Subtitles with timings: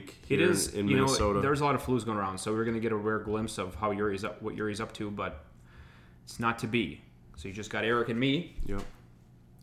[0.00, 0.16] week.
[0.28, 1.34] It is in you Minnesota.
[1.34, 3.58] know there's a lot of flus going around, so we're gonna get a rare glimpse
[3.58, 5.44] of how Yuri's up, what Yuri's up to, but
[6.24, 7.00] it's not to be.
[7.36, 8.56] So you just got Eric and me.
[8.66, 8.82] Yep.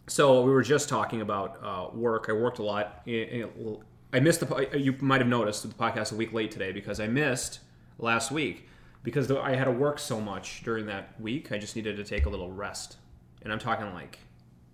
[0.08, 2.28] So we were just talking about uh, work.
[2.30, 3.02] I worked a lot.
[3.08, 4.70] I missed the.
[4.78, 7.60] You might have noticed the podcast a week late today because I missed
[7.98, 8.68] last week
[9.04, 11.52] because I had to work so much during that week.
[11.52, 12.98] I just needed to take a little rest,
[13.42, 14.20] and I'm talking like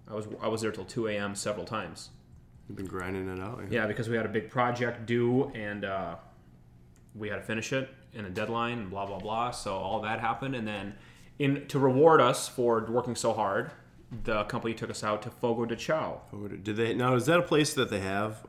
[0.10, 1.36] I was I was there till 2 a.m.
[1.36, 2.10] several times.
[2.72, 3.62] You've been grinding it out.
[3.70, 6.16] Yeah, because we had a big project due and uh,
[7.14, 9.52] we had to finish it in a deadline and blah blah blah.
[9.52, 10.96] So all that happened, and then
[11.38, 13.72] in to reward us for working so hard,
[14.24, 16.22] the company took us out to Fogo de Chao.
[16.64, 17.14] Did they now?
[17.16, 18.48] Is that a place that they have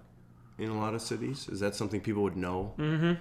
[0.57, 1.49] in a lot of cities?
[1.49, 2.75] Is that something people would know?
[2.79, 3.19] Mm.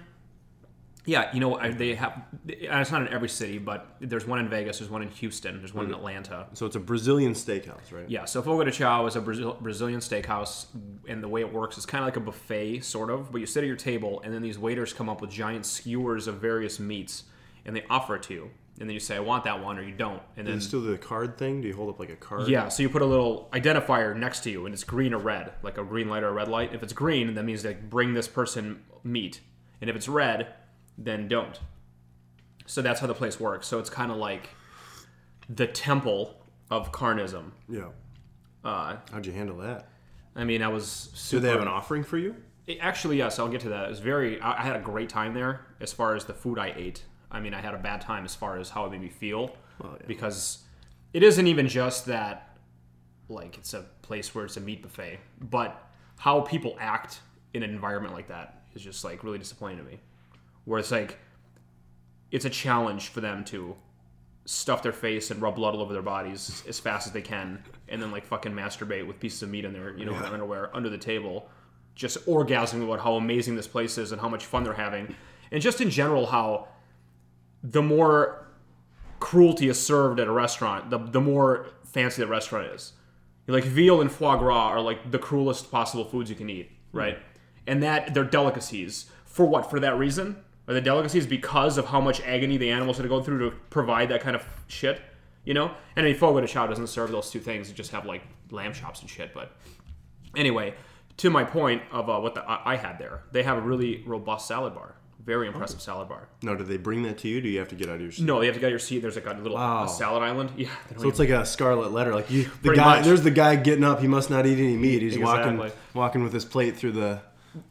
[1.04, 1.78] Yeah, you know I- mm-hmm.
[1.78, 2.22] they have.
[2.44, 5.58] and It's not in every city, but there's one in Vegas, there's one in Houston,
[5.58, 5.98] there's one in mm-hmm.
[5.98, 6.46] Atlanta.
[6.54, 8.08] So it's a Brazilian steakhouse, right?
[8.08, 10.66] Yeah, so Fogo de Chao is a Brazil, Brazilian steakhouse,
[11.08, 13.32] and the way it works is kind of like a buffet, sort of.
[13.32, 16.28] But you sit at your table, and then these waiters come up with giant skewers
[16.28, 17.24] of various meats,
[17.64, 18.50] and they offer it to you.
[18.80, 20.22] And then you say, "I want that one," or you don't.
[20.36, 21.60] And then Is it still the card thing?
[21.60, 22.48] Do you hold up like a card?
[22.48, 25.52] yeah, so you put a little identifier next to you, and it's green or red,
[25.62, 26.74] like a green light or a red light.
[26.74, 29.40] If it's green, that means like bring this person meat,
[29.80, 30.54] and if it's red,
[30.98, 31.58] then don't.
[32.66, 33.66] So that's how the place works.
[33.66, 34.50] So it's kind of like
[35.48, 36.36] the temple
[36.70, 37.50] of carnism.
[37.68, 37.88] Yeah.
[38.64, 39.88] Uh, How'd you handle that?
[40.36, 42.36] I mean, I was Do they have an offering for you?
[42.66, 43.86] It- Actually, yes, I'll get to that.
[43.86, 44.40] It was very.
[44.40, 47.02] I I had a great time there as far as the food I ate.
[47.30, 49.56] I mean, I had a bad time as far as how it made me feel
[49.82, 50.06] Well, yeah.
[50.06, 50.58] because
[51.12, 52.56] it isn't even just that,
[53.28, 57.20] like it's a place where it's a meat buffet, but how people act
[57.54, 59.98] in an environment like that is just like really disappointing to me.
[60.64, 61.18] Where it's like,
[62.30, 63.76] it's a challenge for them to
[64.44, 67.62] stuff their face and rub blood all over their bodies as fast as they can,
[67.88, 70.32] and then like fucking masturbate with pieces of meat in their you know in their
[70.32, 71.48] underwear under the table,
[71.94, 75.14] just orgasming about how amazing this place is and how much fun they're having,
[75.50, 76.68] and just in general how
[77.62, 78.48] the more
[79.20, 82.92] cruelty is served at a restaurant, the the more fancy the restaurant is.
[83.48, 86.98] Like veal and foie gras are like the cruelest possible foods you can eat, hmm.
[86.98, 87.18] right?
[87.66, 89.70] And that they're delicacies for what?
[89.70, 90.36] For that reason?
[90.68, 93.56] Are the delicacies because of how much agony the animals had to go through to
[93.70, 95.00] provide that kind of shit?
[95.44, 95.72] You know?
[95.96, 98.22] And I mean, Fogo de Chao doesn't serve those two things; it just have like
[98.50, 99.34] lamb chops and shit.
[99.34, 99.56] But
[100.36, 100.74] anyway,
[101.18, 104.04] to my point of uh, what the, I I had there, they have a really
[104.06, 106.28] robust salad bar, very impressive salad bar.
[106.42, 107.40] No, do they bring that to you?
[107.40, 108.24] Do you have to get out of your seat?
[108.24, 109.00] No, you have to get out your seat.
[109.00, 109.84] There's like a little Wow.
[109.84, 110.52] a salad island.
[110.56, 112.14] Yeah, So it's like a scarlet letter.
[112.14, 112.96] Like you, the Pretty guy.
[112.98, 113.04] much.
[113.04, 114.00] There's the guy getting up.
[114.00, 115.02] He must not eat any meat.
[115.02, 115.56] He's Exactly.
[115.56, 117.20] walking, walking with his plate through the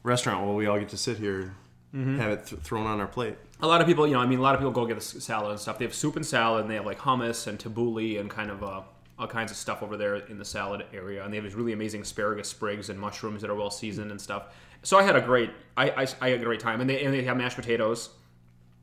[0.02, 1.54] restaurant while we all get to sit here
[1.94, 2.18] Mm-hmm.
[2.18, 3.36] have it th- thrown on our plate.
[3.60, 5.00] a lot of people, you know, I mean, a lot of people go get the
[5.18, 5.78] s- salad and stuff.
[5.78, 8.62] They have soup and salad, and they have like hummus and tabbouleh and kind of
[8.62, 8.80] uh,
[9.18, 11.22] all kinds of stuff over there in the salad area.
[11.22, 14.18] And they have these really amazing asparagus sprigs and mushrooms that are well seasoned and
[14.20, 14.44] stuff.
[14.82, 16.80] So I had a great, I, I, I had a great time.
[16.80, 18.08] And they and they have mashed potatoes.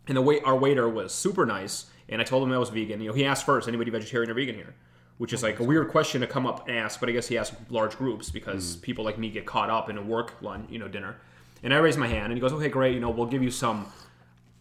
[0.08, 1.88] And the wait, our waiter was super nice.
[2.10, 3.02] And I told him I was vegan.
[3.02, 4.76] You know, he asked first, anybody vegetarian or vegan here?
[5.18, 7.38] Which is like a weird question to come up and ask, but I guess he
[7.38, 10.80] asked large groups because people like me get caught up in a work lunch, you
[10.80, 11.18] know, dinner.
[11.64, 12.94] And I raised my hand, and he goes, "Okay, great.
[12.94, 13.86] You know, we'll give you some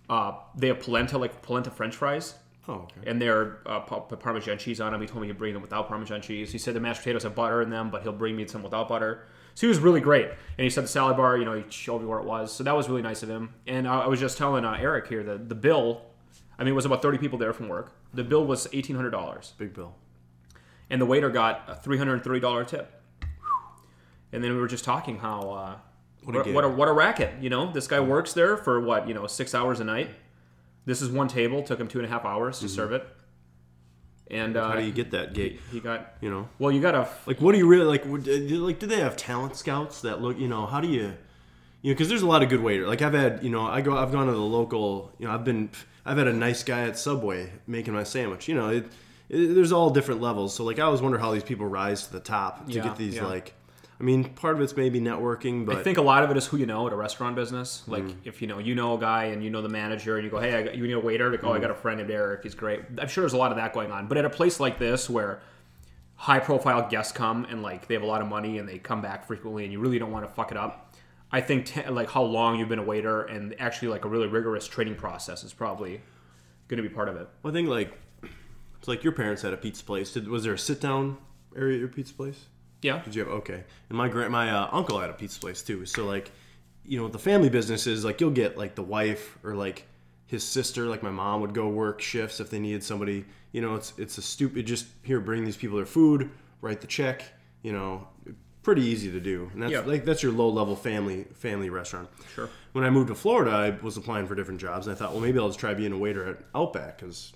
[0.09, 2.35] uh, they have polenta, like polenta French fries,
[2.67, 3.11] Oh, okay.
[3.11, 5.01] and they're uh, pa- Parmesan cheese on them.
[5.01, 6.51] He told me he'd bring them without Parmesan cheese.
[6.51, 8.89] He said the mashed potatoes have butter in them, but he'll bring me some without
[8.89, 9.27] butter.
[9.55, 10.27] So he was really great.
[10.27, 12.53] And he said the salad bar, you know, he showed me where it was.
[12.53, 13.55] So that was really nice of him.
[13.67, 16.03] And uh, I was just telling uh, Eric here that the bill,
[16.59, 17.93] I mean, it was about 30 people there from work.
[18.15, 19.57] The bill was $1,800.
[19.59, 19.95] Big bill.
[20.91, 23.03] And the waiter got a $330 tip.
[24.33, 25.77] And then we were just talking how, uh,
[26.25, 27.73] What a what, what, a, what a racket, you know?
[27.73, 30.11] This guy works there for what, you know, six hours a night.
[30.85, 33.07] This is one table, took him two and a half hours to serve it.
[34.31, 34.73] And uh, Mm-hmm.
[34.73, 35.61] How do you get that gate?
[35.73, 38.05] he got, You know, well, you got to, like what do you really like?
[38.05, 40.39] Like, do they have talent scouts that look?
[40.39, 41.15] You know, how do you?
[41.81, 42.89] You know, because there's a lot of good waiters.
[42.89, 45.13] Like I've had, you know, I go, I've gone to the local.
[45.19, 45.71] You know, I've been,
[46.05, 48.49] I've had a nice guy at Subway making my sandwich.
[48.49, 48.87] You know, it,
[49.29, 50.55] it there's all different levels.
[50.55, 52.97] So like, I always wonder how these people rise to the top to Yeah, get
[52.97, 53.27] these yeah.
[53.27, 53.55] like.
[54.01, 56.47] I mean, part of it's maybe networking, but I think a lot of it is
[56.47, 57.83] who you know at a restaurant business.
[57.89, 58.15] Like Mm.
[58.25, 60.39] if you know you know a guy and you know the manager and you go,
[60.39, 61.31] hey, I got, you need a waiter.
[61.31, 61.57] Like, oh, Mm.
[61.57, 62.45] I got a friend named Eric.
[62.45, 62.83] He's great.
[62.99, 64.07] I'm sure there's a lot of that going on.
[64.07, 65.41] But at a place like this where
[66.15, 69.01] high profile guests come and like they have a lot of money and they come
[69.03, 70.95] back frequently and you really don't want to fuck it up.
[71.31, 74.29] I think te- like how long you've been a waiter and actually like a really
[74.29, 76.01] rigorous training process is probably
[76.69, 77.29] going to be part of it.
[77.45, 77.93] I think like
[78.79, 80.13] it's like your parents had a pizza place.
[80.13, 81.19] Did was there a sit down
[81.57, 82.47] area at your pizza place?
[82.83, 83.03] Yeah.
[83.03, 83.65] Did you have okay?
[83.89, 85.85] And my grand my uh, uncle had a pizza place too.
[85.87, 86.31] So like,
[86.85, 89.87] you know, the family business is like you'll get like the wife or like
[90.27, 93.25] his sister, like my mom would go work shifts if they needed somebody.
[93.53, 96.31] You know, it's it's a stupid just here bring these people their food,
[96.61, 97.25] write the check.
[97.63, 98.07] You know,
[98.63, 99.81] pretty easy to do, and that's Yeah.
[99.81, 102.09] like that's your low level family family restaurant.
[102.35, 102.49] Sure.
[102.73, 105.21] When I moved to Florida, I was applying for different jobs, and I thought, well,
[105.21, 107.33] maybe I'll just try being a waiter at Outback because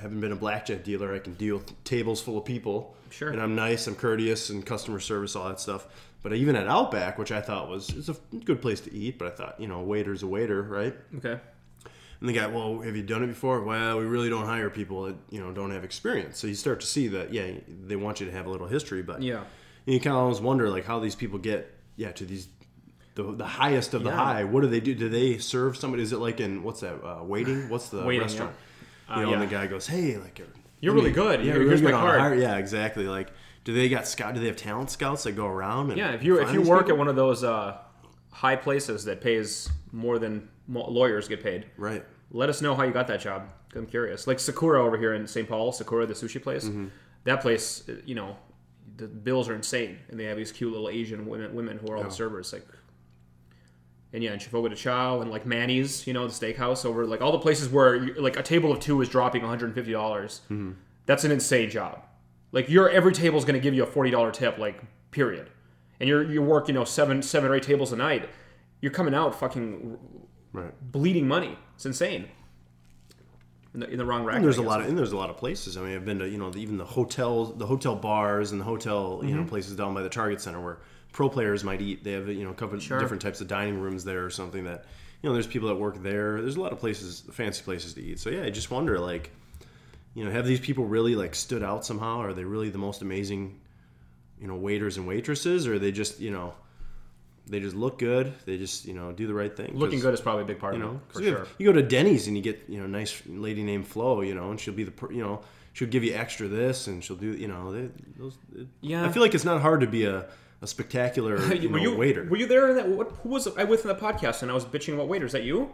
[0.00, 2.96] having been a blackjack dealer, I can deal with tables full of people.
[3.10, 3.28] Sure.
[3.30, 5.86] And I'm nice, I'm courteous, and customer service, all that stuff.
[6.22, 9.28] But even at Outback, which I thought was it's a good place to eat, but
[9.28, 10.94] I thought, you know, a waiter's a waiter, right?
[11.18, 11.38] Okay.
[12.20, 13.62] And the guy, well, have you done it before?
[13.62, 16.38] Well, we really don't hire people that you know don't have experience.
[16.38, 17.50] So you start to see that, yeah,
[17.86, 19.42] they want you to have a little history, but Yeah.
[19.86, 22.46] you kind of always wonder like how these people get, yeah, to these
[23.16, 24.16] the, the highest of the Yeah.
[24.16, 24.44] high.
[24.44, 24.94] What do they do?
[24.94, 26.02] Do they serve somebody?
[26.04, 27.04] Is it like in what's that?
[27.04, 27.68] Uh, waiting?
[27.68, 28.52] What's the Waiting, restaurant?
[28.52, 28.56] yeah.
[29.16, 30.40] You Uh, know, and the guy goes, hey, like
[30.80, 31.40] You're let really good.
[31.40, 32.20] Yeah, you're here's really my good card.
[32.20, 33.06] hire- Yeah, exactly.
[33.06, 33.30] Like,
[33.64, 34.34] do they got scout?
[34.34, 35.90] Do they have talent scouts that go around?
[35.90, 36.92] And Yeah, if you if you work people?
[36.92, 37.76] at one of those uh,
[38.30, 42.82] high places that pays more than mo- lawyers get paid, right, let us know how
[42.84, 43.48] you got that job.
[43.76, 44.26] I'm curious.
[44.26, 45.48] Like Sakura over here in St.
[45.48, 46.64] Paul, Sakura, the sushi place.
[46.64, 46.86] Mm-hmm.
[47.24, 48.36] That place, uh, you know,
[48.96, 51.96] the bills are insane, and they have these cute little Asian women, women who are
[51.98, 52.52] all the servers.
[52.52, 52.66] Like,
[54.12, 57.20] and yeah, and Chifoga de Chow and like Manny's, you know, the steakhouse over like
[57.22, 60.40] all the places where like a table of two is dropping 150 dollars.
[60.50, 60.72] Mm-hmm.
[61.06, 62.02] That's an insane job.
[62.52, 65.48] Like your every table is going to give you a forty dollar tip, like period.
[66.00, 68.28] And you're you work you know seven seven or eight tables a night.
[68.80, 69.96] You're coming out fucking
[70.52, 70.72] right.
[70.92, 71.56] bleeding money.
[71.76, 72.28] It's insane.
[73.74, 74.28] In the, in the wrong.
[74.28, 75.78] And there's a lot of and there's a lot of places.
[75.78, 78.64] I mean, I've been to you know even the hotels, the hotel bars, and the
[78.66, 79.40] hotel you Mm-hmm.
[79.40, 80.80] know places down by the Target Center where
[81.12, 82.02] pro players might eat.
[82.04, 82.98] They have you know a couple Sure.
[82.98, 84.86] different types of dining rooms there or something that
[85.22, 86.40] you know there's people that work there.
[86.40, 88.18] There's a lot of places, fancy places to eat.
[88.18, 89.30] So yeah, I just wonder like
[90.14, 92.20] you know have these people really like stood out somehow?
[92.20, 93.58] Are they really the most amazing
[94.40, 96.54] you know waiters and waitresses, or are they just you know
[97.46, 98.32] they just look good?
[98.46, 99.76] They just you know do the right thing.
[99.76, 101.38] Looking good is probably a big part you of know, it, for you, sure.
[101.40, 104.34] have- you go to Denny's and you get you know nice lady named Flo, you
[104.34, 105.40] know, and she'll be the per- you know
[105.74, 107.88] she'll give you extra this and she'll do you know they,
[108.18, 108.36] those.
[108.56, 109.04] It, Yeah.
[109.06, 110.26] I feel like it's not hard to be a,
[110.62, 112.24] a spectacular you were know, you waiter.
[112.24, 112.70] Were you there?
[112.70, 114.42] In that, what, who was I with in the podcast?
[114.42, 115.30] And I was bitching about waiters.
[115.30, 115.72] Is that you?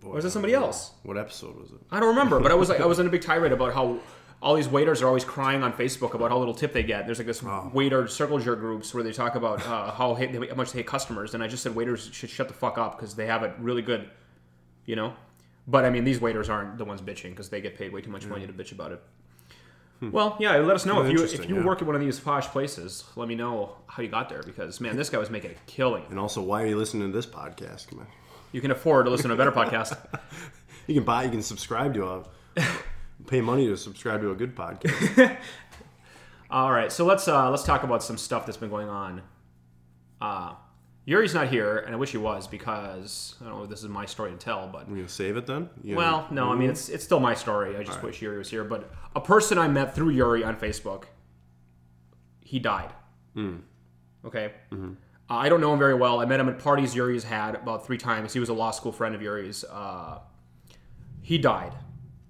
[0.00, 0.92] Boy, or was that somebody else?
[1.02, 1.78] What episode was it?
[1.90, 3.98] I don't remember, but I was like, I was in a big tirade about how
[4.42, 7.06] all these waiters are always crying on Facebook about how little tip they get.
[7.06, 7.42] There's like this
[7.72, 10.86] waiter circle jerk groups where they talk about uh, how, hate, how much they hate
[10.86, 13.54] customers, and I just said waiters should shut the fuck up because they have it
[13.58, 14.10] really good,
[14.84, 15.14] you know.
[15.66, 18.10] But I mean, these waiters aren't the ones bitching because they get paid way too
[18.10, 19.02] much money to bitch about it.
[20.00, 21.64] Well, yeah, let us know if you if interesting, you yeah.
[21.64, 23.04] work at one of these posh places.
[23.16, 26.04] Let me know how you got there because man, this guy was making a killing.
[26.10, 27.88] And also, why are you listening to this podcast?
[27.88, 28.06] Come on.
[28.52, 29.96] You can afford to listen to a better podcast.
[30.86, 32.24] You can buy, you can subscribe to a,
[33.26, 35.36] pay money to subscribe to a good podcast.
[36.50, 39.22] All right, so let's uh, let's talk about some stuff that's been going on.
[40.20, 40.54] Uh,
[41.08, 43.88] Yuri's not here, and I wish he was because I don't know if this is
[43.88, 45.70] my story to tell, but We gonna save it then?
[45.82, 47.76] You well, no, I mean it's it's still my story.
[47.76, 48.64] I just wish Yuri was here.
[48.64, 51.04] But a person I met through Yuri on Facebook,
[52.40, 52.90] he died.
[54.26, 54.76] Okay, uh,
[55.30, 56.20] I don't know him very well.
[56.20, 58.32] I met him at parties Yuri's had about three times.
[58.32, 59.62] He was a law school friend of Yuri's.
[59.64, 60.18] Uh,
[61.22, 61.72] he died,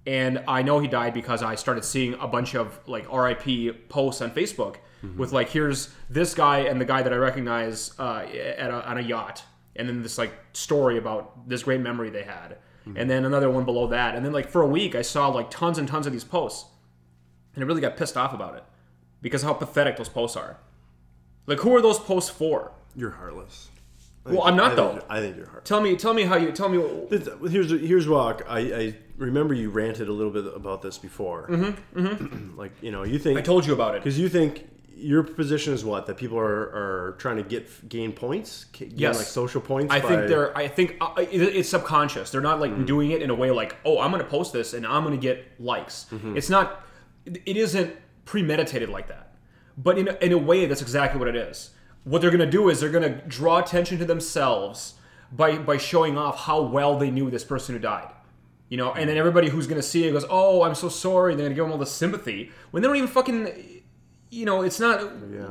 [0.07, 4.21] and I know he died because I started seeing a bunch of like RIP posts
[4.21, 4.77] on Facebook
[5.17, 8.25] with like, here's this guy and the guy that I recognize uh,
[8.59, 9.45] at a, on a yacht,
[9.77, 12.57] and then this like story about this great memory they had,
[12.95, 15.51] and then another one below that, and then like for a week I saw like
[15.51, 16.67] tons and tons of these posts,
[17.55, 18.65] and I really got pissed off about it
[19.23, 20.59] because how pathetic those posts are.
[21.47, 22.73] Like, who are those posts for?
[22.95, 23.69] You're heartless.
[24.25, 25.03] Well, I'm not, I though.
[25.09, 25.69] I think you're heartless.
[25.69, 26.79] Tell me, tell me how you tell me.
[26.79, 30.99] what- This- Here's here's why I, I remember you ranted a little bit about this
[30.99, 31.47] before.
[31.49, 34.03] Mm-hmm, like you know you think I told you about it.
[34.03, 34.67] because you think
[34.99, 39.19] your position is what that people are, are trying to get gain points, gain Yes.
[39.19, 39.93] like social points.
[39.93, 40.57] I by- think they're.
[40.57, 42.31] I think uh, uh, it, it's subconscious.
[42.31, 42.87] They're not like mm.
[42.87, 45.15] doing it in a way like, oh, I'm going to post this and I'm going
[45.15, 46.07] to get likes.
[46.11, 46.39] Mm-hmm.
[46.39, 46.83] It's not.
[47.27, 49.35] It isn't premeditated like that.
[49.77, 51.71] But in a, in a way, that's exactly what it is.
[52.05, 54.95] What they're going to do is they're going to draw attention to themselves
[55.31, 58.09] by by showing off how well they knew this person who died.
[58.71, 59.21] You know, and then mm.
[59.21, 61.65] everybody who's going to see it goes, "Oh, I'm so sorry." They're going to give
[61.65, 63.76] them all the sympathy when they don't even fucking.
[64.37, 65.01] You know, it's not.
[65.33, 65.47] yeah.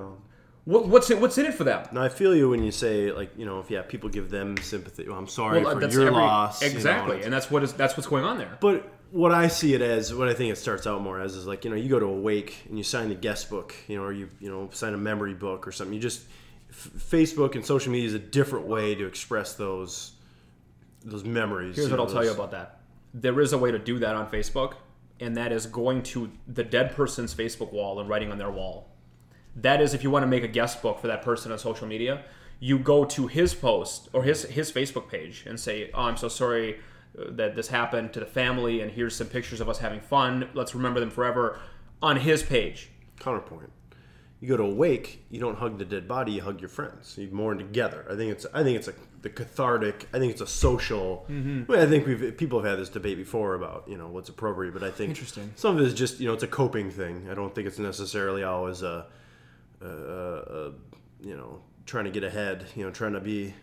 [0.65, 1.19] What, what's it?
[1.19, 1.87] What's in it for them?
[1.91, 4.57] No, I feel you when you say like you know if yeah people give them
[4.57, 5.07] sympathy.
[5.07, 6.61] Well, I'm sorry Well, for your every- loss.
[6.61, 8.57] you know, Exactly, and that's what is that's what's going on there.
[8.59, 11.45] But what I see it as, what I think it starts out more as, is
[11.45, 13.95] like you know, you go to a wake and you sign the guest book, you
[13.97, 15.93] know, or you you know sign a memory book or something.
[15.93, 16.23] You just
[16.71, 20.13] f- Facebook and social media is a different way to express those
[21.03, 21.75] those memories.
[21.75, 22.79] Here's what know, I'll tell you about that.
[23.13, 24.73] There is a way to do that on Facebook,
[25.19, 28.89] and that is going to the dead person's Facebook wall and writing on their wall.
[29.55, 31.87] That is if you want to make a guest book for that person on social
[31.87, 32.25] media,
[32.59, 36.27] you go to his post or his his Facebook page and say, "Oh, I'm so
[36.27, 36.79] sorry
[37.17, 40.49] uh, that this happened to the family, and here's some pictures of us having fun.
[40.53, 41.59] Let's remember them forever."
[42.01, 43.71] On his page, counterpoint.
[44.45, 47.17] You go to a wake, you don't hug the dead body, you hug your friends.
[47.17, 48.05] You mourn together.
[48.07, 50.07] I think it's I think it's a the cathartic.
[50.13, 51.25] I think it's a social.
[51.27, 51.63] Mm-hmm.
[51.67, 54.73] Well, I think we've people have had this debate before about you know what's appropriate,
[54.73, 55.51] but I think Interesting.
[55.55, 57.27] some of it is just you know it's a coping thing.
[57.29, 59.07] I don't think it's necessarily always a,
[59.81, 60.71] a, a, a
[61.21, 62.65] you know trying to get ahead.
[62.75, 63.55] You know trying to be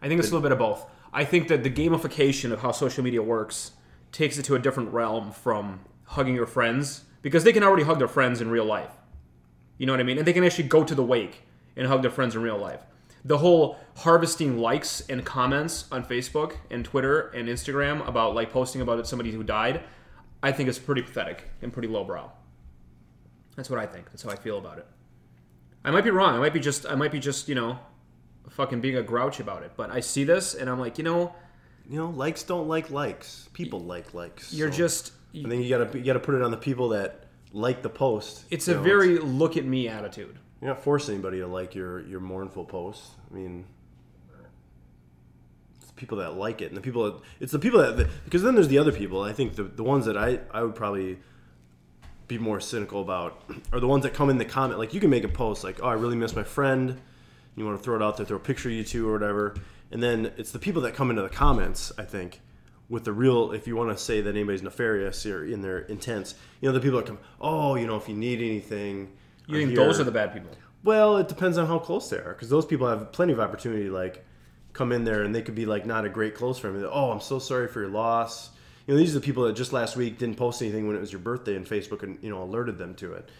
[0.00, 0.86] I think it's a little bit of both.
[1.12, 3.72] I think that the gamification of how social media works
[4.12, 7.98] takes it to a different realm from hugging your friends because they can already hug
[7.98, 8.92] their friends in real life.
[9.78, 10.18] You know what I mean?
[10.18, 11.42] And they can actually go to the wake
[11.76, 12.80] and hug their friends in real life.
[13.24, 18.82] The whole harvesting likes and comments on Facebook and Twitter and Instagram about like posting
[18.82, 19.82] about somebody who died,
[20.42, 22.30] I think is pretty pathetic and pretty lowbrow.
[23.56, 24.10] That's what I think.
[24.10, 24.86] That's how I feel about it.
[25.84, 26.34] I might be wrong.
[26.34, 27.78] I might be just I might be just, you know,
[28.50, 29.72] fucking being a grouch about it.
[29.76, 31.34] But I see this and I'm like, you know,
[31.88, 33.48] you know likes don't like likes.
[33.52, 34.52] People like likes.
[34.52, 37.23] you're So just I think you gotta you gotta put it on the people that
[37.54, 38.44] like the post.
[38.50, 40.38] it's a know, very look at me attitude.
[40.60, 43.12] You're not forcing anybody to like your your mournful post.
[43.30, 43.64] I mean,
[45.76, 48.42] it's the people that like it, and the people that it's the people that because
[48.42, 49.22] then there's the other people.
[49.22, 51.18] I think the the ones that I I would probably
[52.26, 53.42] be more cynical about
[53.72, 54.78] are the ones that come in the comment.
[54.78, 57.00] Like you can make a post like, "Oh, I really miss my friend."
[57.56, 59.54] You want to throw it out there, throw a picture of you two or whatever,
[59.92, 61.92] and then it's the people that come into the comments.
[61.96, 62.40] I think
[62.88, 66.34] with the real, if you want to say that anybody's nefarious or in their intents,
[66.60, 69.12] you know, the people that come, "Oh, you know, if you need anything."
[69.46, 70.50] You think those are the bad people?
[70.82, 73.84] Well, it depends on how close they are, because those people have plenty of opportunity.
[73.84, 74.24] to, Like,
[74.74, 76.78] come in there and they could be like not a great close friend.
[76.78, 78.50] They're, oh, I'm so sorry for your loss.
[78.86, 81.00] You know, these are the people that just last week didn't post anything when it
[81.00, 83.30] was your birthday, and Facebook and you know alerted them to it.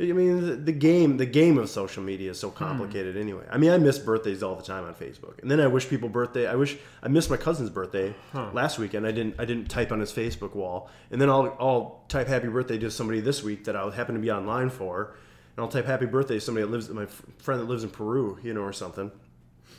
[0.00, 2.56] I mean, the, game, the game of social media is so hmm.
[2.56, 3.16] complicated.
[3.16, 5.88] Anyway, I mean, I miss birthdays all the time on Facebook, and then I wish
[5.88, 6.48] people birthday.
[6.48, 8.12] I wish I missed my cousin's birthday
[8.52, 9.06] last weekend.
[9.06, 9.36] I didn't.
[9.38, 12.90] I didn't type on his Facebook wall, and then I'll I'll type happy birthday to
[12.90, 15.14] somebody this week that I happen to be online for,
[15.56, 17.06] and I'll type happy birthday to somebody that lives my
[17.38, 19.12] friend that lives in Peru, you know, or something.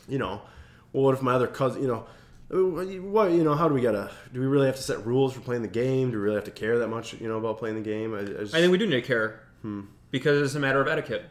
[0.08, 0.40] You know,
[0.94, 2.06] well, what if my other cousin, you know.
[2.48, 3.56] What you know?
[3.56, 4.12] How do we gotta?
[4.32, 6.12] Do we really have to set rules for playing the game?
[6.12, 8.14] Do we really have to care that much, you know, about playing the game?
[8.14, 9.80] I, I, just, I think we do need to care hmm.
[10.10, 11.30] Because it's a matter of etiquette.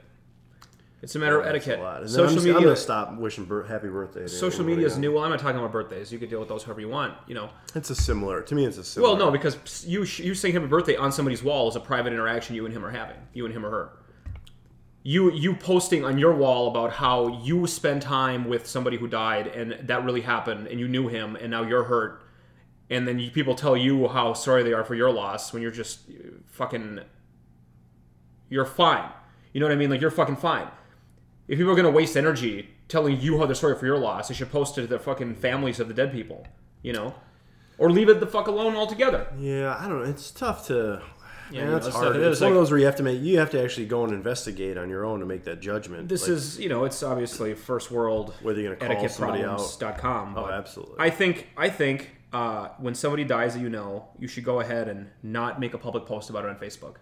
[1.01, 1.43] It's a matter of.
[1.43, 1.83] That's a etiquette.
[1.83, 1.97] lot.
[1.97, 2.55] And then Social I'm, media.
[2.55, 4.25] I'm gonna stop wishing bir- happy birthday.
[4.27, 5.11] Social media is new.
[5.13, 6.11] Well, I'm not talking about birthdays.
[6.11, 7.13] You can deal with those however you want.
[7.27, 7.49] You know.
[7.75, 8.41] It's a similar.
[8.41, 9.11] To me, it's a similar.
[9.11, 12.55] Well, no, because you you saying happy birthday on somebody's wall is a private interaction
[12.55, 13.17] you and him are having.
[13.33, 13.89] You and him or her.
[15.03, 19.45] You you posting on your wall about how you spend time with somebody who died
[19.45, 22.23] and that really happened and you knew him and now you're hurt,
[22.89, 25.69] and then you, people tell you how sorry they are for your loss when you're
[25.69, 27.01] just uh, fucking.
[28.49, 29.09] You're fine.
[29.53, 29.89] You know what I mean?
[29.89, 30.67] Like you're fucking fine.
[31.47, 34.33] If people are gonna waste energy telling you how they're sorry for your loss, they
[34.33, 36.45] should post it to the fucking families of the dead people.
[36.81, 37.15] You know,
[37.77, 39.27] or leave it the fuck alone altogether.
[39.39, 40.09] Yeah, I don't know.
[40.09, 41.01] It's tough to.
[41.51, 42.07] Yeah, Yeah, you know, it's it's hard.
[42.13, 42.15] tough.
[42.17, 43.21] It it's is, one of those where you have to make.
[43.21, 46.09] You have to actually go and investigate on your own to make that judgment.
[46.09, 49.59] This Like, is, you know, it's obviously first world Whether you're gonna call somebody out.
[49.59, 50.33] etiquetteproblems.com.
[50.37, 50.95] Oh, absolutely.
[50.99, 54.87] I think I think uh, when somebody dies that you know, you should go ahead
[54.87, 56.95] and not make a public post about it on Facebook.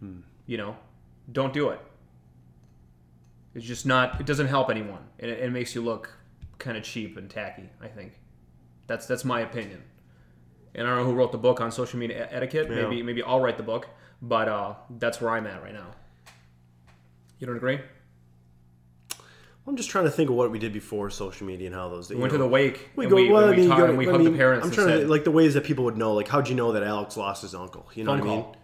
[0.00, 0.20] Hmm.
[0.46, 0.76] You know,
[1.30, 1.80] don't do it.
[3.54, 4.20] It's just not.
[4.20, 6.16] It doesn't help anyone, and it, it makes you look
[6.58, 7.68] kind of cheap and tacky.
[7.80, 8.18] I think
[8.86, 9.82] that's that's my opinion.
[10.74, 12.68] And I don't know who wrote the book on social media etiquette.
[12.70, 12.82] Yeah.
[12.82, 13.88] Maybe maybe I'll write the book,
[14.22, 15.88] but uh, that's where I'm at right now.
[17.38, 17.80] You don't agree?
[19.66, 22.10] I'm just trying to think of what we did before social media and how those.
[22.10, 22.90] We went to the wake.
[22.96, 23.16] We go.
[23.16, 24.72] we, well, and I mean, you talked go we I hugged mean, the parents I'm
[24.72, 26.14] trying said, to like the ways that people would know.
[26.14, 27.88] Like, how'd you know that Alex lost his uncle?
[27.94, 28.42] You know Phone what I mean?
[28.42, 28.56] call.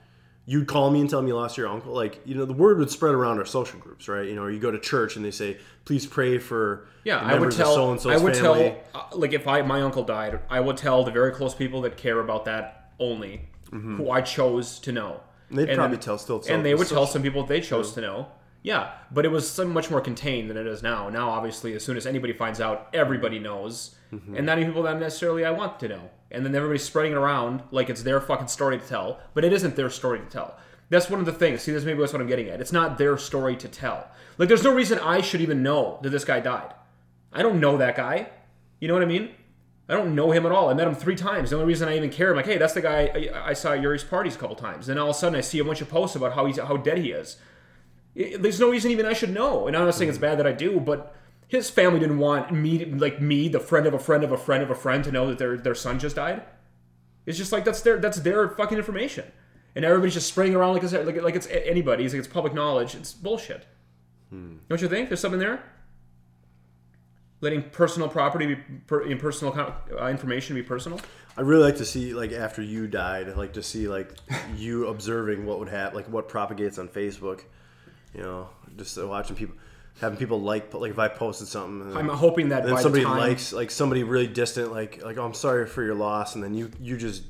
[0.49, 1.93] You'd call me and tell me you lost your uncle.
[1.93, 4.27] Like, you know, the word would spread around our social groups, right?
[4.29, 7.37] You know, or you go to church and they say, "Please pray for Yeah, I
[7.37, 7.75] would tell.
[7.75, 9.01] so and so's I would family." tell.
[9.13, 11.97] Uh, like if I my uncle died, I would tell the very close people that
[11.97, 15.21] care about that only, who I chose to know.
[15.51, 16.43] And they'd And probably then- tell still.
[16.49, 18.29] and they would so- tell some people they chose to know.
[18.67, 21.09] Yeah, but it was so much more contained than it is now.
[21.09, 24.37] Now, obviously, as soon as anybody finds out, everybody knows, Mm-hmm.
[24.37, 26.11] and not even people that necessarily I want to know.
[26.31, 29.53] And then everybody's spreading it around like it's their fucking story to tell, but it
[29.53, 30.57] isn't their story to tell.
[30.91, 31.63] That's one of the things.
[31.63, 32.61] See, this maybe that's what I'm getting at.
[32.61, 34.09] It's not their story to tell.
[34.39, 36.73] Like, there's no reason I should even know that this guy died.
[37.33, 38.29] I don't know that guy.
[38.81, 39.31] You know what I mean?
[39.89, 40.69] I don't know him at all.
[40.71, 41.51] I met him three times.
[41.51, 43.73] The only reason I even care, I'm like, hey, that's the guy I, I saw
[43.73, 44.87] at Yuri's parties a couple times.
[44.87, 46.77] Then all of a sudden, I see a bunch of posts about how he's how
[46.77, 47.39] dead he is.
[48.17, 49.67] There's no reason even I should know.
[49.67, 51.15] And I'm not saying it's bad that I do, but
[51.49, 54.63] his family didn't want me, like me, the friend of a friend of a friend
[54.63, 56.43] of a friend, to know that their their son just died.
[57.27, 59.31] It's just like that's their that's their fucking information,
[59.75, 62.95] and everybody's just spreading around like it's like, like it's anybody's, like it's public knowledge.
[62.95, 63.67] It's bullshit.
[64.69, 65.09] Don't you think?
[65.09, 65.63] There's something there.
[67.41, 68.55] Letting personal property, be,
[68.87, 71.01] per, in personal uh, information be personal.
[71.37, 74.15] I'd really like to see, like, after you died, like to see, like,
[74.57, 77.43] you observing what would happen, like, what propagates on Facebook.
[78.17, 79.57] You know, just uh, watching people,
[80.01, 83.05] having people like, like if I posted something, and I'm hoping that then by somebody
[83.05, 86.35] the time, likes, like somebody really distant, like like oh, I'm sorry for your loss,
[86.35, 87.25] and then you you just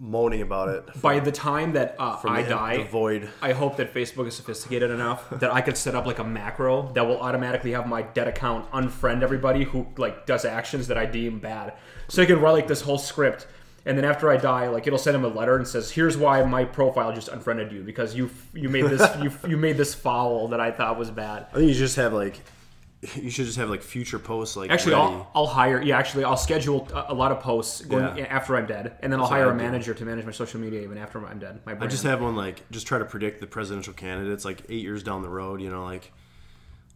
[0.00, 1.02] moaning about it.
[1.02, 3.28] by the time that uh, from I the, die, the void.
[3.42, 6.90] I hope that Facebook is sophisticated enough that I could set up like a macro
[6.92, 11.06] that will automatically have my dead account unfriend everybody who like does actions that I
[11.06, 11.74] deem bad.
[12.08, 13.46] So I can write like this whole script,
[13.86, 16.42] and then after I die, like it'll send him a letter and says, "Here's why
[16.44, 20.48] my profile just unfriended you because you you made this you you made this foul
[20.48, 22.40] that I thought was bad." I think you just have like,
[23.16, 24.94] you should just have like future posts like Actually.
[24.94, 25.80] I'll, I'll hire.
[25.82, 28.24] Yeah, actually, I'll schedule a, a lot of posts going Yeah.
[28.24, 30.98] after I'm dead, and then I'll hire a manager to manage my social media even
[30.98, 31.60] after I'm dead.
[31.64, 34.82] My I just have one like just try to predict the presidential candidates like eight
[34.82, 35.60] years down the road.
[35.62, 36.12] You know, like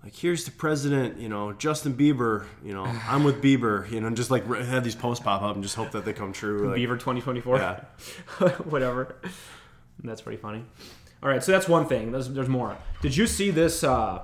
[0.04, 1.18] like here's the president.
[1.18, 2.46] You know, Justin Bieber.
[2.62, 3.90] You know, I'm with Bieber.
[3.90, 6.12] You know, and just like have these posts pop up and just hope that they
[6.12, 6.68] come true.
[6.68, 7.56] Like, Bieber 2024.
[7.56, 7.80] Yeah.
[8.64, 9.16] Whatever.
[10.02, 10.64] That's pretty funny.
[11.22, 12.12] All right, so that's one thing.
[12.12, 12.76] There's, there's more.
[13.00, 14.22] Did you see this uh,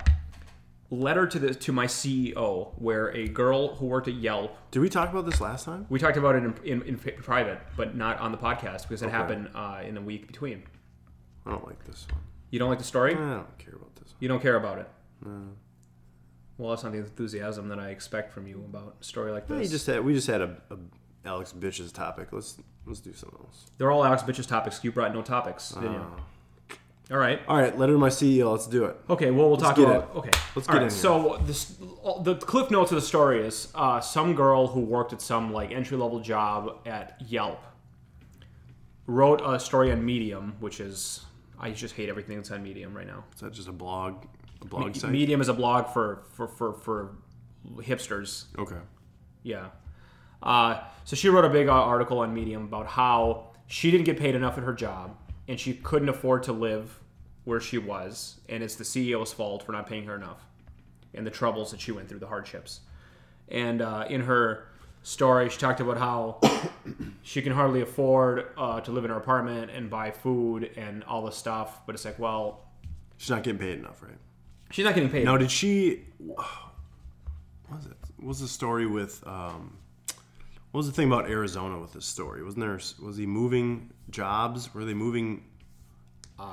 [0.91, 4.55] letter to the to my CEO where a girl who worked at Yelp?
[4.71, 5.87] Did we talk about this last time?
[5.89, 9.11] We talked about it in, in, in private, but not on the podcast because it
[9.11, 10.63] happened uh, in the week between.
[11.47, 12.21] I don't like this one.
[12.51, 13.15] You don't like the story?
[13.15, 14.15] I don't care about this.
[14.21, 14.89] You don't care about it.
[16.61, 19.59] Well, that's not the enthusiasm that I expect from you about a story like this.
[19.59, 20.77] We just had we just had a, a
[21.25, 22.29] Alex bitches topic.
[22.33, 23.71] Let's let's do something else.
[23.79, 24.85] They're all Alex bitches topics.
[24.85, 26.07] You brought no topics, didn't you?
[27.11, 27.41] All right.
[27.49, 28.53] All right, letter to my CEO.
[28.53, 28.97] Let's do it.
[29.09, 30.11] Okay, well, we'll talk about.
[30.15, 30.19] it.
[30.19, 30.91] Okay, Let's All get right, in here.
[30.91, 31.77] So this,
[32.23, 35.73] the cliff notes of the story is uh, some girl who worked at some like
[35.73, 37.65] entry level job at Yelp
[39.07, 41.25] wrote a story on Medium, which is
[41.59, 43.25] I just hate everything that's on Medium right now.
[43.35, 44.27] Is that just a blog?
[44.67, 45.11] Blog site?
[45.11, 47.17] Medium is a blog for for for, for
[47.79, 48.45] hipsters.
[48.59, 48.77] Okay.
[49.43, 49.69] Yeah.
[50.43, 54.19] Uh, so she wrote a big uh, article on Medium about how she didn't get
[54.19, 55.17] paid enough at her job
[55.49, 57.01] and she couldn't afford to live
[57.45, 60.47] where she was, and it's the CEO's fault for not paying her enough
[61.15, 62.81] and the troubles that she went through, the hardships.
[63.49, 64.69] And uh, in her
[65.03, 66.41] story, she talked about how
[67.23, 71.25] she can hardly afford uh, to live in her apartment and buy food and all
[71.25, 72.67] this stuff, but it's like, well,
[73.17, 74.17] She's not getting paid enough, right?
[74.71, 75.25] She's not getting paid.
[75.25, 76.05] Now, did she?
[76.19, 76.47] What
[77.71, 77.97] was it?
[78.17, 79.27] What was the story with?
[79.27, 79.77] Um,
[80.71, 82.43] what was the thing about Arizona with this story?
[82.45, 82.79] Wasn't there?
[83.05, 84.73] Was he moving jobs?
[84.73, 85.45] Were they moving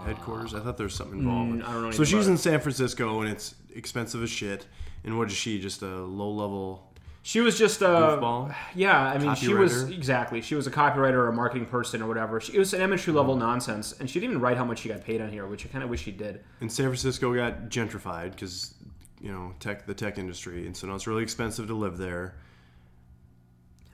[0.05, 0.53] headquarters?
[0.53, 1.51] I thought there was something involved.
[1.51, 4.65] Mm, I don't know So she's in San Francisco and it's expensive as shit.
[5.03, 5.59] And what is she?
[5.59, 6.86] Just a low level.
[7.27, 8.55] She was just a Goofball?
[8.73, 8.97] yeah.
[8.97, 10.39] I mean, she was exactly.
[10.39, 12.39] She was a copywriter or a marketing person or whatever.
[12.39, 13.43] She, it was an entry level mm-hmm.
[13.43, 15.67] nonsense, and she didn't even write how much she got paid on here, which I
[15.67, 16.41] kind of wish she did.
[16.61, 18.75] And San Francisco got gentrified because
[19.19, 22.35] you know tech the tech industry, and so now it's really expensive to live there.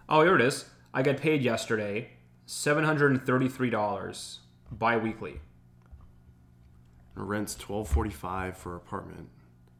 [0.07, 0.65] Oh, here it is.
[0.93, 2.09] I got paid yesterday,
[2.45, 4.41] seven hundred and thirty three dollars
[4.71, 5.41] biweekly.
[7.15, 9.27] Rent's twelve forty five for apartment.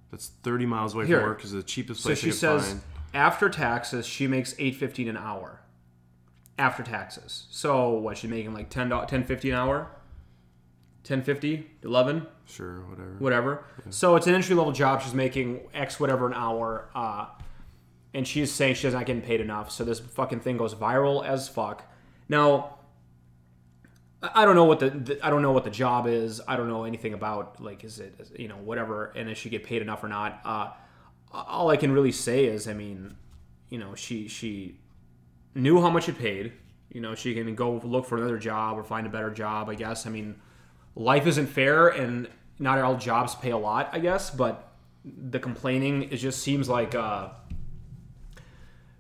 [0.10, 1.20] That's thirty miles away Here.
[1.20, 1.44] from work.
[1.44, 2.82] Is the cheapest place So she I could says find.
[3.14, 5.60] After taxes, she makes eight fifteen an hour.
[6.58, 8.18] After taxes, so what?
[8.18, 9.90] She's making like ten ten fifty an hour.
[11.06, 13.16] 1050 11 Sure, whatever.
[13.20, 13.64] whatever.
[13.90, 15.02] So it's an entry level job.
[15.02, 17.26] She's making X whatever an hour, uh,
[18.14, 19.70] and she's saying she's not getting paid enough.
[19.70, 21.84] So this fucking thing goes viral as fuck.
[22.30, 22.78] Now,
[24.22, 26.40] I I don't know what the, the I don't know what the job is.
[26.48, 29.66] I don't know anything about like is it you know whatever, and if she get
[29.66, 30.40] paid enough or not.
[30.46, 30.70] Uh,
[31.34, 33.16] all I can really say is, I mean,
[33.70, 34.80] you know, she she
[35.56, 36.54] knew how much it paid.
[36.92, 39.70] You know, she can go look for another job or find a better job.
[39.70, 40.06] I guess.
[40.06, 40.36] I mean,
[40.96, 42.28] life isn't fair, and
[42.60, 43.90] not all jobs pay a lot.
[43.92, 44.74] I guess, but
[45.06, 47.30] the complaining it just seems like uh,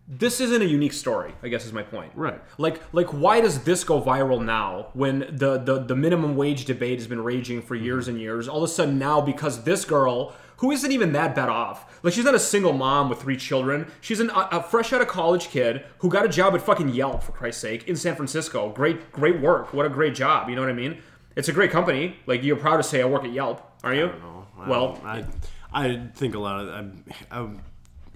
[0.07, 1.33] this isn't a unique story.
[1.41, 2.11] I guess is my point.
[2.15, 2.41] Right.
[2.57, 6.99] Like, like, why does this go viral now when the, the, the minimum wage debate
[6.99, 8.47] has been raging for years and years?
[8.47, 12.13] All of a sudden now, because this girl, who isn't even that bad off, like
[12.13, 15.09] she's not a single mom with three children, she's an, a, a fresh out of
[15.09, 18.69] college kid who got a job at fucking Yelp for Christ's sake in San Francisco.
[18.69, 19.73] Great, great work.
[19.73, 20.47] What a great job.
[20.47, 20.99] You know what I mean?
[21.35, 22.15] It's a great company.
[22.27, 24.05] Like you're proud to say I work at Yelp, are you?
[24.05, 24.47] I don't know.
[24.57, 25.25] I Well, I
[25.73, 27.59] I think a lot of I, I, would-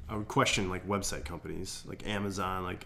[0.07, 2.63] I would question like website companies like Amazon.
[2.63, 2.85] Like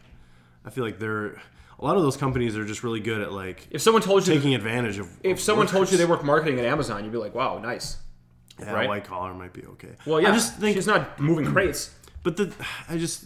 [0.65, 1.39] I feel like they're
[1.79, 4.33] a lot of those companies are just really good at like if someone told you,
[4.33, 5.07] taking advantage of.
[5.23, 7.97] if of someone told you they work marketing at Amazon, you'd be like, wow, nice.
[8.59, 8.87] Yeah, right?
[8.87, 9.95] white collar might be okay.
[10.05, 11.91] Well, yeah, I just think she's not moving crates.
[12.23, 12.53] But the
[12.87, 13.25] I just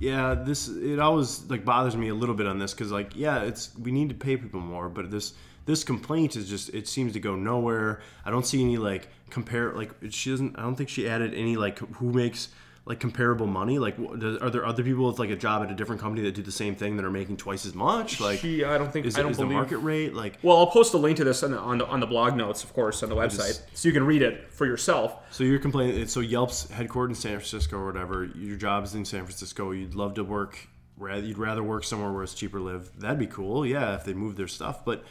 [0.00, 3.42] yeah this it always like bothers me a little bit on this because like yeah
[3.42, 7.12] it's we need to pay people more but this this complaint is just it seems
[7.12, 8.00] to go nowhere.
[8.24, 11.56] I don't see any like compare like she doesn't I don't think she added any
[11.56, 12.48] like who makes
[12.86, 13.80] like comparable money?
[13.80, 16.42] Like, are there other people with like a job at a different company that do
[16.42, 18.20] the same thing that are making twice as much?
[18.20, 19.56] Like, she, I don't think is, I don't is the believe.
[19.56, 20.38] market rate like?
[20.40, 22.62] Well, I'll post a link to this on the, on the on the blog notes,
[22.62, 25.16] of course, on the website, so you can read it for yourself.
[25.32, 26.00] So you're complaining.
[26.00, 28.24] It's so Yelp's headquartered in San Francisco or whatever.
[28.24, 29.72] Your job is in San Francisco.
[29.72, 30.68] You'd love to work.
[30.96, 32.90] Rather, you'd rather work somewhere where it's cheaper to live.
[33.00, 33.66] That'd be cool.
[33.66, 34.84] Yeah, if they move their stuff.
[34.84, 35.04] But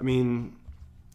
[0.00, 0.56] I mean,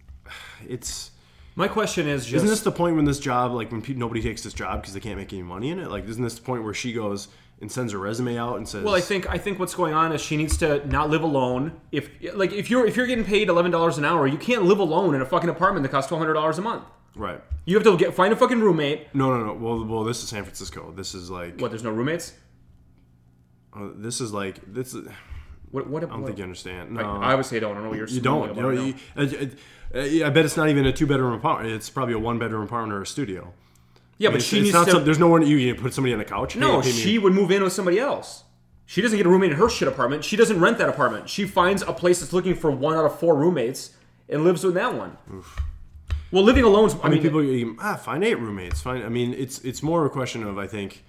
[0.67, 1.09] it's
[1.57, 4.21] My question is just isn't this the point when this job, like when pe- nobody
[4.21, 5.89] takes this job because they can't make any money in it?
[5.89, 7.27] Like, isn't this the point where she goes
[7.59, 10.11] and sends her resume out and says, Well, I think I think what's going on
[10.11, 11.81] is she needs to not live alone.
[11.91, 14.77] If like if you're if you're getting paid eleven dollars an hour, you can't live
[14.79, 16.83] alone in a fucking apartment that costs twelve hundred dollars a month.
[17.15, 17.41] right?
[17.65, 19.07] You have to get find a fucking roommate.
[19.15, 19.53] No, no, no.
[19.53, 20.93] Well, well, this is San Francisco.
[20.95, 21.71] This is like, What?
[21.71, 22.33] There's no roommates.
[23.75, 24.93] uh, this is like this.
[24.93, 25.07] Is,
[25.71, 25.87] What?
[25.87, 26.03] What?
[26.03, 26.91] I don't think you understand.
[26.91, 27.71] No, I obviously don't.
[27.71, 28.07] I don't know what you're.
[28.07, 28.55] You don't.
[28.55, 29.45] You know, you, I, I- uh,
[29.95, 31.73] uh, uh, I bet it's not even a two bedroom apartment.
[31.73, 33.53] It's probably a one bedroom apartment or a studio.
[34.17, 34.91] yeah, I mean, but she needs not to.
[34.91, 36.53] some, there's no one you, you put somebody on the couch.
[36.53, 38.43] Hey, no, me- she would move in with somebody else.
[38.85, 40.23] She doesn't get a roommate in her shit apartment.
[40.23, 41.29] She doesn't rent that apartment.
[41.29, 43.91] She finds a place that's looking for one out of four roommates
[44.29, 45.17] and lives with that one.
[46.31, 46.89] Well, living alone.
[46.91, 48.81] I I mean, mean, people you- ah find eight roommates.
[48.81, 49.03] Fine.
[49.03, 51.03] I mean, it's it's more a question of I think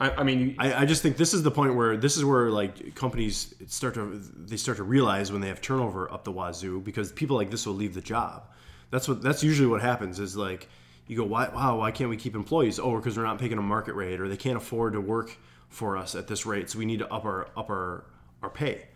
[0.00, 2.50] I, I mean, I, I just think this is the point where this is where
[2.50, 6.80] like companies start to they start to realize when they have turnover up the wazoo
[6.80, 8.48] because people like this will leave the job.
[8.90, 10.68] That's what that's usually what happens is like
[11.06, 12.78] you go why wow why can't we keep employees?
[12.80, 15.36] Oh because we're not paying a market rate or they can't afford to work
[15.68, 18.04] for us at this rate so we need to up our up our
[18.42, 18.86] our pay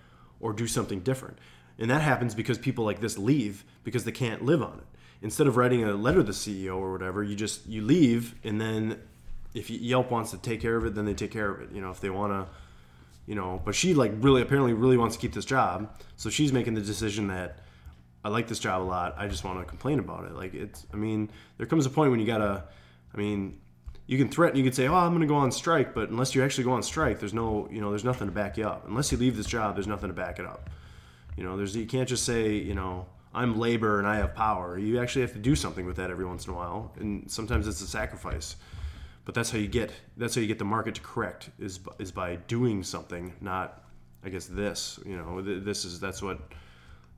[0.40, 1.38] or do something different.
[1.78, 4.98] And that happens because people like this leave because they can't live on it.
[5.20, 8.58] Instead of writing a letter to the CEO or whatever you just you leave and
[8.60, 9.00] then
[9.54, 11.70] if Yelp wants to take care of it, then they take care of it.
[11.72, 12.52] You know, if they want to,
[13.26, 13.62] you know.
[13.64, 16.80] But she like really apparently really wants to keep this job, so she's making the
[16.80, 17.60] decision that
[18.24, 19.14] I like this job a lot.
[19.16, 20.34] I just want to complain about it.
[20.34, 20.86] Like it's.
[20.92, 22.64] I mean, there comes a point when you gotta.
[23.14, 23.60] I mean,
[24.06, 24.58] you can threaten.
[24.58, 26.82] You can say, "Oh, I'm to go on strike," but unless you actually go on
[26.82, 27.68] strike, there's no.
[27.70, 28.86] You know, there's nothing to back you up.
[28.88, 30.68] Unless you leave this job, there's nothing to back it up.
[31.36, 34.78] You know, there's you can't just say, you know, I'm labor and I have power.
[34.78, 37.66] You actually have to do something with that every once in a while, and sometimes
[37.66, 38.56] it's a sacrifice.
[39.24, 42.12] But that's how you get that's how you get the market to correct is is
[42.12, 43.84] by doing something, not
[44.24, 45.00] I guess this.
[45.04, 46.38] You know, this is that's what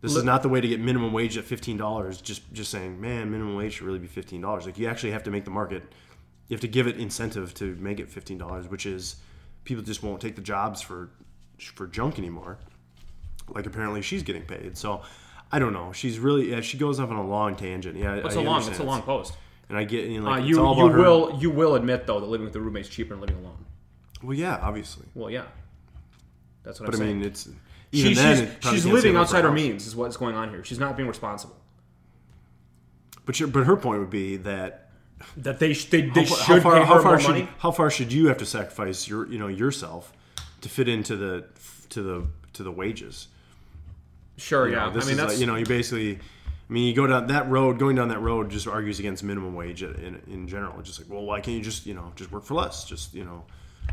[0.01, 2.21] this is not the way to get minimum wage at fifteen dollars.
[2.21, 4.67] Just just saying, man, minimum wage should really be fifteen dollars.
[4.67, 5.83] Like you actually have to make the market.
[6.49, 9.17] You have to give it incentive to make it fifteen dollars, which is
[9.65, 11.11] people just won't take the jobs for
[11.59, 12.59] for junk anymore
[13.55, 14.77] like apparently she's getting paid.
[14.77, 15.03] So
[15.53, 15.93] I don't know.
[15.93, 16.61] She's really yeah.
[16.61, 17.97] She goes off on a long tangent.
[17.97, 18.67] Yeah, it's I a long.
[18.67, 19.35] It's a long post.
[19.69, 21.75] And I get you know, Uh, like, you it's all you her- will you will
[21.75, 23.65] admit though that living with a roommate is cheaper than living alone.
[24.23, 25.07] Well, yeah, obviously.
[25.15, 25.45] Well, yeah,
[26.63, 27.19] that's what But I I'm saying.
[27.21, 27.49] mean, it's
[27.93, 29.55] She- then, she's she's living outside her house.
[29.57, 30.63] means, is what's going on here.
[30.65, 31.57] She's not being responsible.
[33.25, 34.91] But your, but her point would be that
[35.37, 37.49] That they they, they how, should far pay how far should money.
[37.59, 40.13] how far should you have to sacrifice your you know yourself
[40.61, 41.45] to fit into the
[41.91, 43.29] to the to the wages?
[44.37, 44.91] Sure, You know, yeah.
[44.91, 46.19] this I mean, is that's like, you know you basically.
[46.69, 47.79] I mean, you go down that road.
[47.79, 50.79] Going down that road just argues against minimum wage in, in general.
[50.81, 52.85] It's just like, well, why can't you just you know just work for less?
[52.85, 53.45] Just you know,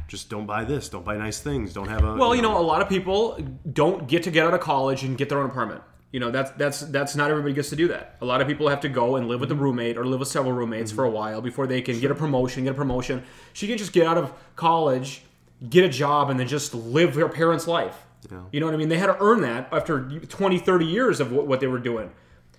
[0.08, 0.90] just don't buy this.
[0.90, 1.74] Don't buy nice things.
[1.74, 3.38] Don't have a well, you know, a lot of people
[3.72, 5.84] don't get to get out of college and get their own apartment.
[6.12, 8.18] You know, that's that's that's not everybody gets to do that.
[8.22, 10.30] A lot of people have to go and live with a roommate or live with
[10.30, 10.98] several roommates mm-hmm.
[10.98, 13.24] for a while before they can get a promotion, get a promotion.
[13.54, 15.24] She can just get out of college,
[15.70, 18.06] get a job, and then just live her parents' life.
[18.32, 18.42] Yeah.
[18.52, 18.90] You know what I mean?
[18.90, 22.12] They had to earn that after 20, 30 years of what, what they were doing.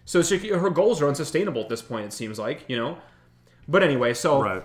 [0.04, 2.06] So she, her goals are unsustainable at this point.
[2.06, 2.98] It seems like you know.
[3.66, 4.62] But anyway, so right.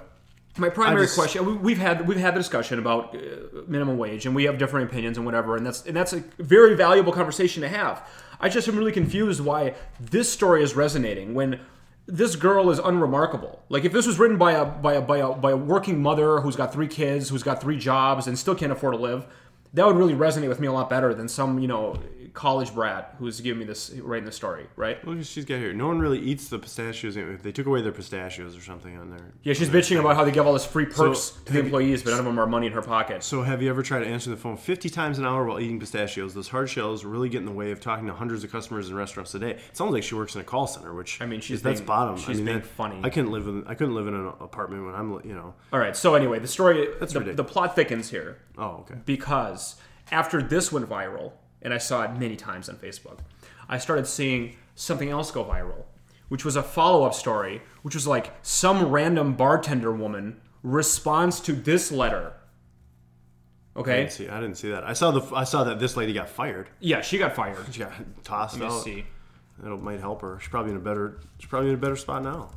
[0.57, 3.19] my primary just- question we- we've had we've had the discussion about uh,
[3.67, 6.75] minimum wage and we have different opinions and whatever and that's and that's a very
[6.75, 8.05] valuable conversation to have.
[8.41, 11.59] I just am really confused why this story is resonating when
[12.05, 13.61] this girl is unremarkable.
[13.69, 16.41] Like if this was written by a by a by a by a working mother
[16.41, 19.25] who's got three kids, who's got three jobs and still can't afford to live,
[19.73, 22.01] that would really resonate with me a lot better than some, you know,
[22.33, 25.05] college brat who's giving me this writing the story, right?
[25.07, 25.73] Look, she's got here.
[25.73, 27.17] No one really eats the pistachios.
[27.17, 29.31] If they took away their pistachios or something on there.
[29.43, 32.03] Yeah, she's bitching about how they give all this free perks So, to the employees,
[32.03, 33.23] but none of them are money in her pocket.
[33.23, 35.79] So, have you ever tried to answer the phone 50 times an hour while eating
[35.79, 36.33] pistachios?
[36.33, 38.95] Those hard shells really get in the way of talking to hundreds of customers in
[38.95, 39.51] restaurants a day.
[39.51, 41.81] It sounds like she works in a call center, which I mean, she's is- that's
[41.81, 42.17] bottom.
[42.17, 42.99] she's I mean, being that- funny.
[43.03, 45.53] I couldn't live in I couldn't live in an apartment when I'm you know.
[45.73, 45.95] All right.
[45.95, 47.35] So anyway, the story, the, ridiculous.
[47.37, 48.95] the plot thickens here Oh, okay.
[49.05, 49.75] because
[50.11, 53.19] after this went viral, and I saw it many times on Facebook,
[53.67, 55.83] I started seeing something else go viral,
[56.29, 61.91] which was a follow-up story, which was like some random bartender woman responds to this
[61.91, 62.33] letter.
[63.75, 63.93] Okay.
[63.93, 64.27] I didn't see.
[64.29, 64.83] I didn't see that.
[64.83, 65.35] I saw the.
[65.35, 66.69] I saw that this lady got fired.
[66.79, 67.65] Yeah, she got fired.
[67.71, 67.93] She got
[68.23, 68.83] tossed Let me out.
[68.83, 69.05] see.
[69.59, 70.39] That might help her.
[70.39, 71.19] She's probably in a better.
[71.37, 72.51] She's probably in a better spot now.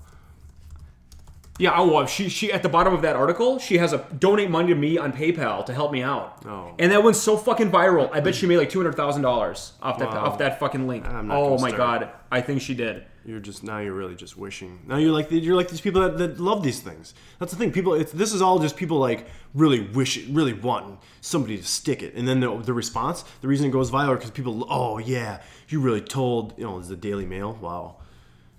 [1.58, 4.48] Yeah, oh, well, she she at the bottom of that article, she has a donate
[4.50, 6.42] money to me on PayPal to help me out.
[6.46, 6.74] Oh.
[6.78, 8.10] And that went so fucking viral.
[8.12, 10.24] I bet she made like two hundred thousand dollars off that Wow.
[10.24, 11.06] off that fucking link.
[11.06, 12.00] I'm not Oh gonna my start.
[12.00, 13.04] god, I think she did.
[13.26, 13.78] You're just now.
[13.78, 14.80] You're really just wishing.
[14.88, 17.12] Now you're like you're like these people that, that love these things.
[17.38, 17.70] That's the thing.
[17.70, 17.94] People.
[17.94, 22.02] It's, this is all just people like really wish it, really wanting somebody to stick
[22.02, 24.66] it, and then the, the response, the reason it goes viral because people.
[24.70, 26.54] Oh yeah, you really told.
[26.58, 27.56] You know, it's the Daily Mail.
[27.60, 27.96] Wow.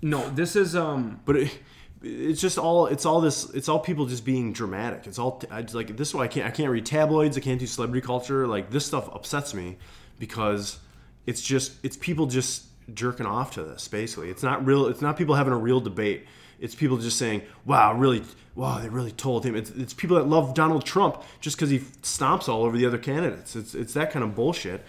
[0.00, 1.20] No, this is um.
[1.26, 1.58] But it,
[2.04, 2.86] it's just all.
[2.86, 3.48] It's all this.
[3.50, 5.06] It's all people just being dramatic.
[5.06, 6.08] It's all I, like this.
[6.08, 6.46] Is why I can't.
[6.46, 7.36] I can't read tabloids.
[7.36, 8.46] I can't do celebrity culture.
[8.46, 9.78] Like this stuff upsets me
[10.18, 10.78] because
[11.26, 11.72] it's just.
[11.82, 13.88] It's people just jerking off to this.
[13.88, 14.86] Basically, it's not real.
[14.86, 16.26] It's not people having a real debate.
[16.60, 18.22] It's people just saying, "Wow, really?
[18.54, 21.78] Wow, they really told him." It's, it's people that love Donald Trump just because he
[21.78, 23.56] stomps all over the other candidates.
[23.56, 24.84] It's it's that kind of bullshit.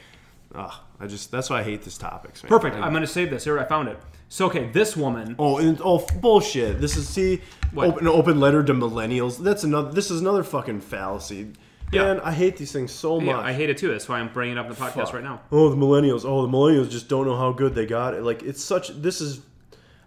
[0.56, 2.44] Ugh, I just that's why I hate this topics.
[2.44, 2.50] Man.
[2.50, 2.76] Perfect.
[2.76, 3.44] I- I'm gonna save this.
[3.44, 4.00] Here, I found it.
[4.30, 5.36] So okay, this woman.
[5.38, 6.82] Oh, and, oh, bullshit!
[6.82, 7.42] This is see,
[7.72, 7.88] What?
[7.88, 9.38] open, an open letter to millennials.
[9.38, 9.92] That's another.
[9.92, 11.54] This is another fucking fallacy.
[11.92, 12.06] Yeah.
[12.06, 13.28] Man, I hate these things so much.
[13.28, 13.90] Yeah, I hate it too.
[13.90, 15.14] That's why I'm bringing it up in the podcast Fuck.
[15.14, 15.42] right now.
[15.52, 16.26] Oh, the millennials.
[16.26, 18.24] Oh, the millennials just don't know how good they got it.
[18.24, 18.90] Like it's such.
[18.90, 19.42] This is.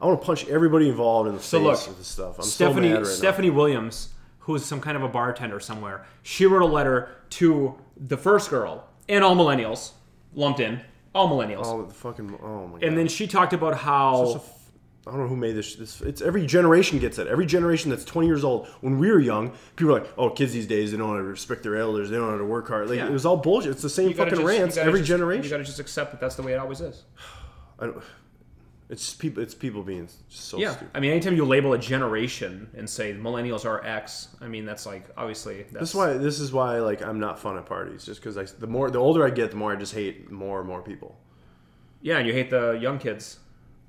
[0.01, 2.39] I want to punch everybody involved in the face look, with this stuff.
[2.39, 6.07] I'm Stephanie so mad right Stephanie Williams, who is some kind of a bartender somewhere,
[6.23, 9.91] she wrote a letter to the first girl and all millennials
[10.35, 10.81] lumped in,
[11.15, 11.67] all millennials.
[11.67, 12.39] Oh, the fucking.
[12.43, 12.83] Oh my god.
[12.85, 14.41] and then she talked about how
[15.07, 15.75] I don't know who made this.
[15.77, 17.27] This it's every generation gets it.
[17.29, 18.67] Every generation that's 20 years old.
[18.83, 21.23] When we were young, people were like, "Oh, kids these days they don't how to
[21.23, 22.11] respect their elders.
[22.11, 23.07] They don't know how to work hard." Like Yeah.
[23.07, 23.71] it was all bullshit.
[23.71, 25.09] It's the same fucking just- rants every just-
[25.45, 27.05] You got to just accept that that's the way it always is.
[27.81, 28.03] I don't,
[28.91, 29.43] it's just people.
[29.43, 30.91] It's people being so Yeah, stupid.
[30.95, 34.87] I mean, anytime you label a generation and say millennials are X, I mean that's
[34.87, 36.13] like obviously that's This is why.
[36.15, 36.79] This is why.
[36.81, 38.45] Like I'm not fun at parties, just because I.
[38.45, 41.19] The more, the older I get, the more I just hate more and more people.
[42.01, 43.39] yeah, and you hate the young kids.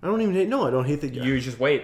[0.04, 0.48] I don't even hate.
[0.50, 1.10] No, I don't hate the.
[1.10, 1.84] You just wait.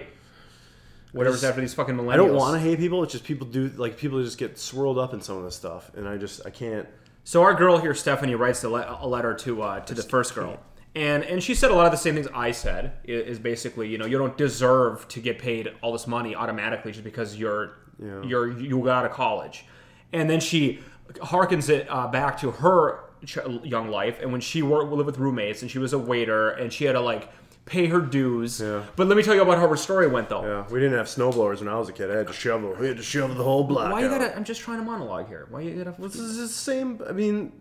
[1.12, 2.12] Whatever's just- after these fucking millennials.
[2.12, 3.02] I don't want to hate people.
[3.02, 5.90] It's just people do like people just get swirled up in some of this stuff,
[5.96, 6.86] and I just I can't.
[7.24, 10.34] So our girl here, Stephanie, writes a, le- a letter to uh, to the first
[10.34, 10.60] girl,
[10.96, 12.94] and and she said a lot of the same things I said.
[13.04, 17.04] Is basically, you know, you don't deserve to get paid all this money automatically just
[17.04, 18.22] because you're Yeah.
[18.22, 19.64] you're you got out of college,
[20.12, 20.80] and then she
[21.20, 25.18] harkens it uh, back to her ch- young life and when she worked lived with
[25.18, 27.28] roommates and she was a waiter and she had to like
[27.64, 28.60] pay her dues.
[28.60, 28.82] Yeah.
[28.96, 30.42] But let me tell you about how her story went though.
[30.44, 32.10] Yeah, we didn't have snowblowers when I was a kid.
[32.10, 32.74] I had to shovel.
[32.78, 33.92] We had to shovel the whole block.
[33.92, 34.20] Why you out.
[34.20, 34.36] gotta?
[34.36, 35.46] I'm just trying to monologue here.
[35.50, 35.94] Why you gotta?
[36.00, 37.00] This is the same.
[37.08, 37.52] I mean,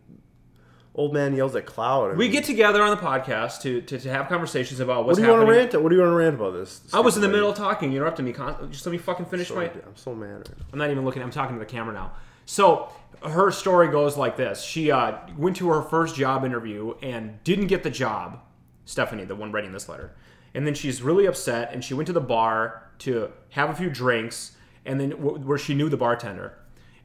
[0.95, 2.12] old man yells at cloud.
[2.12, 5.15] I We mean, get together on the podcast to, to, to have conversations about What
[5.17, 5.81] do you want to rant?
[5.84, 6.81] What do you want to rant about this?
[6.93, 7.91] I was in the middle of talking.
[7.91, 8.34] You interrupted me.
[8.71, 9.65] Just let me fucking finish my.
[9.65, 10.49] I'm so mad right.
[10.71, 11.21] I'm not even looking.
[11.21, 12.13] I'm talking to the camera now.
[12.45, 12.89] So
[13.23, 17.67] her story goes like this: She uh, went to her first job interview and didn't
[17.67, 18.39] get the job.
[18.86, 20.15] Stephanie, the one writing this letter,
[20.53, 21.73] and then she's really upset.
[21.73, 24.53] And she went to the bar to have a few drinks,
[24.86, 26.53] and then w- where she knew the bartender,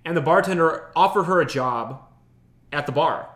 [0.05, 2.03] and the bartender offered her a job
[2.73, 3.29] at the bar.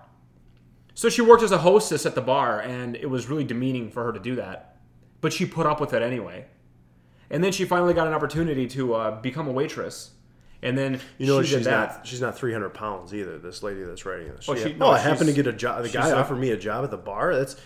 [0.95, 4.05] So she worked as a hostess at the bar, and it was really demeaning for
[4.05, 4.77] her to do that.
[5.21, 6.47] But she put up with it anyway.
[7.31, 10.13] And then she finally got an opportunity to uh, become a waitress.
[10.63, 11.97] And then You know, she she's that.
[11.99, 12.07] not.
[12.07, 13.39] She's not 300 pounds either.
[13.39, 14.49] This lady that's writing this.
[14.49, 15.83] Oh, She- she- oh, I happened to get a job.
[15.83, 17.35] The guy offered me a job at the bar.
[17.35, 17.57] That's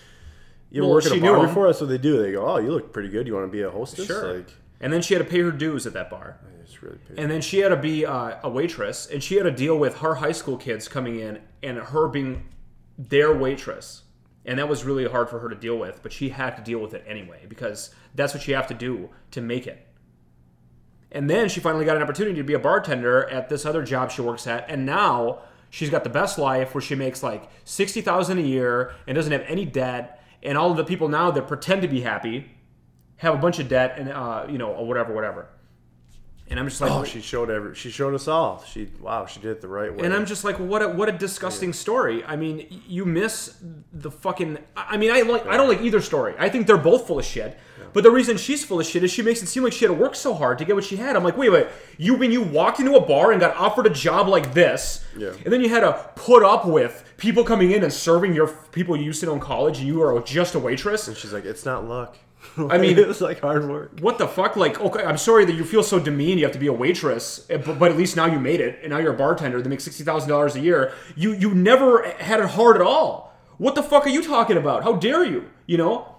[0.71, 1.67] you Well, work at she a knew bar before?
[1.67, 2.21] That's what they do.
[2.23, 3.27] They go, "Oh, you look pretty good.
[3.27, 4.35] You want to be a hostess?" Sure.
[4.39, 4.49] Like,
[4.81, 6.39] And then she had to pay her dues at that bar.
[6.63, 6.99] it's really.
[7.17, 9.99] And then she had to be uh, a waitress, and she had to deal with
[9.99, 12.45] her high school kids coming in and her being
[12.99, 14.03] their waitress.
[14.45, 16.79] And that was really hard for her to deal with, but she had to deal
[16.79, 19.87] with it anyway because that's what you have to do to make it.
[21.13, 24.11] And then she finally got an opportunity to be a bartender at this other job
[24.11, 28.01] she works at, and now she's got the best life where she makes like sixty
[28.01, 30.23] thousand a year and doesn't have any debt.
[30.43, 32.51] And all of the people now that pretend to be happy
[33.17, 35.49] have a bunch of debt and uh, you know or whatever, whatever.
[36.51, 37.75] And I'm just like, oh, she showed every.
[37.75, 38.65] She showed us all.
[38.65, 40.05] She wow, she did it the right way.
[40.05, 42.25] and I'm just like, what a what a disgusting story.
[42.25, 43.59] I mean, you miss
[43.93, 44.59] the fucking.
[44.77, 46.35] I mean, I like I don't like either story.
[46.39, 47.59] I think they're both full of shit.
[47.95, 49.89] But the reason she's full of shit is she makes it seem like she had
[49.89, 51.17] to work so hard to get what she had.
[51.17, 53.91] I'm like, wait, wait, you when you walked into a bar and got offered a
[53.91, 55.33] job like this, Yeah.
[55.43, 58.95] and then you had to put up with people coming in and serving your people
[58.95, 61.09] you used to know in college, and you were just a waitress.
[61.09, 62.19] And she's like, it's not luck.
[62.57, 63.99] I mean- it was like hard work.
[64.01, 64.57] What the fuck?
[64.57, 66.41] Like, okay, I'm sorry that you feel so demeaned.
[66.41, 68.79] You have to be a waitress, eh, but, but at least now you made it,
[68.83, 70.93] and now you're a bartender that makes sixty thousand dollars a year.
[71.17, 73.35] You you never had it hard at all.
[73.59, 74.85] What the fuck are you talking about?
[74.85, 75.51] How dare you?
[75.67, 76.17] You know,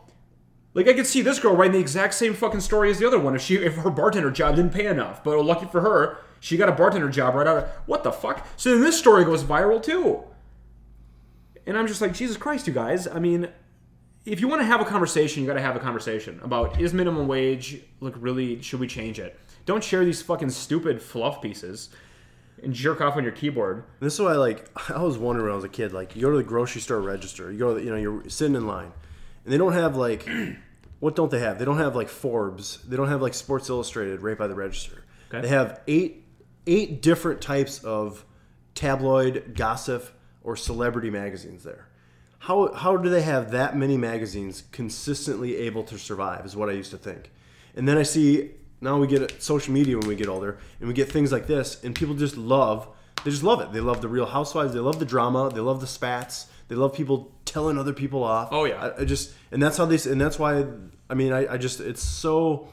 [0.73, 3.19] like I could see this girl writing the exact same fucking story as the other
[3.19, 5.23] one if she if her bartender job didn't pay enough.
[5.23, 8.45] But lucky for her, she got a bartender job right out of what the fuck.
[8.57, 10.23] So then this story goes viral too.
[11.65, 13.07] And I'm just like, Jesus Christ, you guys.
[13.07, 13.49] I mean,
[14.31, 16.93] if you want to have a conversation, you got to have a conversation about is
[16.93, 19.39] minimum wage look really should we change it?
[19.69, 21.89] don't share these fucking stupid fluff pieces
[22.63, 23.83] and jerk off on your keyboard.
[23.99, 26.31] This is why, like, I was wondering when I was a kid, like, you go
[26.31, 28.91] to the grocery store register, you go, to the, you know, you're sitting in line,
[29.43, 30.27] and they don't have like,
[30.99, 31.59] what don't they have?
[31.59, 32.79] They don't have like Forbes.
[32.81, 35.03] They don't have like Sports Illustrated right by the register.
[35.29, 35.41] Okay.
[35.41, 36.25] They have eight
[36.65, 38.25] eight different types of
[38.73, 40.09] tabloid gossip
[40.43, 41.88] or celebrity magazines there.
[42.39, 46.45] How how do they have that many magazines consistently able to survive?
[46.45, 47.31] Is what I used to think,
[47.75, 50.93] and then I see now we get social media when we get older, and we
[50.93, 52.87] get things like this, and people just love.
[53.23, 53.73] They just love it.
[53.73, 54.73] They love the Real Housewives.
[54.73, 55.51] They love the drama.
[55.53, 56.47] They love the spats.
[56.69, 58.49] They love people telling other people off.
[58.51, 58.91] Oh, yeah.
[58.97, 60.65] I, I just and that's how they and that's why
[61.09, 62.69] I mean I, I just it's so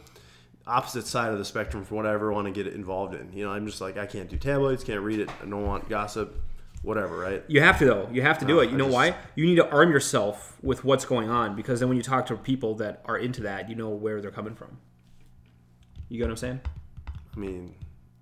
[0.66, 3.32] opposite side of the spectrum from what I ever want to get involved in.
[3.32, 5.30] You know, I'm just like I can't do tabloids, can't read it.
[5.42, 6.40] I don't want gossip,
[6.86, 7.18] whatever.
[7.18, 7.42] Right?
[7.48, 8.08] You have to though.
[8.12, 8.66] You have to do it.
[8.70, 9.16] You I know just- why?
[9.34, 12.36] You need to arm yourself with what's going on because then when you talk to
[12.36, 14.78] people that are into that, you know where they're coming from.
[16.08, 16.60] You get what I'm saying?
[17.34, 17.74] I mean,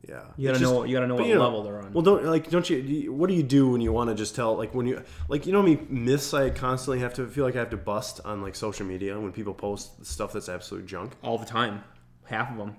[0.08, 0.22] yeah.
[0.36, 0.84] You gotta It's know.
[0.84, 1.92] You gotta know what you know, level they're on.
[1.92, 3.12] Well, don't like don't you?
[3.12, 5.52] What do you do when you want to just tell like when you like you
[5.52, 8.42] know how many myths I constantly have to feel like I have to bust on
[8.42, 11.12] like social media when people post stuff that's absolute junk.
[11.22, 11.84] all the time,
[12.24, 12.76] half of them.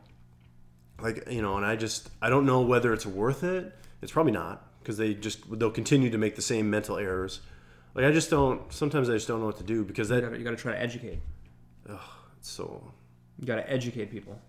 [1.02, 4.32] like you know and i just i don't know whether it's worth it it's probably
[4.32, 7.42] not because they just they'll continue to make the same mental errors
[7.96, 10.22] like i just don't sometimes i just don't know what to do because You that
[10.22, 11.20] gotta, you gotta try to educate.
[12.38, 12.84] it's so
[13.40, 14.40] You gotta educate people.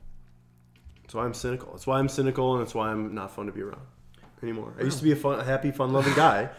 [1.03, 3.53] that's why i'm cynical that's why i'm cynical and that's why i'm not fun to
[3.53, 3.81] be around
[4.43, 6.49] anymore i used to be a fun happy fun loving guy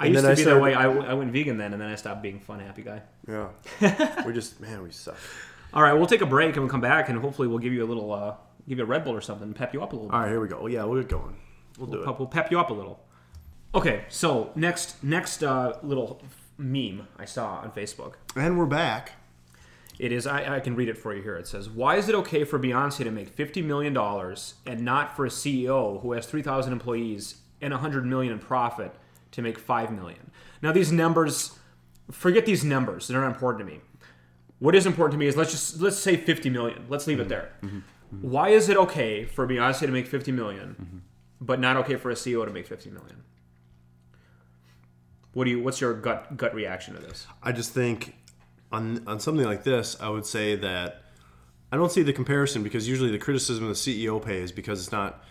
[0.00, 0.74] I used to I be that way.
[0.74, 3.02] I, I went vegan then, and then I stopped being fun, happy guy.
[3.26, 3.48] yeah
[4.24, 5.16] we just man we suck
[5.74, 7.84] All right, we'll take a break and we'll come back, and hopefully we'll give you
[7.84, 8.34] a little, uh,
[8.68, 10.08] give you a Red Bull or something, to pep you up a little.
[10.08, 10.14] bit.
[10.14, 11.36] all right here we go yeah we'll get going
[11.78, 13.00] we'll do it We'll pep you up a little.
[13.74, 16.22] Okay, so next next uh, little
[16.56, 18.14] meme I saw on Facebook.
[18.34, 19.12] and we're back
[19.98, 21.36] It is I, I can read it for you here.
[21.36, 25.14] It says, "Why is it okay for Beyonce to make fifty million dollars and not
[25.14, 28.94] for a CEO who has three thousand employees and hundred million in profit
[29.32, 30.30] to make five million?
[30.62, 31.58] Now these numbers,
[32.10, 33.82] forget these numbers; they're not important to me.
[34.60, 36.86] What is important to me is let's just let's say fifty million.
[36.88, 37.28] Let's leave it mm-hmm.
[37.28, 37.52] there.
[37.62, 37.80] Mm-hmm.
[38.22, 40.98] Why is it okay for Beyonce to make fifty million, mm-hmm.
[41.38, 43.24] but not okay for a CEO to make fifty million?
[45.38, 45.60] What do you?
[45.60, 47.24] What's your gut gut reaction to this?
[47.44, 48.16] I just think
[48.72, 51.04] on on something like this, I would say that
[51.70, 54.80] I don't see the comparison because usually the criticism of the CEO pay is because
[54.80, 55.22] it's not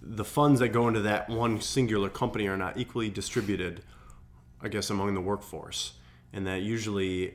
[0.00, 3.84] the funds that go into that one singular company are not equally distributed,
[4.60, 5.92] I guess, among the workforce,
[6.32, 7.34] and that usually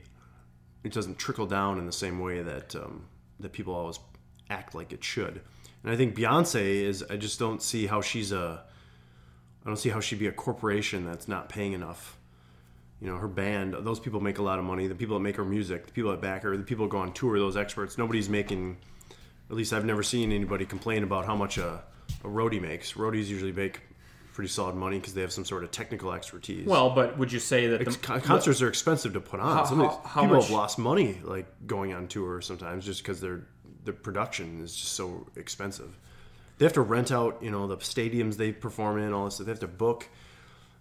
[0.83, 3.05] it doesn't trickle down in the same way that um,
[3.39, 3.99] that people always
[4.49, 5.39] act like it should.
[5.81, 7.05] And I think Beyonce is.
[7.09, 8.65] I just don't see how she's a.
[9.63, 12.16] I don't see how she'd be a corporation that's not paying enough
[13.01, 14.87] you know her band those people make a lot of money.
[14.87, 16.97] The people that make her music the people that back her the people that go
[16.99, 18.77] on tour those experts nobody's making
[19.49, 21.81] at least i've never seen anybody complain about how much a,
[22.23, 22.93] a roadie makes.
[22.93, 23.81] Roadies usually make
[24.33, 26.67] pretty solid money because they have some sort of technical expertise.
[26.67, 29.57] Well, but would you say that the, Con- concerts are expensive to put on.
[29.57, 32.39] How- Some of these how- how people much- have lost money like going on tour
[32.41, 33.47] sometimes just because their
[33.83, 35.97] the production is just so expensive.
[36.57, 39.45] They have to rent out you know the stadiums they perform in all this stuff.
[39.47, 40.07] They have to book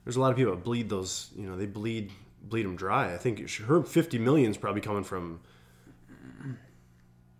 [0.06, 2.10] there's a lot of people that bleed those you know they bleed
[2.42, 5.40] bleed them dry i think her 50 million is probably coming from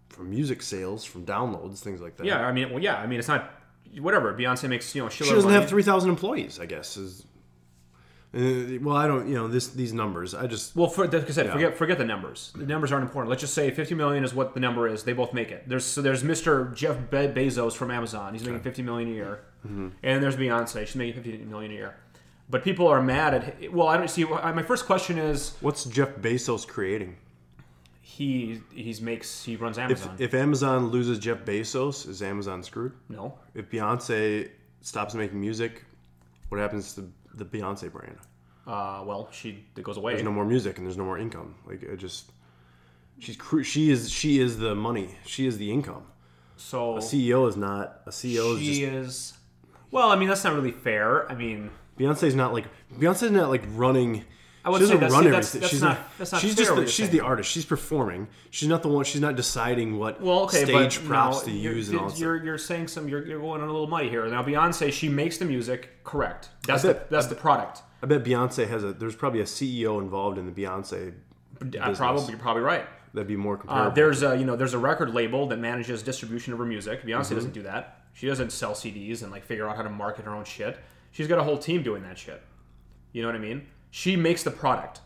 [0.09, 3.19] from music sales from downloads things like that yeah, I mean, well, yeah, I mean,
[3.19, 3.51] it's not
[4.01, 4.33] whatever.
[4.35, 7.25] Beyonce makes you know she doesn't have 3000 employees i guess is
[8.35, 11.33] uh, well i don't you know this these numbers i just Well, for, like I
[11.33, 11.53] said, Yeah.
[11.53, 12.53] forget forget the numbers.
[12.57, 13.31] The numbers aren't important.
[13.31, 15.05] Let's just say 50 million is what the number is.
[15.05, 15.69] They both make it.
[15.69, 16.75] There's so there's Mr.
[16.75, 18.33] Jeff Be- Bezos from Amazon.
[18.35, 19.89] He's making 50 million a year, Mm-hmm.
[20.03, 20.87] and there's Beyonce.
[20.87, 21.95] She's making 50 million a year.
[22.49, 23.73] But people are mad at.
[23.73, 24.25] Well, I don't see.
[24.25, 27.17] My first question is what's jeff bezos creating
[28.01, 30.17] he he's makes he runs Amazon.
[30.19, 32.93] if Amazon loses Jeff Bezos, is Amazon screwed?
[33.11, 34.49] no, If Beyonce
[34.81, 35.85] stops making music,
[36.49, 38.17] what happens to the Beyonce brand?
[38.67, 40.13] uh, well, she it goes away.
[40.13, 41.57] There's no more music and there's no more income.
[41.67, 42.31] Like it just,
[43.19, 45.11] she's cru- she is she is the money.
[45.27, 46.05] She is the income.
[46.57, 48.55] so a CEO is not a CEO.
[48.55, 49.33] Is she just is.
[49.91, 51.31] Well, I mean that's not really fair.
[51.31, 52.67] I mean, Beyonce's not like
[52.99, 54.25] Beyonce's not like running.
[54.65, 55.63] I she doesn't say that's- run everything.
[55.69, 56.19] she's not- not.
[56.19, 57.11] that's not she's fair just the, she's saying.
[57.13, 57.51] the artist.
[57.51, 58.27] She's performing.
[58.51, 59.05] She's not the one.
[59.05, 62.11] She's not deciding what Well, okay, stage but props now to you're, use and all
[62.17, 63.09] you're, you're saying some.
[63.09, 64.27] You're, you're going on a little muddy here.
[64.27, 66.03] Now, Beyonce, she makes the music.
[66.03, 66.49] Correct.
[66.67, 67.83] That's I the that's I the product.
[68.03, 68.93] I bet Beyonce has a.
[68.93, 71.15] There's probably a CEO involved in the Beyonce.
[71.61, 71.97] Uh, business.
[71.99, 72.87] probably, you're probably right.
[73.15, 76.53] That'd be more Uh, there's a you know there's a record label that manages distribution
[76.53, 77.03] of her music.
[77.05, 77.35] Beyonce Mm-hmm.
[77.37, 78.01] doesn't do that.
[78.15, 80.77] She doesn't sell CDs and like figure out how to market her own shit.
[81.17, 82.43] She's got a whole team doing that shit.
[83.13, 83.67] You know what I mean?
[83.91, 85.01] She makes the product,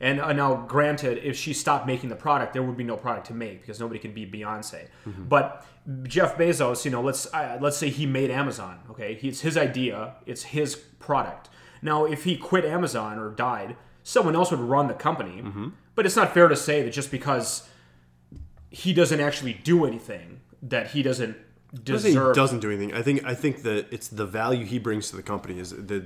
[0.00, 3.28] And uh, now, granted, if she stopped making the product, there would be no product
[3.28, 4.88] to make because nobody can be Beyonce.
[5.28, 5.64] But
[6.02, 8.80] Jeff Bezos, you know, let's uh, let's say he made Amazon.
[8.90, 11.48] Okay, it's his idea, it's his product.
[11.80, 15.40] Now, if he quit Amazon or died, someone else would run the company.
[15.94, 17.68] But it's not fair to say that just because
[18.70, 21.36] he doesn't actually do anything, that he doesn't
[21.74, 22.34] I don't he deserve.
[22.34, 22.92] doesn't do anything.
[22.94, 26.04] I think I think that it's the value he brings to the company is that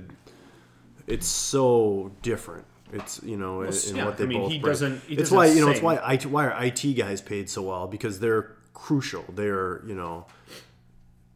[1.07, 2.65] it's so different.
[2.93, 4.71] It's you know in, in yeah, what they I mean, both he bring.
[4.71, 7.49] doesn't- he it's doesn't why you know it's why IT, why are IT guys paid
[7.49, 9.25] so well because they're crucial.
[9.33, 10.25] They're you know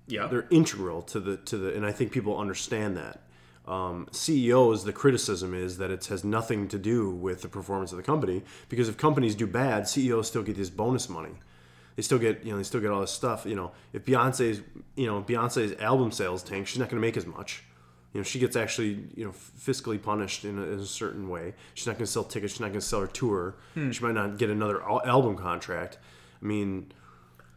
[0.08, 3.22] yeah, they're integral to the to the and I think people understand that.
[3.68, 7.98] Um, CEOs, the criticism is that it has nothing to do with the performance of
[7.98, 11.36] the company because if companies do bad, CEOs still get this bonus money.
[12.02, 13.46] They still get you know they still get all this stuff.
[13.46, 14.62] You know if Beyonce's
[14.96, 17.64] you know Beyonce's album sales tank, she's not going to make as much.
[18.12, 21.54] You know she gets actually you know fiscally punished in a, in a certain way.
[21.76, 22.54] She's not going to sell tickets.
[22.54, 23.54] She's not going to sell her tour.
[23.76, 23.92] Hmm.
[23.92, 26.00] She might not get another album contract.
[26.42, 26.92] I mean.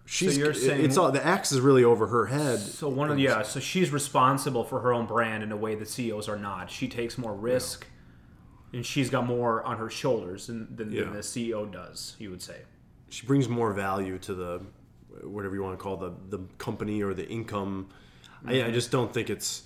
[0.07, 2.59] She's, you're saying- it's all the axe is really over her head.
[2.59, 5.74] So one of the, yeah, so she's responsible for her own brand in a way
[5.76, 6.70] that CEOs are not.
[6.70, 7.86] She takes more risk,
[8.74, 11.05] and she's got more on her shoulders than, than, Yeah.
[11.05, 12.16] than the CEO does.
[12.18, 12.57] You would say.
[13.14, 14.60] She brings more value to the
[15.22, 17.88] whatever you want to call the the company or the income.
[18.46, 19.62] I, I just don't think it's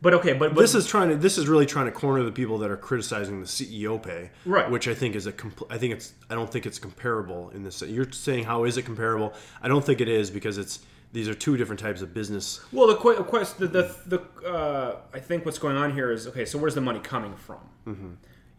[0.00, 2.32] But okay, but, but this is trying to this is really trying to corner the
[2.32, 4.70] people that are criticizing the CEO pay, Right.
[4.70, 7.62] Which I think is a compl- I think it's I don't think it's comparable in
[7.64, 7.82] this.
[7.82, 9.34] You're saying how is it comparable?
[9.60, 10.78] I don't think it is because it's
[11.12, 12.60] these are two different types of business.
[12.72, 16.26] well, the que- quest the the, the uh, I think what's going on here is
[16.28, 16.44] okay.
[16.46, 17.60] So where's the money coming from?
[17.86, 18.12] Mm-hmm.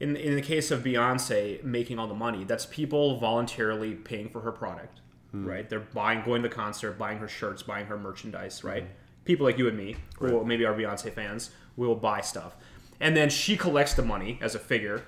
[0.04, 4.41] In in the case of Beyonce making all the money, that's people voluntarily paying for
[4.41, 4.99] her product,
[5.32, 5.45] Hmm.
[5.47, 5.70] right?
[5.70, 8.84] They're buying, going to the concert, buying her shirts, buying her merchandise, right?
[8.84, 9.24] Mm-hmm.
[9.24, 12.58] People like you and me, who maybe are Beyonce fans, will buy stuff,
[12.99, 15.04] and then she collects the money as a figure,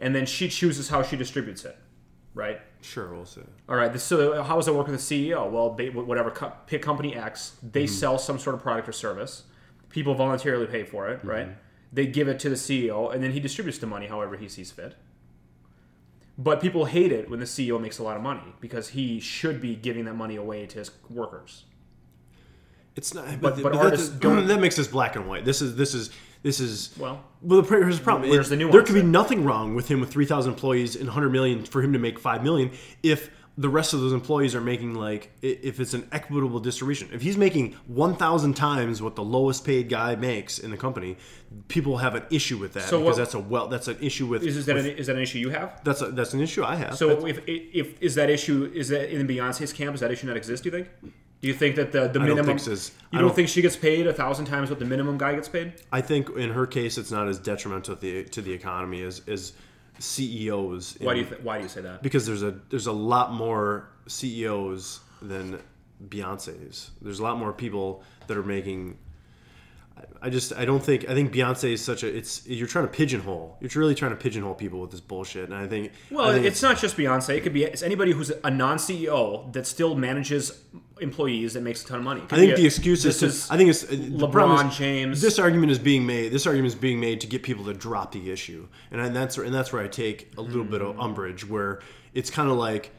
[0.00, 1.76] and then she chooses how she distributes it,
[2.34, 2.60] right?
[2.82, 3.42] Sure, we'll see.
[3.68, 4.00] All right.
[4.00, 5.48] So how does it work with the CEO?
[5.48, 7.94] Well, they, whatever co- pick company X, they Mm-hmm.
[8.02, 9.44] sell some sort of product or service.
[9.90, 11.48] People voluntarily pay for it, right?
[11.92, 14.70] They give it to the CEO, and then he distributes the money however he sees
[14.70, 14.94] fit.
[16.38, 19.60] But people hate it when the CEO makes a lot of money because he should
[19.60, 21.64] be giving that money away to his workers.
[22.96, 25.44] It's not, But- but, but but artists that, don't- that makes this black and white.
[25.44, 26.10] This is this is
[26.42, 28.30] this is Well, Well, the, here's the problem.
[28.30, 31.06] Where's It- the nuance there could be nothing wrong with him with 3,000 employees and
[31.06, 32.70] 100 million for him to make 5 million
[33.02, 37.08] if the rest of those employees are making like if it's an equitable distribution.
[37.12, 41.16] If he's making 1,000 times what the lowest paid guy makes in the company,
[41.68, 44.26] people have an issue with that So because what- that's a well that's an issue
[44.26, 45.80] with, is, is that with- an, is that an issue you have?
[45.84, 46.96] that's a, that's an issue I have.
[46.96, 50.36] So if, if is that issue is that in Beyonce's camp is that issue not
[50.36, 50.62] exist?
[50.62, 50.88] Do you think?
[51.42, 52.58] Do you think that the the don't minimum?
[52.58, 52.70] think so.
[52.70, 52.78] You
[53.12, 55.48] I don't, don't- think she gets paid a thousand times what the minimum guy gets
[55.48, 55.72] paid?
[55.90, 59.22] I think in her case it's not as detrimental to the to the economy as
[59.26, 59.52] as
[60.00, 60.96] CEOs.
[61.00, 62.02] Why do you th- why do you say that?
[62.02, 65.60] because there's a there's a lot more CEOs than
[66.08, 66.90] Beyonce's.
[67.02, 68.98] There's a lot more people that are making.
[70.22, 72.92] I- just I don't think I think Beyonce is such a it's you're trying to
[72.92, 73.56] pigeonhole.
[73.60, 76.46] You're really trying to pigeonhole people with this bullshit, and I think Well, I think
[76.46, 77.36] it's not just Beyonce.
[77.36, 80.62] It could be it's anybody who's a non CEO that still manages
[81.00, 82.22] employees that makes a ton of money.
[82.30, 85.20] I think a- the excuse is, to, I think it's problem LeBron is James.
[85.22, 86.30] This argument is being made.
[86.32, 89.38] This argument is being made to get people to drop the issue, and I, that's
[89.38, 91.02] and that's where I take a little bit of Mm.
[91.04, 91.80] umbrage, where
[92.12, 92.90] it's kind of like,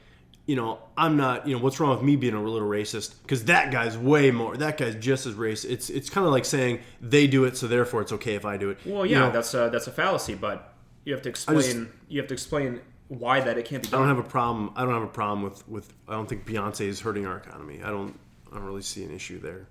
[0.45, 3.21] you know, I'm not, you know, what's wrong with me being a little racist?
[3.21, 4.57] Because that guy's way more.
[4.57, 5.69] That guy's just as racist.
[5.69, 8.57] It's it's kind of like saying they do it, so therefore it's okay if I
[8.57, 8.79] do it.
[8.85, 10.73] well, You yeah, know, that's a, that's a fallacy, but
[11.05, 11.77] you have to explain just-
[12.09, 14.01] you have to explain why that it can't be Done.
[14.03, 14.71] I don't have a problem.
[14.75, 15.93] I don't have a problem with with.
[16.07, 17.81] I don't think Beyonce is hurting our economy.
[17.83, 18.17] I don't.
[18.51, 19.67] I don't really see an issue there.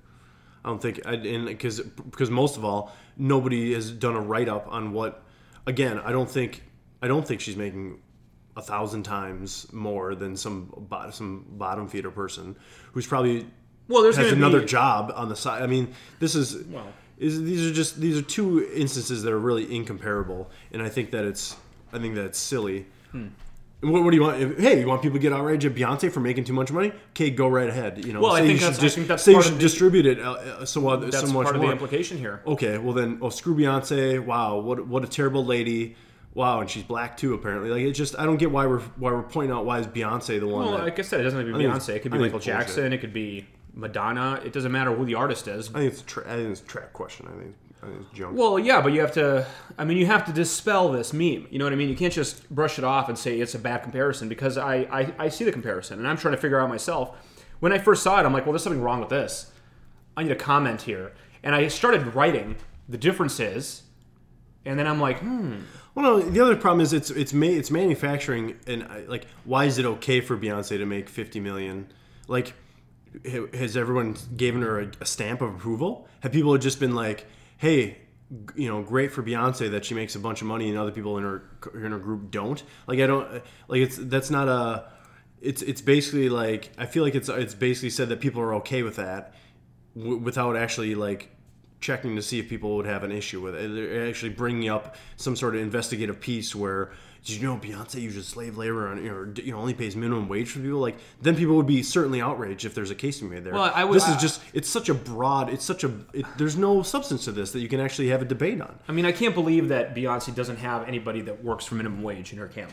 [0.64, 1.00] I don't think.
[1.06, 5.22] I, and because because most of all, nobody has done a write up on what.
[5.66, 6.62] Again, I don't think.
[7.02, 7.98] I don't think she's making
[8.60, 12.54] a thousand times more than some some bottom feeder person
[12.92, 13.46] who's probably
[13.88, 15.62] well, there's has another be, job on the side.
[15.62, 16.64] I mean, this is.
[16.66, 16.86] Well.
[17.18, 21.10] Is, these are just these are two instances that are really incomparable, and I think
[21.10, 21.54] that it's
[21.92, 22.86] I think that it's silly.
[23.12, 23.28] Hmm.
[23.82, 24.40] What, what do you want?
[24.40, 26.92] If, hey, you want people to get outraged at Beyonce for making too much money?
[27.10, 28.04] Okay, go right ahead.
[28.04, 29.64] You know, Well, I think that's- I think that's say you part should of the-
[29.64, 31.70] distribute it uh, uh, so uh, that's so much part of more.
[31.70, 32.40] the implication here.
[32.46, 34.24] okay, well then, oh screw Beyonce.
[34.24, 35.96] Wow, what what a terrible lady.
[36.34, 37.70] Wow, and she's black too apparently.
[37.70, 40.38] Like it just I don't get why we're why we're pointing out why is Beyonce
[40.38, 41.96] the one Well, that like I said, it doesn't have to be I Beyonce.
[41.96, 42.60] It could be I Michael it's bullshit.
[42.66, 42.92] Jackson.
[42.92, 44.40] It could be Madonna.
[44.44, 45.70] It doesn't matter who the artist is.
[45.70, 47.26] I think it's a tra- I think it's a track question.
[47.26, 48.36] I think I think it's junk.
[48.36, 49.46] Well, yeah, but you have to.
[49.78, 51.46] I mean, you have to dispel this meme.
[51.50, 51.88] You know what I mean?
[51.88, 55.12] You can't just brush it off and say it's a bad comparison because I, I,
[55.18, 57.16] I see the comparison and I'm trying to figure out myself.
[57.60, 59.50] When I first saw it, I'm like, well, there's something wrong with this.
[60.16, 61.12] I need a comment here,
[61.42, 62.56] and I started writing.
[62.88, 63.82] The difference is
[64.64, 65.56] And then I'm like, hmm.
[65.94, 69.64] Well, no, the other problem is it's it's ma- it's manufacturing, and I- like, why
[69.64, 71.90] is it okay for Beyonce to make fifty million?
[72.28, 72.54] Like,
[73.54, 76.06] has everyone given her a, a stamp of approval?
[76.20, 77.98] Have people just been like, hey,
[78.54, 81.16] you know, great for Beyonce that she makes a bunch of money and other people
[81.18, 81.42] in her
[81.74, 82.62] in her group don't?
[82.86, 83.32] Like, I don't
[83.68, 84.84] like it's that's not a.
[85.40, 88.82] It's it's basically like I feel like it's it's basically said that people are okay
[88.82, 89.34] with that,
[89.96, 91.30] w- without actually like
[91.80, 93.72] checking to see if people would have an issue with it.
[93.74, 96.90] They're actually bringing up some sort of investigative piece where,
[97.24, 100.50] did you know Beyonce uses slave labor and or you know only pays minimum wage
[100.50, 100.78] for people?
[100.78, 103.52] Like then people would be certainly outraged if there's a case to be made there.
[103.52, 106.56] Well, I would- this is just it's such a broad, it's such a it, there's
[106.56, 108.78] no substance to this that you can actually have a debate on.
[108.88, 112.32] I mean, I can't believe that Beyonce doesn't have anybody that works for minimum wage
[112.32, 112.72] in her camp.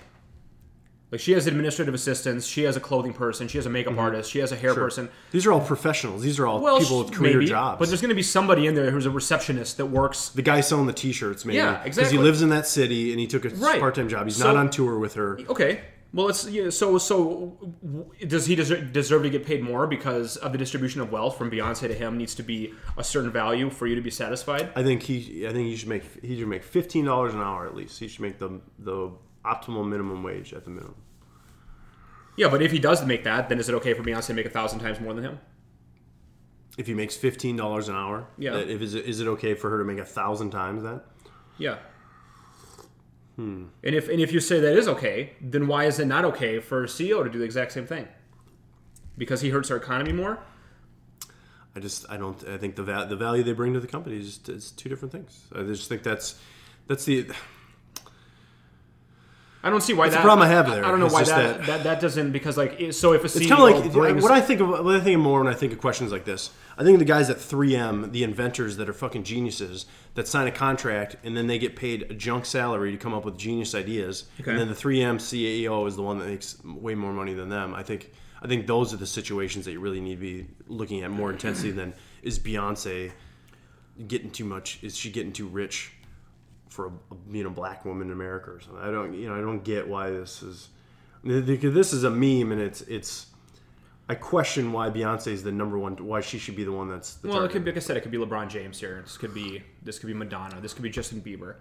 [1.10, 4.00] Like she has administrative assistants, she has a clothing person, she has a makeup mm-hmm.
[4.02, 5.08] artist, she has a hair person.
[5.32, 6.22] These are all professionals.
[6.22, 7.80] These are all Well, people with career maybe, jobs.
[7.80, 10.30] but there's going to be somebody in there who's a receptionist that works.
[10.30, 11.58] the guy selling the T-shirts, maybe.
[11.58, 13.80] Yeah, Because he lives in that city and he took a Right.
[13.80, 14.26] part-time job.
[14.26, 15.40] He's So- not on tour with her.
[15.48, 15.80] Okay,
[16.14, 17.58] well, it's yeah, so so.
[18.26, 21.52] Does he deserve, deserve to get paid more because of the distribution of wealth from
[21.52, 24.70] Beyonce to him needs to be a certain value for you to be satisfied?
[24.76, 25.46] I think he.
[25.48, 26.04] I think he should make.
[26.24, 28.00] He should make fifteen dollars an hour at least.
[28.00, 29.12] He should make the the
[29.48, 30.96] optimal minimum wage at the minimum.
[32.36, 34.46] Yeah, but if he does make that, then is it okay for Beyonce to make
[34.46, 35.40] a thousand times more than him?
[36.78, 38.52] If he makes fifteen dollars an hour, Yeah.
[38.52, 41.06] that- If is it, is it okay for her to make a thousand times that?
[41.58, 41.78] Yeah.
[43.36, 43.66] Hmm.
[43.84, 46.60] And if and if you say that is okay, then why is it not okay
[46.60, 48.08] for a CEO to do the exact same thing?
[49.18, 50.40] Because he hurts our economy more.
[51.76, 54.18] I just I don't I think the va- the value they bring to the company
[54.20, 55.46] is just is two different things.
[55.56, 56.40] I just think that's
[56.88, 57.28] that's the
[59.68, 60.24] I don't see why the that.
[60.24, 62.94] problem I have there I don't know why that, that- that that doesn't because like
[62.94, 64.70] so if a It's CEO kind of like brings, what I think of.
[64.70, 66.50] What I think of more when I think of questions like this.
[66.78, 70.48] I think of the guys at 3M, the inventors that are fucking geniuses that sign
[70.48, 73.76] a contract and then they get paid a junk salary to come up with genius
[73.76, 74.52] ideas, Okay.
[74.52, 77.74] and then the 3M CEO is the one that makes way more money than them.
[77.76, 78.12] I think.
[78.40, 81.32] I think those are the situations that you really need to be looking at more
[81.32, 83.12] intensely than is Beyonce
[84.08, 84.78] getting too much?
[84.84, 85.92] Is she getting too rich
[86.78, 86.92] for a,
[87.32, 88.82] you know black woman in America or something?
[88.82, 90.70] I don't you know I don't get why this is.
[91.24, 93.28] This is a meme and it's it's.
[94.08, 95.96] I question why Beyonce is the number one.
[95.96, 97.98] Why she should be the one that's the well, it could be, like I said,
[97.98, 99.02] it could be LeBron James here.
[99.02, 100.62] This could be this could be Madonna.
[100.62, 101.56] This could be Justin Bieber.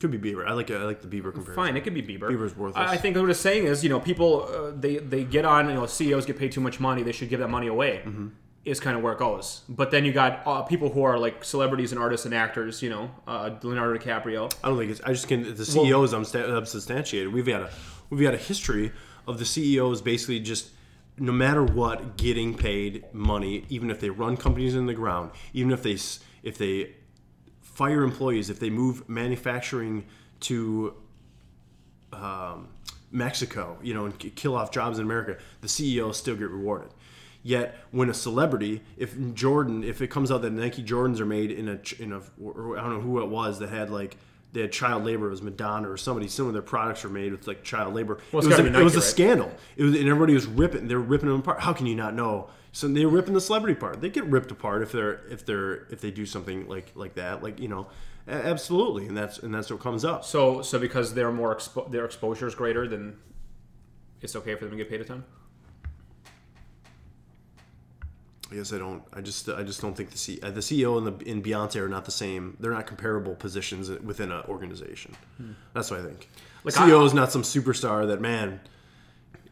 [0.00, 0.46] Could be Bieber.
[0.46, 1.54] I like I like the Bieber comparison.
[1.54, 2.28] Fine, it could be Bieber.
[2.28, 2.90] Bieber's worthless.
[2.90, 5.74] I think what it's saying is, you know, people uh, they they get on, you
[5.74, 7.02] know, CEOs get paid too much money.
[7.04, 8.02] They should give that money away.
[8.04, 8.28] Mm-hmm.
[8.62, 9.62] Is kind of where it goes.
[9.70, 12.82] But then you got uh, people who are like celebrities and artists and actors.
[12.82, 14.52] You know, uh, Leonardo DiCaprio.
[14.62, 15.00] I don't think it's.
[15.00, 15.54] I just can.
[15.54, 17.32] The CEOs I'm unsubstantiated.
[17.32, 17.70] We've got a
[18.10, 18.92] we've got a history
[19.26, 20.70] of the CEOs basically just
[21.16, 25.70] no matter what getting paid money, even if they run companies in the ground, even
[25.70, 25.98] if they
[26.42, 26.94] if they
[27.60, 30.06] fire employees, if they move manufacturing
[30.40, 30.94] to
[32.12, 32.68] um,
[33.10, 36.90] Mexico, you know, and kill off jobs in America, the CEOs still get rewarded.
[37.42, 41.50] Yet, when a celebrity, if Jordan, if it comes out that Nike Jordans are made
[41.50, 44.18] in a, in a, or I don't know who it was that had like,
[44.52, 47.32] they had child labor, it was Madonna or somebody, some of their products were made
[47.32, 48.18] with like child labor.
[48.32, 49.04] Well, it was, a, be it was a right?
[49.04, 49.50] scandal.
[49.76, 51.60] It was, and everybody was ripping, they were ripping them apart.
[51.60, 52.50] How can you not know?
[52.72, 54.00] So they were ripping the celebrity part.
[54.00, 57.42] They get ripped apart if they're, if they're, if they do something like, like that.
[57.42, 57.86] Like, you know,
[58.28, 59.06] absolutely.
[59.06, 60.24] And that's, and that's what comes up.
[60.24, 63.16] So so because they're more expo- their exposure is greater, then
[64.20, 65.24] it's okay for them to get paid a ton.
[68.50, 69.02] I guess I don't.
[69.12, 71.76] I just I just don't think the C, uh, the CEO and the and Beyonce
[71.76, 72.56] are not the same.
[72.58, 75.14] They're not comparable positions within an organization.
[75.72, 76.28] That's what I think.
[76.64, 78.60] Like, CEO I- is not some superstar that man.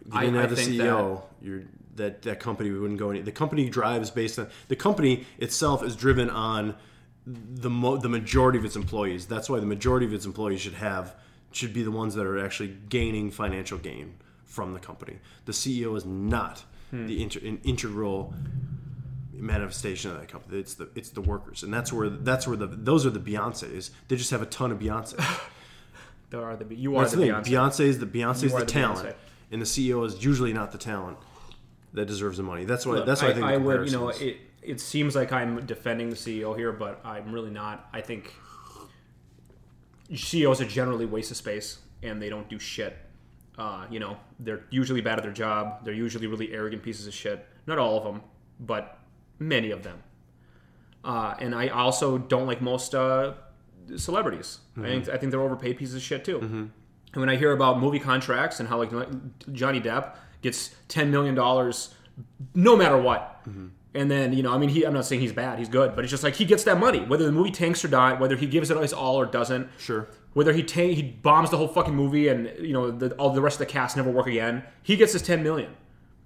[0.07, 1.63] You I- didn't I have the think CEO, you're
[1.95, 3.21] that that company wouldn't go any.
[3.23, 6.75] The company drives based on the company itself is driven on
[7.27, 9.27] the mo, the majority of its employees.
[9.27, 11.15] That's why the majority of its employees should have
[11.53, 15.19] should be the ones that are actually gaining financial gain from the company.
[15.45, 18.33] The CEO is not the inter, an integral
[19.39, 20.59] manifestation of that company.
[20.59, 23.91] It's the it's the workers, and that's where that's where the those are the Beyonces.
[24.09, 25.19] They just have a ton of Beyonce.
[26.31, 27.29] There are the you are That's the the.
[27.29, 27.45] Beyonce.
[27.47, 29.15] Beyonce is the Beyonce is the the talent, Beyonce.
[29.51, 31.17] and the CEO is usually not the talent
[31.95, 32.67] that deserves the money.
[32.67, 32.97] That's why.
[32.97, 36.11] Look, that's why I, think the would, you know, it, it seems like I'm defending
[36.11, 37.89] the CEO here, but I'm really not.
[37.95, 38.35] I think
[40.15, 42.97] CEOs are generally waste of space and they don't do shit.
[43.57, 45.85] Uh, you know, they're usually bad at their job.
[45.85, 47.45] They're usually really arrogant pieces of shit.
[47.67, 48.23] Not all of them,
[48.61, 48.98] but
[49.39, 50.03] many of them.
[51.05, 53.35] Uh, and I also don't like most uh,
[53.97, 54.59] celebrities.
[54.77, 56.39] I think I think they're overpaid pieces of shit too.
[56.41, 58.91] And when I hear about movie contracts and how like
[59.53, 61.95] Johnny Depp gets ten million dollars,
[62.55, 63.41] no matter what,
[63.95, 65.59] And then you know, I mean, he, I'm not saying he's bad.
[65.59, 67.89] He's good, but it's just like he gets that money, whether the movie tanks or
[67.89, 69.69] not, whether he gives it his all or doesn't.
[69.79, 70.09] Sure.
[70.35, 73.41] Whether he ta- he bombs the whole fucking movie and you know the, all the
[73.41, 75.75] rest of the cast never work again, he gets his 10 million.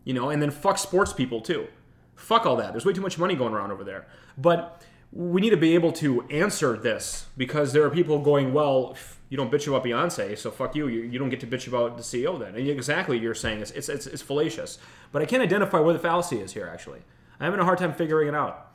[0.04, 1.68] You know, and then fuck sports people too.
[2.14, 2.72] Fuck all that.
[2.72, 4.06] There's way too much money going around over there.
[4.38, 4.82] But
[5.12, 8.96] we need to be able to answer this because there are people going, well,
[9.28, 10.88] you don't bitch about Beyonce, so fuck you.
[10.88, 12.54] You, don't get to bitch about the CEO then.
[12.54, 14.78] And exactly, you're saying it's, it's, it's, it's fallacious.
[15.10, 16.68] But I can't identify where the fallacy is here.
[16.70, 17.00] Actually,
[17.40, 18.72] I'm having a hard time figuring it out.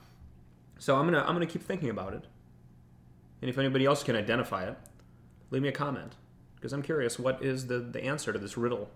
[0.79, 2.23] So I'm gonna I'm gonna keep thinking about it.
[3.41, 4.77] And if anybody else can identify it,
[5.51, 6.15] leave me a comment
[6.55, 8.89] because I'm curious what is the the answer to this riddle.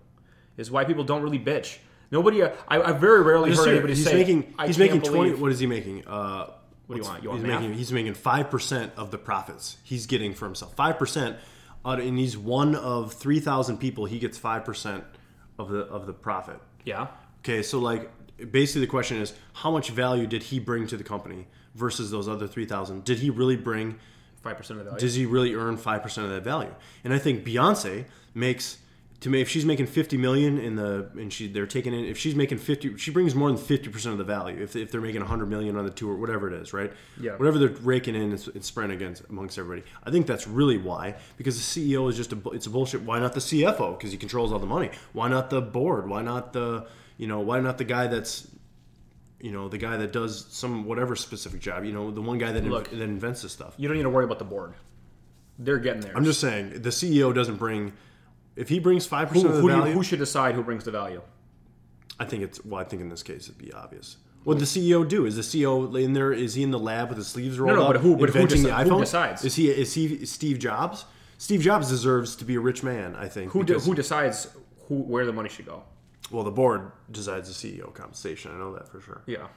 [0.56, 1.78] Is why people don't really bitch.
[2.12, 4.14] Nobody, uh, I, I very rarely heard here, anybody he's say.
[4.14, 5.30] making he's making twenty.
[5.30, 6.06] believe- What is he making?
[6.06, 6.50] Uh,
[6.86, 7.22] What do you want?
[7.22, 7.60] You want he's math?
[7.62, 10.74] making he's making five percent of the profits he's getting for himself.
[10.76, 11.38] Five percent,
[11.84, 14.04] and he's one of three thousand people.
[14.04, 15.02] He gets five percent
[15.58, 16.60] of the of the profit.
[16.84, 17.08] Yeah.
[17.40, 18.10] Okay, so like
[18.52, 22.28] basically the question is how much value did he bring to the company versus those
[22.28, 23.04] other three thousand?
[23.04, 23.98] Did he really bring?
[24.42, 25.00] Five percent of the value.
[25.06, 26.74] Does he really earn five percent of that value?
[27.04, 28.04] And I think Beyonce
[28.34, 28.78] makes
[29.22, 32.18] to me if she's making fifty million in the and she they're taking in if
[32.18, 35.00] she's making fifty she brings more than fifty percent of the value if, if they're
[35.00, 37.36] making hundred million on the tour whatever it is right Yeah.
[37.36, 41.14] whatever they're raking in it's, it's spread against amongst everybody I think that's really why
[41.36, 44.18] because the CEO is just a it's a bullshit why not the CFO because he
[44.18, 47.78] controls all the money why not the board why not the you know why not
[47.78, 48.48] the guy that's
[49.40, 52.52] you know the guy that does some whatever specific job you know the one guy
[52.52, 52.88] that, Look.
[52.88, 54.74] inv- that invents this stuff you don't need to worry about the board.
[55.58, 56.16] They're getting there.
[56.16, 57.92] I'm just saying the CEO doesn't bring.
[58.56, 60.62] If he brings five percent of the who, do you- value, who should decide who
[60.62, 61.22] brings the value?
[62.20, 62.64] I think it's.
[62.64, 64.16] Well, I think in this case it'd be obvious.
[64.44, 65.24] What does the CEO do?
[65.24, 66.32] Is the CEO in there?
[66.32, 67.92] Is he in the lab with his sleeves rolled no, up?
[67.94, 69.00] but who- but who inventing deci- the who iPhone?
[69.00, 69.44] decides?
[69.44, 69.68] Is he?
[69.70, 71.04] Is he Steve Jobs?
[71.38, 73.16] Steve Jobs deserves to be a rich man.
[73.16, 73.52] I think.
[73.52, 74.48] Who de- because- who decides
[74.88, 75.84] who where the money should go?
[76.30, 78.52] Well, the board decides the CEO compensation.
[78.54, 79.22] I know that for sure.
[79.26, 79.48] Yeah.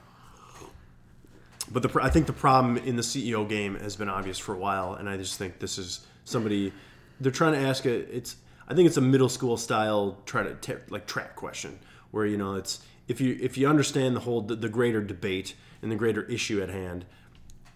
[1.70, 4.54] But the, pr- I think the problem in the CEO game has been obvious for
[4.54, 6.72] a while, and I just think this is somebody
[7.20, 7.92] they're trying to ask a.
[8.14, 8.36] It's
[8.68, 11.78] I think it's a middle school style try to te- like track question
[12.10, 15.54] where you know it's if you if you understand the whole the, the greater debate
[15.82, 17.04] and the greater issue at hand,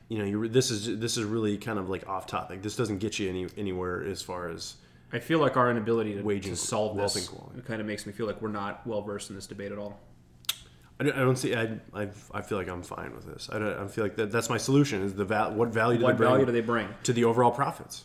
[0.09, 2.62] you know you this is this is really kind of like off topic.
[2.62, 4.76] This doesn't get you any anywhere as far as
[5.12, 7.28] I feel like our inability to, Waging to solve this
[7.66, 9.99] kind of makes me feel like we're not well versed in this debate at all.
[11.01, 11.55] I don't, I don't see.
[11.55, 13.49] I, I I feel like I'm fine with this.
[13.51, 15.03] I, don't, I feel like that that's my solution.
[15.03, 16.88] Is the val, what value do What they bring value do they bring?
[17.05, 18.05] to the overall profits?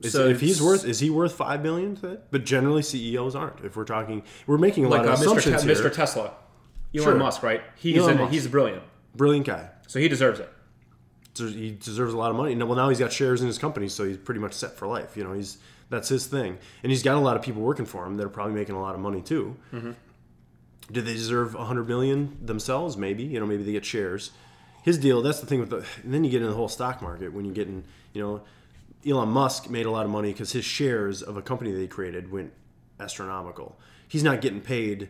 [0.00, 2.24] Is, So if he's worth, is he worth five billion to it?
[2.30, 3.64] But generally, CEOs aren't.
[3.64, 5.22] If we're talking, we're making a Like lot uh, of Mr.
[5.22, 5.76] assumptions Te- here.
[5.76, 5.92] Mr.
[5.92, 6.32] Tesla,
[6.94, 7.14] Elon Sure.
[7.16, 7.62] Musk, right?
[7.76, 8.82] He's Elon he's brilliant,
[9.16, 9.70] Brilliant guy.
[9.86, 10.48] so he deserves it.
[11.36, 12.54] He deserves a lot of money.
[12.56, 15.16] Well, now he's got shares in his company, so he's pretty much set for life.
[15.16, 18.04] You know, he's that's his thing, and he's got a lot of people working for
[18.04, 19.56] him that are probably making a lot of money too.
[19.72, 19.92] Mm-hmm.
[20.90, 22.96] Do they deserve a hundred million themselves?
[22.96, 23.22] Maybe.
[23.24, 24.30] You know, maybe they get shares.
[24.82, 25.22] His deal.
[25.22, 25.84] That's the thing with the.
[26.02, 27.84] And then you get in the whole stock market when you get in.
[28.14, 28.40] You know,
[29.06, 31.86] Elon Musk made a lot of money because his shares of a company that he
[31.88, 32.52] created went
[33.00, 33.78] astronomical.
[34.08, 35.08] He's not getting paid.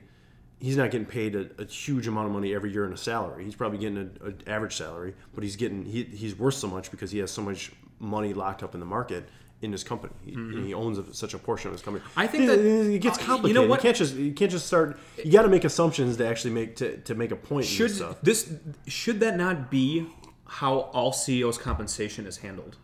[0.60, 3.44] He's not getting paid a, a huge amount of money every year in a salary.
[3.44, 7.10] He's probably getting an average salary, but he's getting he, he's worth so much because
[7.12, 7.70] he has so much
[8.00, 9.28] money locked up in the market
[9.62, 10.12] in his company.
[10.24, 12.04] He, and he owns a, such a portion of his company.
[12.04, 12.20] Mm-hmm.
[12.20, 13.54] I think that- it gets uh, you complicated.
[13.54, 13.80] know You, what?
[13.80, 14.98] can't just you can't just start.
[15.24, 17.64] You got to make assumptions to actually make to, to make a point.
[17.66, 18.52] Should this this
[18.88, 20.06] should that not be
[20.46, 22.76] how all CEOs' compensation is handled?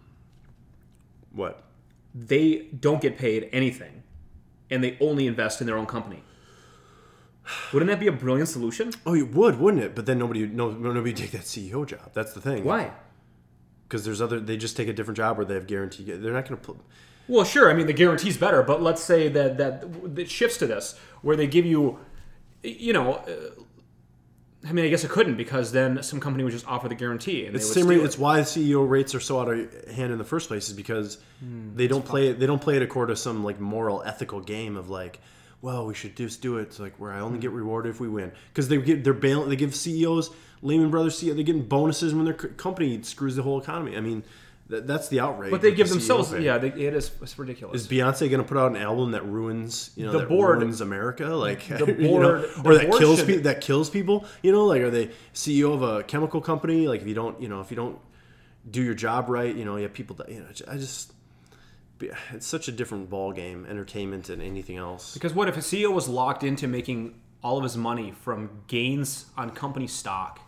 [1.35, 1.63] What?
[2.15, 4.03] They don't get paid anything,
[4.71, 6.23] and they only invest in their own company.
[7.73, 8.93] Wouldn't that be a brilliant solution?
[9.05, 9.95] Oh, you would, wouldn't it?
[9.95, 12.13] But then nobody, no, nobody would take that CEO job.
[12.15, 12.65] That's the thing.
[12.65, 12.93] Why?
[13.87, 14.41] Because there's other.
[14.41, 16.07] They just take a different job where they have guaranteed.
[16.07, 16.79] They're not going to put.
[17.29, 17.71] Well, sure.
[17.71, 19.85] I mean, the guarantee's better, but let's say that that
[20.17, 21.99] it shifts to this, where they give you,
[22.63, 23.23] you know,
[24.67, 27.45] I mean, I guess it couldn't because then some company would just offer the guarantee,
[27.47, 28.05] and It's they the would same.
[28.07, 30.75] it's why the CEO rates are so out of hand in the first place is
[30.75, 32.29] because Hmm, they don't play.
[32.29, 32.39] it.
[32.41, 35.21] They don't play it according to some like moral, ethical game of like,
[35.61, 36.63] well, we should just do it.
[36.63, 37.57] It's like where I only get Hmm.
[37.59, 39.45] rewarded if we win because they get they're bail.
[39.45, 40.31] They give CEOs,
[40.63, 43.97] Lehman Brothers CEO, they're getting bonuses when their company screws the whole economy.
[43.97, 44.23] I mean,
[44.69, 45.51] that, that's the outrage.
[45.51, 47.83] But they give the themselves, yeah, they, it is it's ridiculous.
[47.83, 50.61] Is Beyonce going to put out an album that ruins, you know, The that board-
[50.63, 52.25] ruins America, like the you know, board-
[52.65, 53.43] or that board kills should- people?
[53.43, 56.89] That kills people, you know, like are they CEO of a chemical company?
[56.89, 57.99] Like if you don't, you know, if you don't
[58.71, 61.13] do your job right, you know, you have people that, you know, I just,
[62.33, 65.15] it's such a different ball game, entertainment and anything else.
[65.15, 69.27] because what if a CEO was locked into making all of his money from gains
[69.37, 70.41] on company stock?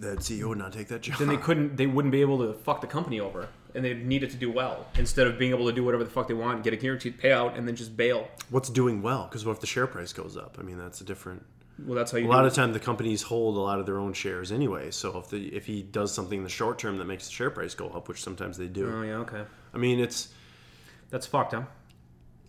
[0.00, 1.18] That CEO would not take that job.
[1.18, 4.30] Then they couldn't, they wouldn't be able to fuck the company over, and they needed
[4.30, 6.72] to do well instead of being able to do whatever the fuck they want, get
[6.72, 8.28] a guaranteed payout, and then just bail.
[8.50, 9.24] What's doing well?
[9.24, 10.56] Because what if the share price goes up?
[10.58, 11.44] I mean, that's a different.
[11.84, 12.26] Well, that's how you.
[12.26, 14.90] A lot of time, the companies hold a lot of their own shares anyway.
[14.90, 17.50] So if the if he does something in the short term that makes the share
[17.50, 19.44] price go up, which sometimes they do, Oh yeah, okay.
[19.74, 20.28] I mean, it's
[21.10, 21.62] That's fucked, huh?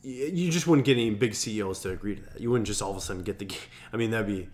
[0.03, 2.41] you just wouldn't get any big CEOs to agree to that.
[2.41, 3.49] You wouldn't just all of a sudden get the.
[3.93, 4.49] I mean, that'd be.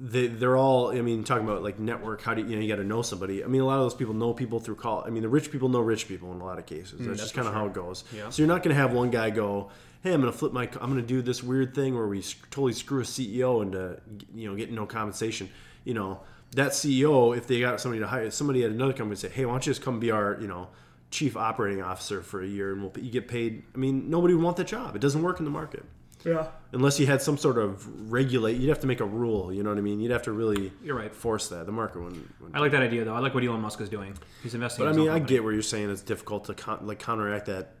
[0.00, 0.90] They, they're all.
[0.90, 2.22] I mean, talking about like network.
[2.22, 2.62] How do you, you know?
[2.62, 3.42] You got to know somebody.
[3.42, 5.02] I mean, a lot of those people know people through call.
[5.04, 7.00] I mean, the rich people know rich people in a lot of cases.
[7.00, 7.60] Mm, that's, that's just kind of sure.
[7.60, 8.04] how it goes.
[8.14, 8.30] Yeah.
[8.30, 9.70] So you're not going to have one guy go,
[10.02, 10.68] "Hey, I'm going to flip my.
[10.80, 14.00] I'm going to do this weird thing where we totally screw a CEO into
[14.34, 15.50] you know getting no compensation."
[15.84, 16.20] You know,
[16.52, 19.52] that CEO, if they got somebody to hire somebody at another company, say, "Hey, why
[19.52, 20.68] don't you just come be our you know."
[21.10, 24.44] chief operating officer for a year and we'll you get paid i mean nobody would
[24.44, 25.82] want that job it doesn't work in the market
[26.24, 26.48] Yeah.
[26.72, 29.70] unless you had some sort of regulate you'd have to make a rule you know
[29.70, 31.14] what i mean you'd have to really You're right.
[31.14, 33.14] force that the market wouldn't, wouldn't I like that idea though.
[33.14, 34.14] I like what Elon Musk is doing.
[34.42, 34.84] He's investing.
[34.84, 36.98] but i in his mean i get where you're saying it's difficult to con- like
[36.98, 37.74] counteract that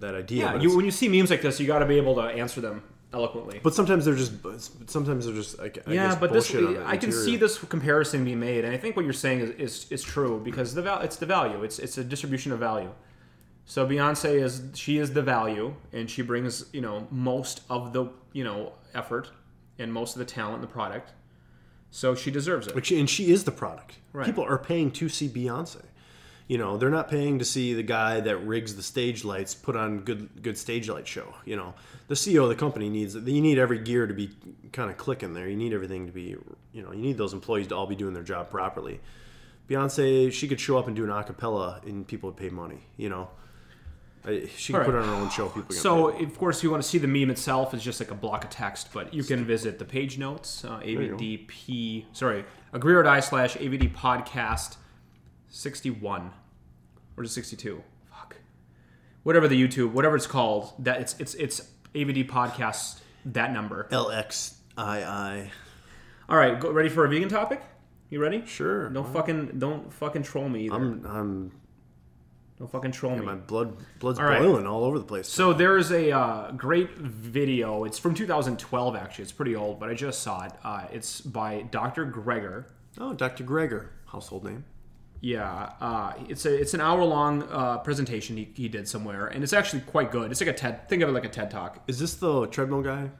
[0.00, 2.14] that idea Yeah, you, when you see memes like this, you got to be able
[2.16, 3.58] to answer them eloquently.
[3.62, 4.32] but sometimes they're just
[4.86, 7.36] sometimes they're just like I yeah, guess, but this bullshit on the I can see
[7.36, 10.74] this comparison being made, and I think what you're saying is, is, is true because
[10.74, 11.62] the val- it's the value.
[11.64, 12.90] It's it's a distribution of value.
[13.68, 18.06] So Beyonce is she is the value, and she brings you know most of the
[18.32, 19.30] you know effort
[19.78, 21.12] and most of the talent in the product.
[21.90, 22.90] So she deserves it.
[22.90, 23.98] And she is the product.
[24.14, 24.24] Right.
[24.24, 25.82] People are paying to see Beyonce.
[26.46, 29.76] You know, they're not paying to see the guy that rigs the stage lights put
[29.76, 31.34] on good good stage light show.
[31.44, 31.74] You know,
[32.08, 34.30] the CEO of the company needs you need every gear to be
[34.72, 35.46] kind of clicking there.
[35.46, 36.36] You need everything to be
[36.72, 39.00] you know you need those employees to all be doing their job properly.
[39.68, 42.80] Beyonce, she could show up and do an acapella and people would pay money.
[42.96, 43.28] You know,
[44.56, 45.02] she could All put right.
[45.02, 45.48] on her own show.
[45.48, 45.74] People.
[45.74, 48.14] So, of course, if you want to see the meme itself, it's just like a
[48.14, 50.80] block of text, but you can visit the page notes, uh.
[50.80, 54.76] AVDP, sorry, Agree or Die slash AVD Podcast
[55.48, 56.30] 61.
[57.16, 57.82] Or is it 62?
[58.10, 58.36] Fuck.
[59.22, 63.88] Whatever the YouTube, whatever it's called, that it's it's it's AVD Podcast, that number.
[63.90, 65.50] LXII.
[66.28, 67.62] All right, go, ready for a vegan topic?
[68.10, 68.44] You ready?
[68.46, 68.90] Sure.
[68.90, 70.74] Don't fucking don't fucking troll me either.
[70.74, 71.52] I'm I'm
[72.58, 73.24] don't fucking troll me.
[73.24, 74.40] my blood blood's All right.
[74.40, 75.28] boiling all over the place.
[75.28, 77.84] So there's a uh, great video.
[77.84, 79.22] It's from 2012, actually.
[79.22, 80.52] It's pretty old, but I just saw it.
[80.64, 82.06] Uh, it's by Dr.
[82.06, 82.64] Greger.
[82.98, 83.44] Oh, Dr.
[83.44, 84.64] Greger, household name.
[85.20, 89.42] Yeah, uh, it's a it's an hour long uh, presentation he, he did somewhere, and
[89.42, 90.30] it's actually quite good.
[90.30, 90.88] It's like a TED.
[90.88, 91.82] Think of it like a TED talk.
[91.88, 93.10] Is this the treadmill guy?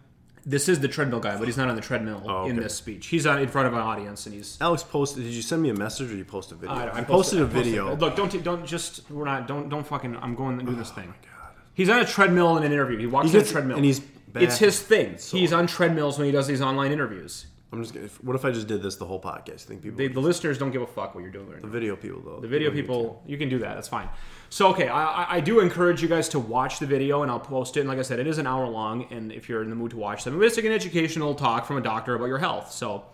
[0.47, 3.07] This is the treadmill guy, but he's not on the treadmill Oh, in this speech.
[3.09, 4.57] He's on in front of an audience, and he's.
[4.61, 5.25] Alex posted.
[5.25, 6.75] Did you send me a message or you post a video?
[6.75, 7.97] I, I You posted, a I posted- video.
[7.97, 10.17] Look, don't don't just we're not don't don't fucking.
[10.17, 11.13] I'm going to do this oh, thing.
[11.17, 11.55] Oh God.
[11.75, 12.99] He's on a treadmill in an interview.
[12.99, 15.19] He walks He on a treadmill, and he's back it's his thing.
[15.19, 17.47] so- he's on treadmills when he does these online interviews.
[17.71, 17.93] I'm just.
[17.95, 19.65] Gonna, what if I just did this the whole podcast?
[19.65, 19.99] I think people.
[19.99, 21.73] They, the listeners don't give a fuck what you're doing right the now.
[21.73, 22.41] video people though.
[22.41, 23.75] The video people, you can do that.
[23.75, 24.09] That's fine.
[24.51, 27.77] So, okay, I, I- do encourage you guys to watch the video, and I'll post
[27.77, 27.81] it.
[27.81, 29.91] And like I said, it is an hour long, and if you're in the mood
[29.93, 32.73] to watch them, it's like an educational talk from a doctor about your health.
[32.73, 33.05] So,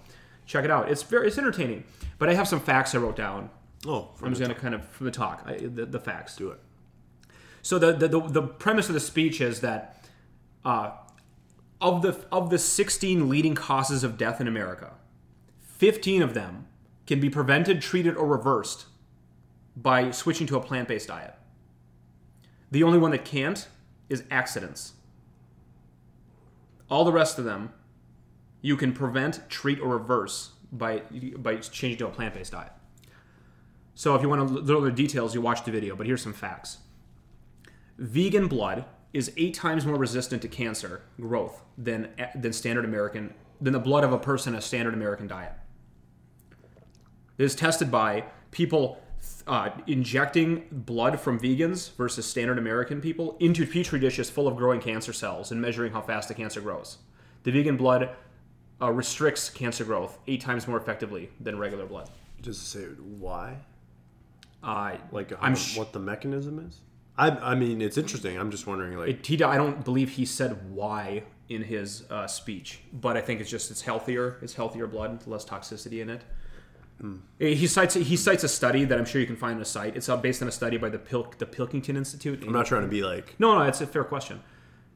[0.47, 0.91] check it out.
[0.91, 1.85] It's very it's entertaining.
[2.19, 3.51] But I have some facts I wrote down.
[3.87, 6.37] Oh, from I'm just to kind of from the talk, I, the, the facts.
[6.37, 6.61] do it.
[7.63, 10.07] So the, the the the premise of the speech is that
[10.65, 10.93] uh,
[11.81, 14.93] of the of the 16 leading causes of death in America,
[15.63, 16.67] 15 of them
[17.07, 18.87] can be prevented, treated, or reversed
[19.77, 21.35] by switching to a plant-based diet.
[22.71, 23.69] The only one that can't
[24.09, 24.95] is accidents.
[26.91, 27.73] All the rest of them
[28.61, 31.03] you can prevent, treat, or reverse by
[31.37, 32.73] by changing to a plant-based diet.
[33.95, 35.95] So if you want to know the details, you watch the video.
[35.95, 36.79] But here's some facts
[37.99, 43.73] vegan blood is eight times more resistant to cancer growth than than standard American than
[43.73, 45.53] the blood of a person in a standard American diet.
[47.39, 49.01] It is tested by people
[49.47, 54.81] uh, injecting blood from vegans versus standard American people into petri dishes full of growing
[54.81, 56.99] cancer cells and measuring how fast the cancer grows.
[57.43, 58.11] The vegan blood
[58.81, 62.11] uh, restricts cancer growth eight times more effectively than regular blood.
[62.41, 62.85] Just to say
[63.19, 63.57] why,
[64.63, 66.81] Uh, like how, I'm sh- what the mechanism is.
[67.17, 68.39] I I mean, it's interesting.
[68.39, 72.27] I'm just wondering, like, It, he, I don't believe he said why in his uh,
[72.27, 74.39] speech, but I think it's just it's healthier.
[74.43, 76.23] It's healthier blood, less toxicity in it.
[77.41, 79.65] Eh, He cites he cites a study that I'm sure you can find on a
[79.65, 79.97] site.
[79.97, 82.43] It's uh, based on a study by the Pilk, the Pilkington Institute.
[82.47, 83.35] I'm not trying to be like.
[83.39, 84.41] No, no, it's a fair question.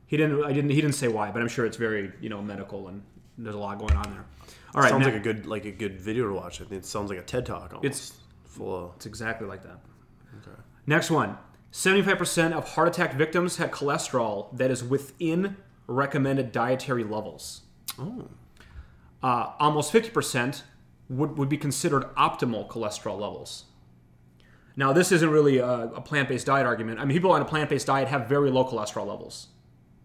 [0.07, 0.43] He didn't.
[0.45, 0.71] I didn't.
[0.71, 3.03] He didn't say why, but I'm sure it's very you know medical and
[3.37, 4.25] there's a lot going on there.
[4.75, 6.61] All right, sounds now- like a good like a good video to watch.
[6.61, 7.75] I think it sounds like a TED talk.
[7.75, 7.85] Almost.
[7.85, 8.13] It's-
[8.45, 8.93] full of.
[8.97, 9.79] It's exactly like that.
[10.41, 10.57] Okay.
[10.87, 11.37] Next one
[11.71, 17.63] 75% of heart attack victims had cholesterol that is within recommended dietary levels.
[17.99, 18.29] Oh,
[19.23, 20.63] Uh, almost 50%
[21.09, 23.65] would, would be considered optimal cholesterol levels.
[24.77, 27.01] Now, this isn't really a, a plant based diet argument.
[27.01, 29.49] I mean, people on a plant based diet have very low cholesterol levels.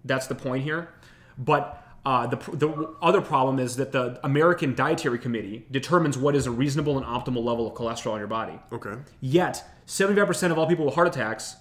[0.04, 0.90] That's the point here.
[1.38, 6.46] But Uh, the, the other problem is that the American Dietary Committee determines what is
[6.46, 8.60] a reasonable and optimal level of cholesterol in your body.
[8.74, 8.96] Okay.
[9.22, 11.56] Yet, 75% of all people with heart attacks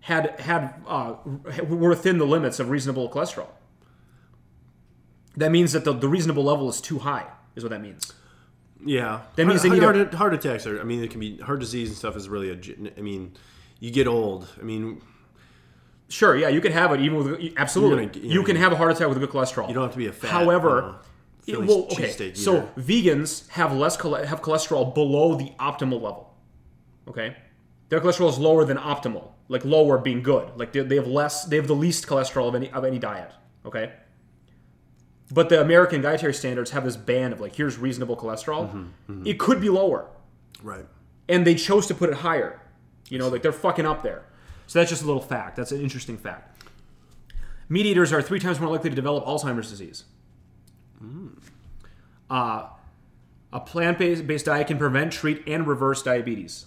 [0.00, 1.16] had had uh,
[1.68, 3.48] were within the limits of reasonable cholesterol.
[5.36, 7.26] That means that the, the reasonable level is too high.
[7.58, 8.12] Is what that means.
[8.84, 9.22] Yeah.
[9.36, 10.80] That means they heart, need heart, heart attacks are.
[10.80, 12.90] I mean, it can be heart disease and stuff is really a.
[12.96, 13.34] I mean,
[13.80, 14.48] you get old.
[14.60, 15.02] I mean,
[16.08, 18.06] Sure, yeah, you can have it even with absolutely.
[18.06, 19.68] Gonna- you you know, can have a heart attack with good cholesterol.
[19.68, 20.30] you don't have to be a fat.
[20.30, 21.00] However,
[21.46, 22.32] it- well, okay.
[22.34, 26.34] So vegans have less have cholesterol below the optimal level.
[27.08, 27.36] Okay,
[27.90, 30.48] their cholesterol is lower than optimal, like lower being good.
[30.56, 33.32] Like they, they have less, they have the least cholesterol of any of any diet.
[33.66, 33.92] Okay,
[35.30, 38.70] but the American dietary standards have this band of like here's reasonable cholesterol.
[38.72, 40.06] Mm-hmm, It could be lower,
[40.62, 40.86] right.
[41.28, 42.60] and they chose to put it higher.
[43.08, 44.22] You know, like they're fucking up there.
[44.66, 45.56] So that's just a little fact.
[45.56, 46.62] That's an interesting fact.
[47.70, 50.04] Meat eaters are three times more likely to develop Alzheimer's disease.
[52.30, 52.66] Uh,
[53.52, 56.66] a plant-based based diet can prevent, treat, and reverse diabetes.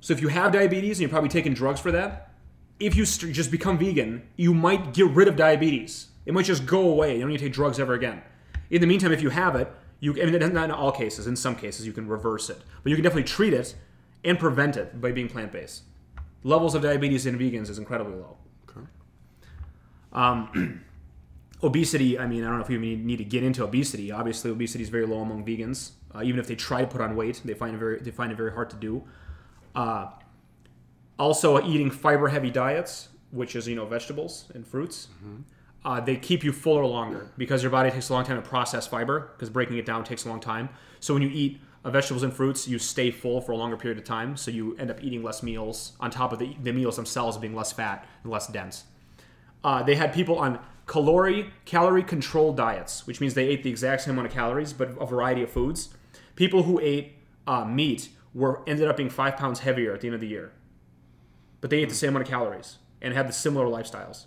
[0.00, 2.32] So if you have diabetes and you're probably taking drugs for that,
[2.80, 6.08] if you st- just become vegan, you might get rid of diabetes.
[6.26, 7.14] It might just go away.
[7.14, 8.22] You don't need to take drugs ever again.
[8.70, 9.70] In the meantime, if you have it,
[10.00, 11.26] you I mean not in all cases.
[11.26, 13.74] In some cases, you can reverse it, but you can definitely treat it
[14.24, 15.82] and prevent it by being plant-based.
[16.42, 18.36] Levels of diabetes in vegans is incredibly low.
[20.14, 20.84] Um,
[21.62, 22.18] obesity.
[22.18, 24.12] I mean, I don't know if you need, need to get into obesity.
[24.12, 25.92] Obviously, obesity is very low among vegans.
[26.14, 28.30] Uh, even if they try to put on weight, they find it very they find
[28.30, 29.02] it very hard to do.
[29.74, 30.06] Uh,
[31.18, 35.08] also, eating fiber-heavy diets, which is you know vegetables and fruits,
[35.84, 38.86] uh, they keep you fuller longer because your body takes a long time to process
[38.86, 40.68] fiber because breaking it down takes a long time.
[41.00, 43.98] So when you eat uh, vegetables and fruits, you stay full for a longer period
[43.98, 44.36] of time.
[44.36, 47.54] So you end up eating less meals on top of the, the meals themselves being
[47.54, 48.84] less fat and less dense.
[49.62, 54.02] Uh, they had people on calorie calorie controlled diets, which means they ate the exact
[54.02, 55.90] same amount of calories but a variety of foods.
[56.34, 57.14] People who ate
[57.46, 60.52] uh, meat were ended up being five pounds heavier at the end of the year,
[61.60, 64.24] but they ate the same amount of calories and had the similar lifestyles.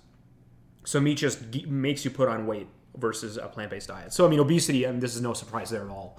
[0.88, 4.14] So meat just ge- makes you put on weight versus a plant based diet.
[4.14, 4.88] So I mean, obesity.
[4.88, 6.18] I mean, this is no surprise there at all.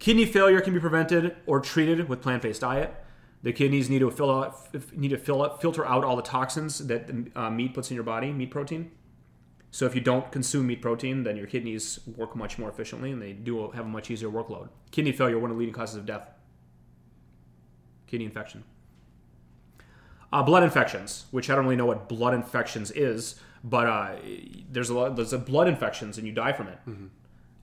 [0.00, 2.92] Kidney failure can be prevented or treated with plant based diet.
[3.44, 7.08] The kidneys need to fill out, need to fill filter out all the toxins that
[7.36, 8.90] uh, meat puts in your body, meat protein.
[9.70, 13.22] So if you don't consume meat protein, then your kidneys work much more efficiently, and
[13.22, 14.68] they do have a much easier workload.
[14.90, 16.28] Kidney failure, one of the leading causes of death.
[18.08, 18.64] Kidney infection.
[20.32, 24.16] Uh, blood infections, which I don't really know what blood infections is, but uh,
[24.70, 25.16] there's a lot.
[25.16, 26.78] There's a blood infections, and you die from it.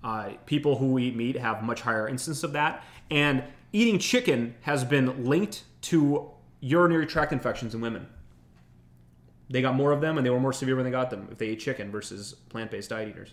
[0.04, 3.44] Uh, people who eat meat have much higher instance of that, and
[3.74, 6.30] eating chicken has been linked to
[6.60, 8.08] urinary tract infections in women.
[9.50, 11.38] They got more of them, and they were more severe when they got them if
[11.38, 13.32] they ate chicken versus plant-based diet eaters.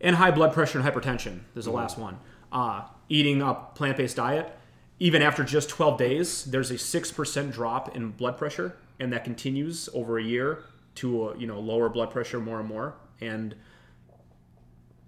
[0.00, 1.40] And high blood pressure and hypertension.
[1.54, 2.18] There's the last one.
[2.52, 4.56] Uh, eating a plant-based diet,
[5.00, 9.24] even after just 12 days, there's a six percent drop in blood pressure, and that
[9.24, 10.64] continues over a year
[10.96, 12.96] to uh, you know lower blood pressure more and more.
[13.20, 13.54] And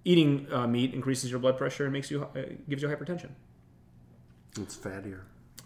[0.04, 3.30] eating uh, meat increases your blood pressure and makes you uh, gives you hypertension.
[4.58, 5.20] It's fattier.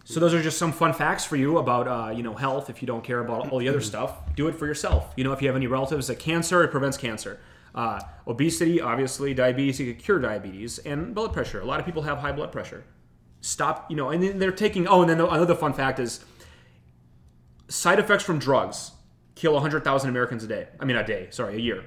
[0.07, 2.69] So those are just some fun facts for you about uh, you know health.
[2.69, 5.13] If you don't care about all the other stuff, do it for yourself.
[5.17, 7.41] You know, if you have any relatives that cancer, it prevents cancer.
[7.75, 11.61] Uh, obesity, obviously, diabetes, you could cure diabetes, and blood pressure.
[11.61, 12.85] A lot of people have high blood pressure.
[13.41, 14.87] Stop, you know, and then they're taking.
[14.87, 16.25] Oh, and then another fun fact is
[17.69, 18.93] side effects from drugs
[19.35, 20.69] kill 100,000 Americans a day.
[20.79, 21.85] I mean, a day, sorry, a year.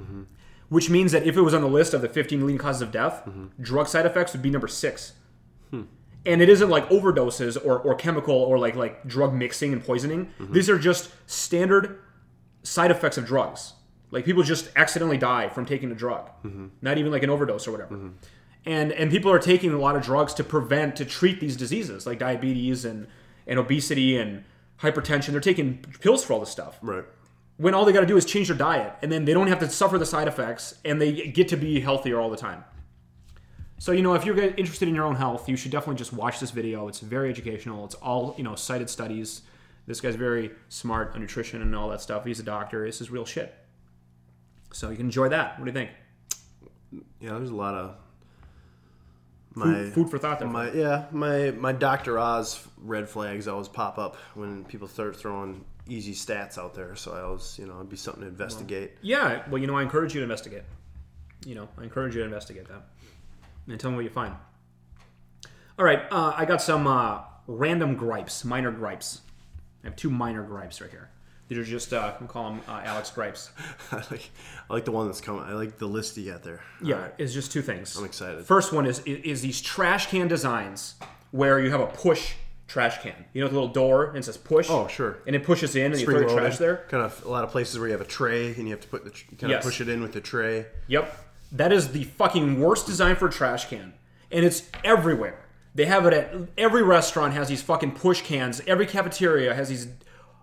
[0.00, 0.22] Mm-hmm.
[0.68, 2.90] Which means that if it was on the list of the 15 leading causes of
[2.90, 3.62] death, mm-hmm.
[3.62, 5.12] drug side effects would be number six.
[5.70, 5.82] Hmm.
[6.24, 10.26] And it isn't like overdoses or, or chemical or like like drug mixing and poisoning.
[10.38, 10.52] Mm-hmm.
[10.52, 12.00] These are just standard
[12.62, 13.74] side effects of drugs.
[14.10, 16.30] Like people just accidentally die from taking a drug,
[16.80, 18.10] not even like an overdose or whatever.
[18.64, 22.06] And and people are taking a lot of drugs to prevent to treat these diseases
[22.06, 23.08] like diabetes and
[23.46, 24.44] and obesity and
[24.82, 25.28] hypertension.
[25.28, 27.04] They're taking pills for all this stuff Right.
[27.56, 29.60] when all they got to do is change their diet and then they don't have
[29.60, 32.64] to suffer the side effects and they get to be healthier all the time.
[33.78, 36.38] So, you know, if you're interested in your own health, you should definitely just watch
[36.38, 36.86] this video.
[36.88, 37.84] It's very educational.
[37.84, 39.42] It's all, you know, cited studies.
[39.86, 42.24] This guy's very smart on nutrition and all that stuff.
[42.24, 42.86] He's a doctor.
[42.86, 43.52] This is real shit.
[44.72, 45.58] So you can enjoy that.
[45.58, 45.90] What do you think?
[47.20, 47.96] Yeah, there's a lot of
[49.54, 50.48] my Food, food for thought there.
[50.48, 52.18] my yeah my my Dr.
[52.18, 56.94] Oz red flags always pop up when people start throwing easy stats out there.
[56.96, 58.92] So I always you know it'd be something to investigate.
[59.02, 60.62] Yeah, well, you know, I encourage you to investigate.
[61.44, 62.82] You know, I encourage you to investigate that.
[63.68, 64.34] And tell me what you find.
[65.78, 69.20] All right, uh, I got some uh, random gripes, minor gripes.
[69.82, 71.10] I have two minor gripes right here.
[71.56, 73.50] You're just uh, I'm calling him uh, Alex Gripes.
[73.92, 74.30] I like
[74.70, 75.42] I like the one that's coming.
[75.42, 76.60] I like the list you got there.
[76.82, 77.96] Yeah, it's just two things.
[77.96, 78.44] I'm excited.
[78.44, 80.94] First one is is these trash can designs
[81.30, 82.34] where you have a push
[82.68, 83.24] trash can.
[83.34, 84.68] You know the little door and it says push.
[84.70, 85.18] Oh, sure.
[85.26, 86.86] And it pushes in and you throw your trash there.
[86.88, 88.88] Kind of a lot of places where you have a tray and you have to
[88.88, 89.64] put the tr- kind Yes.
[89.64, 90.66] of push it in with the tray.
[90.86, 91.18] Yep.
[91.52, 93.92] That is the fucking worst design for a trash can.
[94.30, 95.38] And it's everywhere.
[95.74, 98.62] They have it at every restaurant has these fucking push cans.
[98.66, 99.88] Every cafeteria has these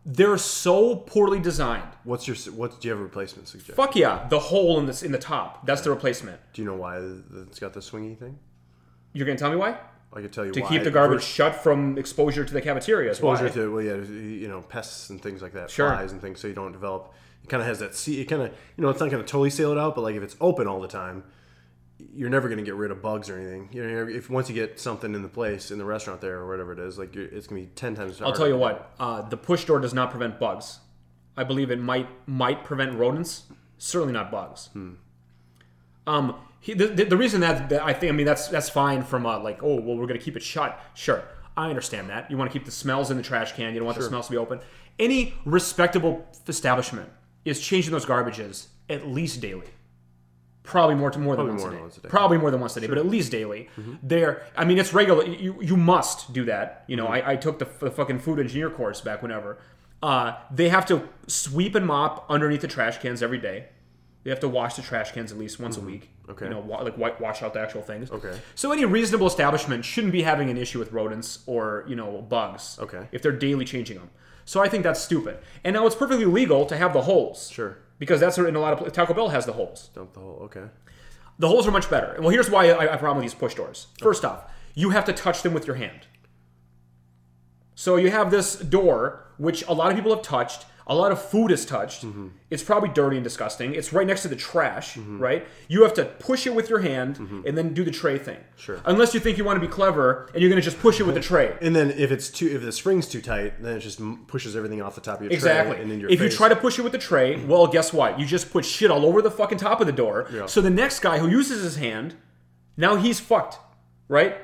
[0.05, 1.83] they're so poorly designed.
[2.03, 2.79] What's your what?
[2.79, 3.75] Do you have a replacement suggestion?
[3.75, 5.65] Fuck yeah, the hole in this in the top.
[5.65, 6.39] That's the replacement.
[6.53, 6.97] Do you know why
[7.47, 8.39] it's got the swingy thing?
[9.13, 9.77] You're gonna tell me why?
[10.11, 10.69] I could tell you To why.
[10.69, 13.09] keep the garbage shut from exposure to the cafeteria.
[13.11, 13.49] exposure why.
[13.51, 15.89] to well, yeah, you know, pests and things like that, Sure.
[15.91, 17.13] flies and things, so you don't develop.
[17.43, 18.19] It kind of has that see.
[18.21, 20.23] It kind of you know, it's not to totally seal it out, but like if
[20.23, 21.23] it's open all the time,
[22.15, 23.69] you're never going to get rid of bugs or anything.
[23.71, 26.47] You know, if once you get something in the place in the restaurant there or
[26.47, 28.21] whatever it is, like you're, it's going to be ten times.
[28.21, 30.79] I'll tell you what, uh, the push door does not prevent bugs.
[31.37, 33.43] I believe it might might prevent rodents.
[33.77, 34.69] Certainly not bugs.
[36.05, 39.25] Um, he, the, the, reason that, that I think I mean that's that's fine from
[39.25, 40.79] uh, like oh well we're gonna keep it shut.
[40.95, 41.23] Sure,
[41.55, 42.29] I understand that.
[42.29, 43.73] You want to keep the smells in the trash can.
[43.73, 44.59] You don't want the smells to be open.
[44.97, 47.09] Any respectable establishment
[47.45, 49.67] is changing those garbages at least daily.
[50.63, 52.09] Probably more to more than, once, more a than once a day.
[52.09, 53.69] Probably more than once a day, but at least daily.
[53.77, 53.95] Mm-hmm.
[54.03, 55.25] There, I mean, it's regular.
[55.25, 56.83] You you must do that.
[56.87, 57.27] You know, mm-hmm.
[57.27, 59.57] I, I took the, f- the fucking food engineer course back whenever.
[60.03, 63.67] Uh, they have to sweep and mop underneath the trash cans every day.
[64.23, 65.91] They have to wash the trash cans at least once a mm-hmm.
[65.91, 66.09] week.
[66.29, 66.45] Okay.
[66.45, 68.11] You know, wa- like wa- wash out the actual things.
[68.11, 68.37] Okay.
[68.55, 72.77] So any reasonable establishment shouldn't be having an issue with rodents or you know bugs.
[72.79, 73.07] Okay.
[73.11, 74.09] If they're daily changing them.
[74.45, 75.37] So I think that's stupid.
[75.63, 77.49] And now it's perfectly legal to have the holes.
[77.49, 77.77] Sure.
[77.99, 79.89] Because that's in a lot of Taco Bell has the holes.
[79.93, 80.39] Dump the whole.
[80.43, 80.65] Okay.
[81.37, 82.15] The holes are much better.
[82.19, 83.87] Well, here's why I, I have a problem with these push doors.
[83.99, 86.07] First off, you have to touch them with your hand.
[87.75, 90.65] So you have this door, which a lot of people have touched.
[90.89, 92.03] A lot of food is touched.
[92.03, 92.29] Mm-hmm.
[92.49, 93.75] It's probably dirty and disgusting.
[93.75, 95.45] It's right next to the trash, right?
[95.67, 98.37] You have to push it with your hand and then do the tray thing.
[98.37, 98.59] Mm-hmm.
[98.59, 98.81] Sure.
[98.85, 101.03] Unless you think you want to be clever and you're going to just push it
[101.03, 101.55] with the tray.
[101.61, 104.81] And then if it's too, if the spring's too tight, then it just pushes everything
[104.81, 105.75] off the top of your Exactly.
[105.75, 108.19] tray your if you try to push it with the tray, well, guess what?
[108.19, 110.27] You just put shit all over the fucking top of the door.
[110.33, 110.47] Yeah.
[110.47, 112.15] So the next guy who uses his hand,
[112.77, 113.59] now he's fucked,
[114.07, 114.37] right?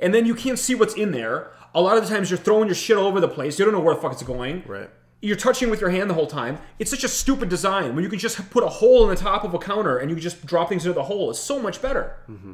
[0.00, 1.52] And then you can't see what's in there.
[1.72, 3.58] A lot of the times you're throwing your shit all over the place.
[3.58, 4.64] You don't know where the fuck it's going.
[4.66, 4.90] Right.
[5.24, 6.58] You're touching with your hand the whole time.
[6.78, 9.42] It's such a stupid design when you can just put a hole in the top
[9.44, 11.30] of a counter and you just drop things into the hole.
[11.30, 12.16] It's so much better.
[12.30, 12.52] Mm-hmm.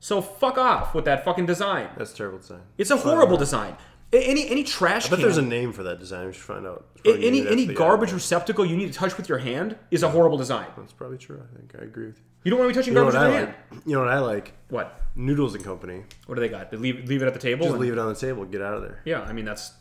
[0.00, 1.88] So fuck off with that fucking design.
[1.96, 2.60] That's a terrible design.
[2.76, 3.76] It's a horrible design.
[4.12, 5.22] Any any trash I bet can.
[5.22, 6.26] there's a name for that design.
[6.28, 6.86] We should find out.
[6.96, 8.14] It's A- probably any any garbage animal.
[8.16, 10.66] receptacle you need to touch with your hand is a horrible design.
[10.78, 11.42] That's probably true.
[11.42, 12.22] I think I agree with you.
[12.44, 13.70] You don't want to be touching You know garbage with your like?
[13.70, 13.82] hand.
[13.84, 14.54] You know what I like?
[14.70, 15.02] What?
[15.14, 16.04] Noodles and Company.
[16.26, 16.70] What do they got?
[16.70, 17.66] They leave leave it at the table.
[17.66, 18.44] Just leave it on the table.
[18.46, 19.02] Get out of there.
[19.04, 19.72] Yeah, I mean that's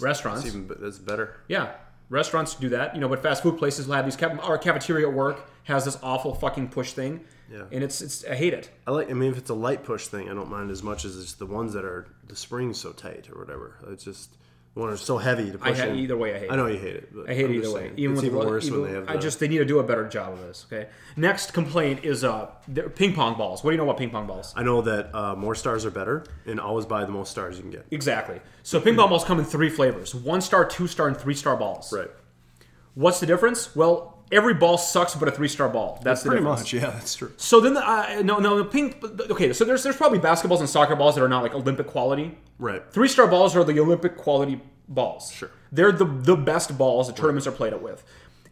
[0.00, 0.44] restaurants.
[0.44, 1.36] It's even that's better.
[1.48, 1.72] yeah,
[2.08, 2.94] restaurants do that.
[2.94, 4.20] You know, but fast food places will have these.
[4.22, 7.24] Our cafeteria at work has this awful fucking push thing.
[7.50, 7.64] Yeah.
[7.70, 8.70] And it's it's I hate it.
[8.86, 9.10] I like.
[9.10, 11.34] I mean, if it's a light push thing, I don't mind as much as it's
[11.34, 13.76] the ones that are the springs so tight or whatever.
[13.88, 14.36] It's just
[14.76, 15.78] one that's so heavy to I push.
[15.80, 15.96] ha- in.
[15.98, 16.56] either way I hate I it.
[16.58, 17.08] know you hate it.
[17.26, 17.90] I hate I'm it either way.
[17.96, 19.06] Even it's with even the- worse when they have.
[19.06, 20.66] The, I just they need to do a better job of this.
[20.70, 20.88] Okay.
[21.16, 22.46] Next complaint is uh
[22.94, 23.64] ping pong balls.
[23.64, 24.52] What do you know about ping pong balls?
[24.54, 27.62] I know that uh, more stars are better, and always buy the most stars you
[27.62, 27.86] can get.
[27.90, 28.40] Exactly.
[28.62, 31.56] So ping pong balls come in three flavors: one star, two star, and three star
[31.56, 31.92] balls.
[31.92, 32.10] Right.
[32.94, 33.74] What's the difference?
[33.74, 36.00] Well, every ball sucks, but a three star ball.
[36.02, 36.60] That's the Pretty difference.
[36.60, 36.72] much.
[36.72, 37.32] Yeah, that's true.
[37.36, 39.02] So then, the, uh, no, no, the pink.
[39.30, 42.36] Okay, so there's there's probably basketballs and soccer balls that are not like Olympic quality.
[42.58, 42.82] Right.
[42.90, 45.32] Three star balls are the Olympic quality balls.
[45.32, 45.50] Sure.
[45.72, 48.04] They're the the best balls the tournaments are played it with.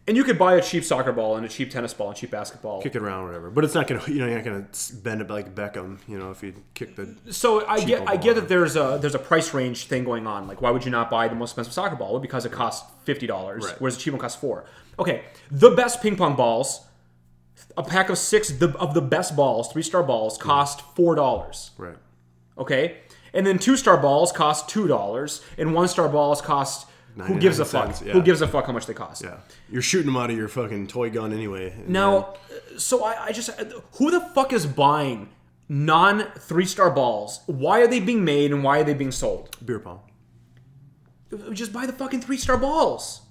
[0.07, 2.29] And you could buy a cheap soccer ball and a cheap tennis ball and cheap
[2.29, 2.79] basketball.
[2.79, 3.49] Kick it around, whatever.
[3.49, 4.03] But it's not gonna.
[4.05, 4.67] You know, you're not gonna
[5.01, 5.97] bend it like Beckham.
[6.07, 7.15] You know, if you kick the.
[7.33, 10.45] So I get I get that there's a there's a price range thing going on.
[10.47, 12.11] Like why would you not buy the most expensive soccer ball?
[12.11, 13.81] Well, because it costs fifty dollars, Right.
[13.81, 14.65] whereas the cheap one costs four.
[14.97, 16.85] Okay, the best ping pong balls,
[17.77, 21.71] a pack of six the, of the best balls, three star balls, cost four dollars.
[21.77, 21.97] Right.
[22.57, 22.97] Okay,
[23.33, 26.87] and then two star balls cost two dollars, and one star balls cost.
[27.17, 28.05] Who gives a 99 fuck?
[28.05, 28.11] yeah.
[28.11, 29.23] Who gives a fuck how much they cost?
[29.23, 29.37] Yeah.
[29.69, 31.73] You're shooting them out of your fucking toy gun anyway.
[31.87, 32.33] Now,
[32.77, 33.51] so I, I just
[33.93, 35.29] who the fuck is buying
[35.69, 37.39] non three star balls?
[37.45, 39.55] Why are they being made and why are they being sold?
[39.65, 40.01] beer pong.
[41.53, 43.21] Just buy the fucking three star balls.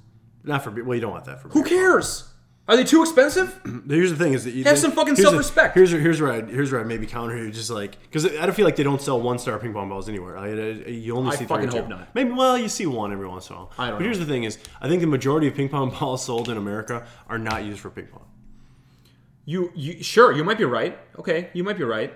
[0.44, 0.70] Not for.
[0.84, 1.70] Well, you don't want that for Who beer.
[1.80, 2.28] cares?
[2.66, 3.60] Are they too expensive?
[3.88, 5.74] Here's the thing: is that you Have some fucking here's self-respect.
[5.74, 8.54] Here's here's where I here's where I maybe counter you, just like because I don't
[8.54, 10.38] feel like they don't sell one star ping pong balls anywhere.
[10.38, 11.96] I, I- you only I see fucking three or hope two.
[11.96, 12.14] not.
[12.14, 13.72] Maybe well, you see one every once in a while.
[13.78, 16.24] I don't But here's the thing: is I think the majority of ping pong balls
[16.24, 18.24] sold in America are not used for ping pong.
[19.46, 20.98] You, you sure you might be right.
[21.18, 22.14] Okay, you might be right.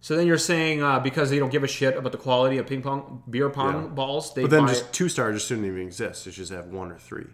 [0.00, 2.66] So then you're saying uh, because they don't give a shit about the quality of
[2.66, 3.88] ping pong beer pong Yeah.
[3.88, 6.26] balls, they But then just two star just shouldn't even exist.
[6.26, 7.26] It should just have one or three.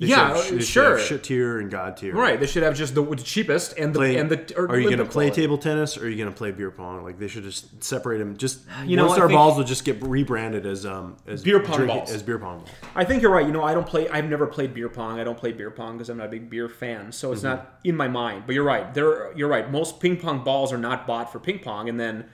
[0.00, 0.98] They Yeah, have- they sure.
[0.98, 2.14] Shit tier and god tier.
[2.14, 2.40] Right.
[2.40, 4.54] They should have just the, the cheapest and the Play, and the.
[4.56, 6.70] Or are you going to play table tennis or are you going to play beer
[6.70, 7.04] pong?
[7.04, 8.36] Like they should just separate them.
[8.38, 11.98] Just You know, star balls will just get rebranded as um as Beer pong drinking-
[11.98, 12.10] balls.
[12.12, 12.70] as beer pong balls.
[12.94, 13.44] I think you're right.
[13.46, 14.08] You know, I don't play.
[14.08, 15.20] I've never played beer pong.
[15.20, 17.12] I don't play beer pong because I'm not a big beer fan.
[17.12, 17.34] So Mm-hmm.
[17.34, 18.44] it's not in my mind.
[18.46, 18.92] But you're right.
[18.94, 19.70] There, you're right.
[19.70, 22.24] Most ping pong balls are not bought for ping pong, and then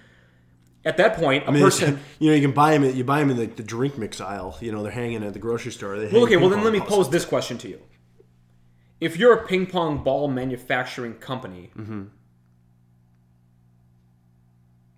[0.87, 1.99] at that point, a I mean, person.
[2.21, 2.85] you know, you can buy them.
[2.97, 4.57] You buy them in the, the drink mix aisle.
[4.61, 5.99] You know, they're hanging at the grocery store.
[5.99, 6.37] They Well, okay.
[6.37, 7.81] Well, then let me pose this question to you:
[9.01, 12.05] If you're a ping pong ball manufacturing company, Mm-hmm.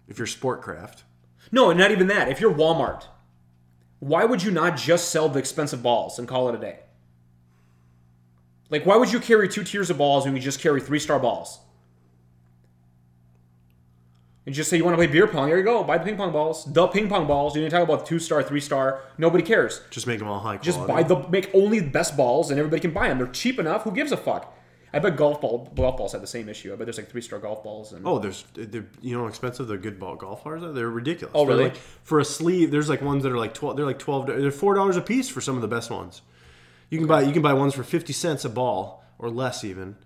[0.07, 1.03] If you're Sportcraft,
[1.53, 2.29] no, not even that.
[2.29, 3.05] If you're Walmart,
[3.99, 6.79] why would you not just sell the expensive balls and call it a day?
[8.71, 11.19] Like, why would you carry two tiers of balls when you just carry three star
[11.19, 11.61] balls?
[14.49, 15.49] And just say you want to play beer pong.
[15.51, 15.85] There you go.
[15.85, 16.65] Buy the ping pong balls.
[16.73, 17.55] The ping pong balls.
[17.55, 19.03] You didn't talk about two star, three star.
[19.19, 19.83] Nobody cares.
[19.91, 20.65] just make them all high Quality.
[20.65, 23.19] Just buy the make only the best balls, and everybody can buy them.
[23.19, 23.83] They're cheap enough.
[23.83, 24.55] Who gives a fuck?
[24.91, 26.73] I bet golf ball golf balls have the same issue.
[26.73, 27.93] I bet there's like three star golf balls.
[27.93, 30.73] And Oh, there's they're, you know how expensive they're good ball golf balls are.
[30.73, 31.33] They're ridiculous.
[31.35, 31.65] Oh, really?
[31.65, 33.77] like- for a sleeve, there's like ones that are like twelve.
[33.77, 34.29] They're like twelve.
[34.29, 36.23] They're four dollars a piece for some of the best ones.
[36.89, 39.97] You can buy you can buy ones for fifty cents a ball or less even.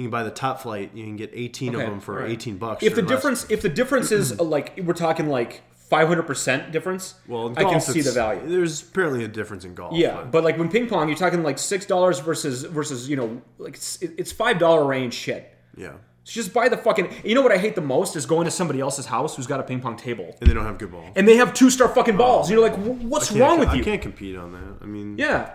[0.00, 0.90] You can buy the Top-Flite.
[0.94, 2.30] You can get eighteen Okay, of them for right.
[2.30, 2.82] eighteen bucks.
[2.82, 7.14] if the difference if the difference is uh, like we're talking like 500 percent difference,
[7.26, 8.40] well, in I can see the value.
[8.46, 9.96] There's apparently a difference in golf.
[9.96, 13.16] Yeah, but- but like when ping pong, you're talking like six dollars versus versus you
[13.16, 15.52] know like it's, it's five dollar range shit.
[15.76, 15.94] yeah,
[16.24, 17.08] So just buy the fucking.
[17.24, 19.58] You know what I hate the most is going to somebody else's house who's got
[19.58, 21.10] a ping pong table and they don't have good balls.
[21.16, 22.48] and they have two star fucking balls.
[22.50, 23.74] You're like, what's wrong with you?
[23.74, 23.84] I you?
[23.84, 24.78] can't compete on that.
[24.82, 25.50] I mean, Yeah.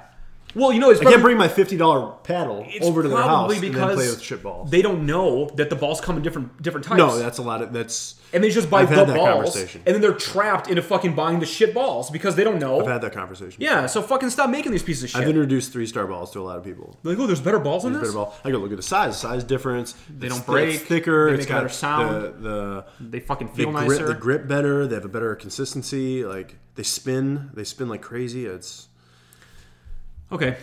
[0.56, 3.28] Well, you know, it's I can't bring my fifty dollar paddle over to their house
[3.28, 4.72] probably and then play with shit balls.
[4.72, 6.98] they don't know that the balls come in different different types.
[6.98, 8.16] no, that's a lot of that's.
[8.34, 11.46] and they just buy I've the balls, and then they're trapped into fucking buying the
[11.46, 12.80] shit balls because they don't know.
[12.80, 13.62] I've had that conversation.
[13.62, 15.22] yeah, so fucking stop making these pieces of shit.
[15.22, 16.98] I've introduced three star balls to a lot of people.
[17.04, 18.10] They're like, oh, there's better balls than Bit this.
[18.10, 18.36] of ball.
[18.46, 19.94] I go look at the size, size difference.
[20.10, 21.28] They don't break, It's thicker.
[21.32, 22.44] they it's make a got better sound.
[22.44, 24.08] The, the They fucking feel grip, nicer.
[24.08, 24.88] the grip better.
[24.88, 26.24] They have a better consistency.
[26.24, 27.50] Like they spin.
[27.54, 28.46] They spin like crazy.
[28.46, 28.88] It's
[30.32, 30.58] Okay,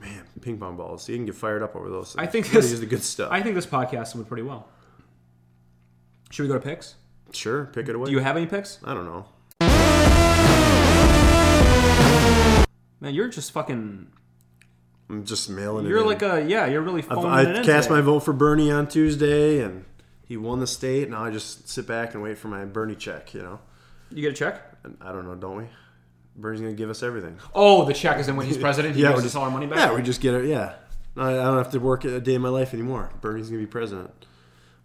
[0.00, 1.08] man, ping pong balls.
[1.08, 2.14] You can get fired up over those.
[2.14, 2.26] Things.
[2.26, 3.30] I think this- use the good stuff.
[3.30, 4.68] I think this podcast went pretty well.
[6.30, 6.94] Should we go to picks?
[7.32, 8.06] sure, pick it away.
[8.06, 8.78] Do you have any picks?
[8.84, 9.26] I don't know.
[13.00, 14.08] Man, you're just fucking.
[15.08, 15.88] I'm just mailing it.
[15.88, 16.06] You're in.
[16.06, 16.66] like a yeah.
[16.66, 19.84] You're really I've- phoning it I in cast my vote for Bernie on Tuesday, and
[20.26, 21.08] he won the state.
[21.10, 23.32] Now I just sit back and wait for my Bernie check.
[23.34, 23.60] You know,
[24.10, 24.62] You get a check?
[25.00, 25.64] I don't know, don't we?
[26.36, 27.38] Bernie's gonna give us everything.
[27.54, 28.96] Oh, the check is in when he's president.
[28.96, 29.78] He yeah, gives we us all our money back.
[29.78, 30.46] Yeah, we just get it.
[30.46, 30.74] Yeah,
[31.16, 33.10] I, I don't have to work a day in my life anymore.
[33.20, 34.10] Bernie's gonna be president.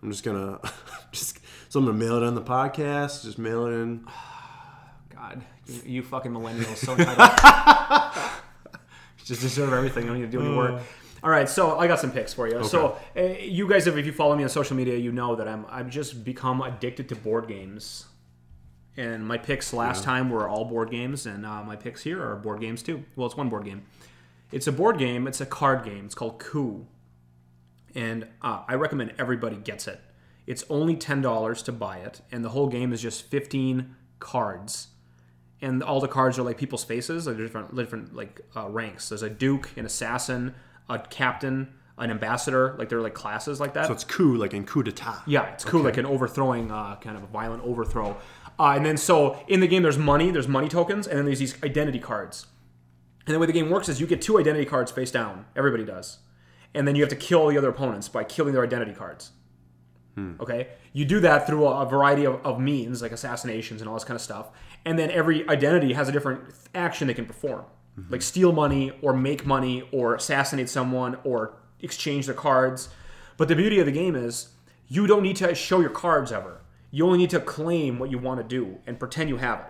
[0.02, 0.60] I'm just gonna
[1.12, 1.40] just
[1.70, 3.24] so I'm gonna mail it on the podcast.
[3.24, 4.06] Just mail it in.
[5.14, 8.32] God, you, you fucking millennials, so entitled.
[9.26, 10.04] Just deserve everything.
[10.04, 10.84] I don't need to do any work.
[11.24, 12.64] All right, so I got some picks for you.
[12.64, 15.66] So uh, you guys, if you follow me on social media, you know that I'm
[15.68, 18.06] I've just become addicted to board games.
[18.98, 22.36] And my picks last time were all board games, and uh, my picks here are
[22.36, 23.04] board games too.
[23.16, 23.84] Well, it's one board game.
[24.52, 25.28] It's a board game.
[25.28, 26.06] It's a card game.
[26.06, 26.86] It's called Coup,
[27.94, 30.00] and uh, I recommend everybody gets it.
[30.48, 34.88] It's only ten dollars to buy it, and the whole game is just fifteen cards
[35.62, 39.10] and all the cards are like people's faces, like different different like uh, ranks.
[39.10, 40.54] There's a duke, an assassin,
[40.90, 42.76] a captain, an ambassador.
[42.78, 43.88] Like they're like classes like that.
[43.88, 45.22] So it's coup, like in coup d'état.
[45.26, 48.18] yeah, it's cool, like an overthrowing, uh, kind of a violent overthrow.
[48.60, 51.40] Uh, and then so in the game, there's money, there's money tokens, and then there's
[51.40, 52.48] these identity cards.
[53.26, 55.46] And the way the game works is you get two identity cards face down.
[55.56, 56.20] Everybody does,
[56.74, 59.32] and then you have to kill the other opponents by killing their identity cards.
[60.40, 63.96] Okay, you do that through a, a variety of, of means, like assassinations and all
[63.96, 64.48] this kind of stuff.
[64.86, 67.66] And then every identity has a different action they can perform,
[68.10, 72.88] like steal money, or make money, or assassinate someone, or exchange their cards.
[73.36, 74.50] But the beauty of the game is
[74.88, 76.62] you don't need to show your cards ever.
[76.96, 79.66] You only need to claim what you want to do and pretend you have it.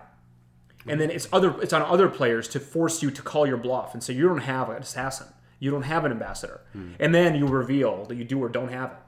[0.86, 3.94] And then it's other it's on other players to force you to call your bluff
[3.94, 5.26] and say you don't have an assassin,
[5.58, 6.92] you don't have an ambassador, hmm.
[7.00, 8.98] and then you reveal that you do or don't have it.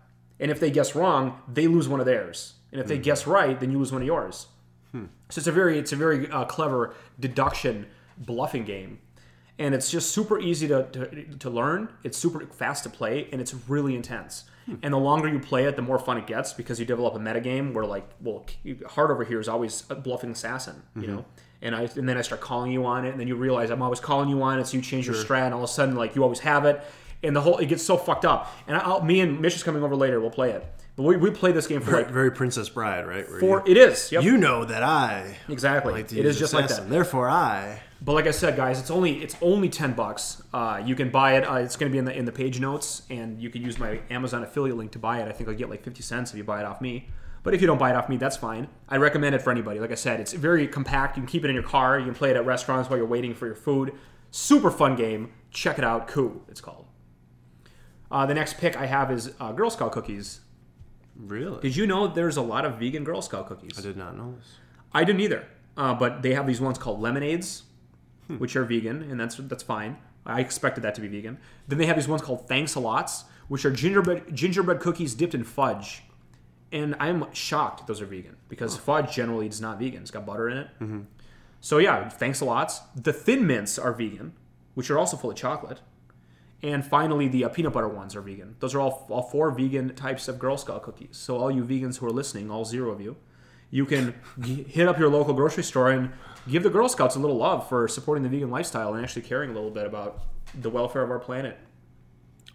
[0.40, 3.02] And if they guess wrong, they lose one of theirs, and if they hmm.
[3.02, 4.48] guess right, then you lose one of yours.
[4.90, 5.04] Hmm.
[5.28, 7.86] So it's a very it's a very uh, clever deduction
[8.16, 8.98] bluffing game,
[9.60, 11.90] and it's just super easy to, to to learn.
[12.02, 14.42] It's super fast to play, and it's really intense.
[14.68, 14.74] Hmm.
[14.82, 17.18] And the longer you play it, the more fun it gets because you develop a
[17.18, 18.44] metagame where like, well,
[18.86, 21.16] hard over here is always a bluffing assassin, you mm-hmm.
[21.16, 21.24] know.
[21.62, 23.82] And I and then I start calling you on it, and then you realize I'm
[23.82, 25.96] always calling you on it, so you change your strat, and all of a sudden
[25.96, 26.80] like you always have it,
[27.22, 28.54] and the whole it gets so fucked up.
[28.66, 30.20] And I'll, me and Mish is coming over later.
[30.20, 30.64] We'll play it.
[30.94, 33.28] But we, we played this game for Very, like very Princess Bride, right?
[33.28, 33.62] Where four.
[33.66, 34.12] It is.
[34.12, 34.22] Yep.
[34.22, 35.92] You, you know that I exactly.
[35.92, 36.84] like it is just like assassin.
[36.84, 36.90] that.
[36.90, 37.80] Therefore, I.
[38.00, 40.42] But like I said, guys, it's only it's only ten bucks.
[40.54, 41.42] Uh, you can buy it.
[41.42, 43.78] Uh, it's going to be in the in the page notes, and you can use
[43.78, 45.28] my Amazon affiliate link to buy it.
[45.28, 47.08] I think I'll get like fifty cents if you buy it off me.
[47.42, 48.68] But if you don't buy it off me, that's fine.
[48.88, 49.80] I recommend it for anybody.
[49.80, 51.16] Like I said, it's very compact.
[51.16, 51.98] You can keep it in your car.
[51.98, 53.92] You can play it at restaurants while you're waiting for your food.
[54.30, 55.32] Super fun game.
[55.50, 56.08] Check it out.
[56.08, 56.42] Cool.
[56.48, 56.86] It's called.
[58.10, 60.40] Uh, the next pick I have is uh, Girl Scout cookies.
[61.16, 61.60] Really?
[61.60, 63.78] Did you know there's a lot of vegan Girl Scout cookies?
[63.78, 64.56] I did not know this.
[64.92, 65.46] I didn't either.
[65.76, 67.62] Uh, but they have these ones called lemonades,
[68.36, 69.96] which are vegan, and that's that's fine.
[70.26, 71.38] I expected that to be vegan.
[71.66, 75.34] Then they have these ones called thanks a lots, which are gingerbread gingerbread cookies dipped
[75.34, 76.02] in fudge.
[76.70, 80.02] And I'm shocked those are vegan because fudge generally is not vegan.
[80.02, 80.68] It's got butter in it.
[81.60, 82.80] So yeah, thanks a lots.
[82.94, 84.34] The thin mints are vegan,
[84.74, 85.80] which are also full of chocolate.
[86.62, 88.56] And finally, the uh, peanut butter ones are vegan.
[88.58, 91.16] Those are all, all four vegan types of Girl Scout cookies.
[91.16, 93.16] So all you vegans who are listening, all zero of you,
[93.70, 96.10] you can g- hit up your local grocery store and
[96.48, 99.50] give the Girl Scouts a little love for supporting the vegan lifestyle and actually caring
[99.50, 100.22] a little bit about
[100.60, 101.58] the welfare of our planet.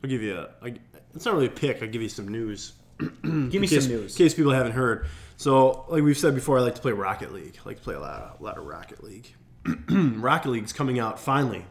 [0.03, 0.49] I'll give you a.
[0.61, 0.75] I,
[1.15, 1.81] it's not really a pick.
[1.81, 2.73] I'll give you some news.
[2.99, 4.13] Give me case, some news.
[4.13, 5.07] In case people haven't heard.
[5.35, 7.57] So, like we've said before, I like to play Rocket League.
[7.59, 9.33] I like to play a lot of, a lot of Rocket League.
[9.89, 11.65] Rocket League's coming out finally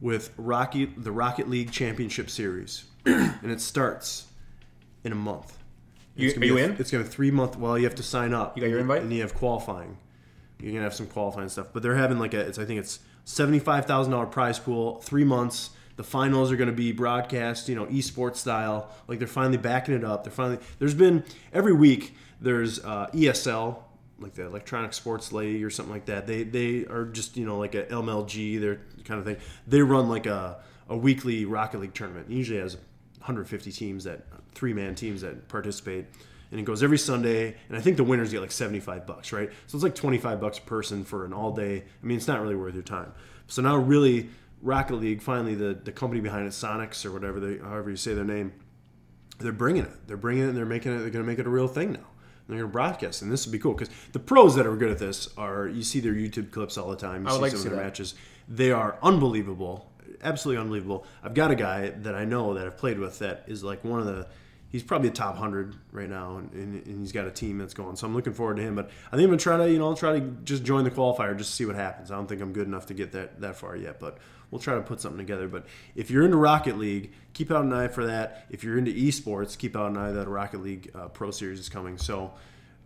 [0.00, 4.26] with Rocket the Rocket League Championship Series, and it starts
[5.04, 5.56] in a month.
[6.16, 6.76] You- It's gonna are be you a- in?
[6.78, 7.56] It's going to three month.
[7.58, 8.56] Well, you have to sign up.
[8.56, 9.02] You got your invite?
[9.02, 9.98] and you have qualifying.
[10.60, 12.40] You're gonna have some qualifying stuff, but they're having like a.
[12.40, 15.70] It's I think it's seventy five thousand dollar prize pool, three months.
[15.96, 18.90] The finals are going to be broadcast, you know, esports style.
[19.08, 20.24] Like they're finally backing it up.
[20.24, 20.58] They're finally.
[20.78, 22.14] There's been every week.
[22.40, 23.78] There's uh, ESL,
[24.18, 26.26] like the Electronic Sports League or something like that.
[26.26, 29.36] They they are just you know like a MLG, their kind of thing.
[29.66, 32.26] They run like a a weekly Rocket League tournament.
[32.30, 32.76] It usually has
[33.26, 34.24] 150 teams that
[34.54, 36.06] three man teams that participate
[36.50, 37.56] and it goes every Sunday.
[37.68, 39.50] And I think the winners get like 75 bucks, right?
[39.66, 41.84] So it's like 25 bucks a person for an all day.
[42.02, 43.12] I mean, it's not really worth your time.
[43.48, 44.30] So now, really,
[44.62, 48.14] Rocket League, finally, the, the company behind it, Psyonix or whatever, they, however you say
[48.14, 48.52] their name,
[49.38, 50.06] they're bringing it.
[50.06, 51.92] They're bringing it and they're making it, they're going to make it a real thing
[51.92, 51.98] now.
[51.98, 54.76] And they're going to broadcast, and this would be cool because the pros that are
[54.76, 57.24] good at this are you see their YouTube clips all the time.
[57.24, 57.84] You I would see like some of their that.
[57.84, 58.14] matches.
[58.48, 59.90] They are unbelievable,
[60.22, 61.06] absolutely unbelievable.
[61.22, 64.00] I've got a guy that I know that I've played with that is like one
[64.00, 64.26] of the.
[64.68, 67.96] He's probably a top hundred right now, and, and, he's got a team that's going.
[67.96, 68.74] So I'm looking forward to him.
[68.74, 71.36] But I think I'm gonna try to, you know, try to just join the qualifier
[71.36, 72.10] just to see what happens.
[72.10, 74.18] I don't think I'm good enough to get that that far yet, but
[74.50, 75.48] we'll try to put something together.
[75.48, 78.46] But if you're into Rocket League, keep out an eye for that.
[78.50, 81.68] If you're into esports, keep out an eye that Rocket League uh, Pro Series is
[81.68, 81.96] coming.
[81.96, 82.34] So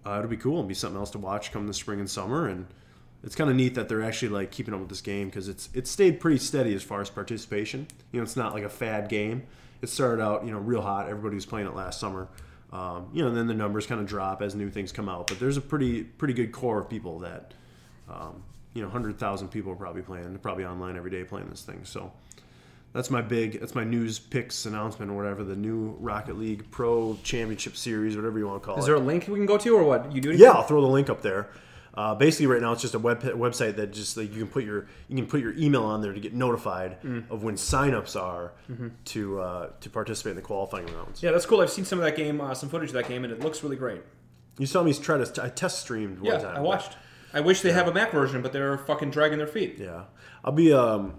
[0.07, 2.49] uh, it'll be cool and be something else to watch come the spring and summer
[2.49, 2.67] and
[3.23, 5.69] it's kind of neat that they're actually like keeping up with this game because it's
[5.75, 7.87] it stayed pretty steady as far as participation.
[8.13, 9.43] You know, it's not like a fad game.
[9.83, 11.09] It started out you know real hot.
[11.09, 12.29] Everybody was playing it last summer.
[12.73, 15.27] Um, you know, and then the numbers kind of drop as new things come out.
[15.27, 17.53] But there's a pretty pretty good core of people that
[18.09, 18.43] um,
[18.75, 20.31] you know, hundred thousand people are probably playing.
[20.31, 21.81] They're probably online every day playing this thing.
[21.85, 22.13] So
[22.93, 25.45] that's my big that's my news picks announcement or whatever.
[25.45, 28.87] The new Rocket League Pro Championship Series, whatever you want to call Is it.
[28.87, 30.13] there a link we can go to, or what?
[30.13, 30.47] You do anything?
[30.47, 31.49] Yeah, I'll throw the link up there.
[31.95, 34.65] Uh, basically, right now it's just a web website that just like you can put
[34.65, 37.29] your you can put your email on there to get notified Mm.
[37.31, 38.89] of when signups are Mm-hmm.
[39.07, 41.23] to uh, to participate in the qualifying rounds.
[41.23, 41.61] Yeah, that's cool.
[41.61, 43.63] I've seen some of that game, uh, some footage of that game, and it looks
[43.65, 44.03] really great.
[44.59, 46.57] You saw me try to I test streamed one Yeah, time.
[46.57, 46.97] I watched.
[47.33, 49.77] I wish they have a Mac version, but they're fucking dragging their feet.
[49.79, 50.05] Yeah,
[50.45, 50.73] I'll be.
[50.73, 51.15] Um,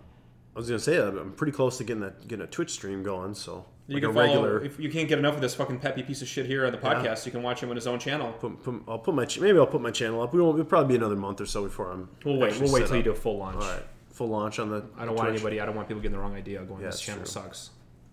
[0.56, 3.34] I was gonna say I'm pretty close to getting that getting a Twitch stream going.
[3.34, 4.64] So You like can a follow regular.
[4.64, 6.78] if you can't get enough of this fucking peppy piece of shit here on the
[6.78, 7.26] podcast.
[7.26, 8.32] You can watch him on his own channel.
[8.34, 10.34] Put, put, I'll put my ch- maybe I'll put my channel up.
[10.34, 10.56] We won't.
[10.60, 12.08] It'll probably be another month or so before I'm.
[12.24, 12.60] We'll wait.
[12.62, 13.56] We'll wait set till you do a full launch.
[13.56, 14.86] All right, full launch on the.
[14.98, 15.60] I don't want anybody.
[15.60, 16.64] I don't want people getting the wrong idea.
[16.64, 17.32] Going, Yeah, this channel true.
[17.32, 17.72] sucks.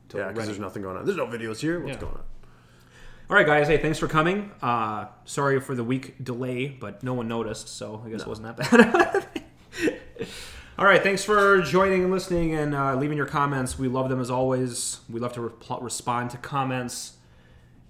[0.09, 1.05] Till Yeah, because there's nothing going on.
[1.05, 1.78] There's no videos here.
[1.81, 2.01] What's Yeah.
[2.01, 2.23] going on?
[3.31, 3.69] All right, guys.
[3.69, 4.51] Hey, thanks for coming.
[4.62, 8.57] Uh, sorry for the week delay, but no one noticed, so I guess it wasn't
[8.57, 9.28] that bad.
[10.79, 13.79] All right, thanks for joining and listening and uh, leaving your comments.
[13.79, 15.01] We love them as always.
[15.11, 17.15] We love to repl- respond to comments,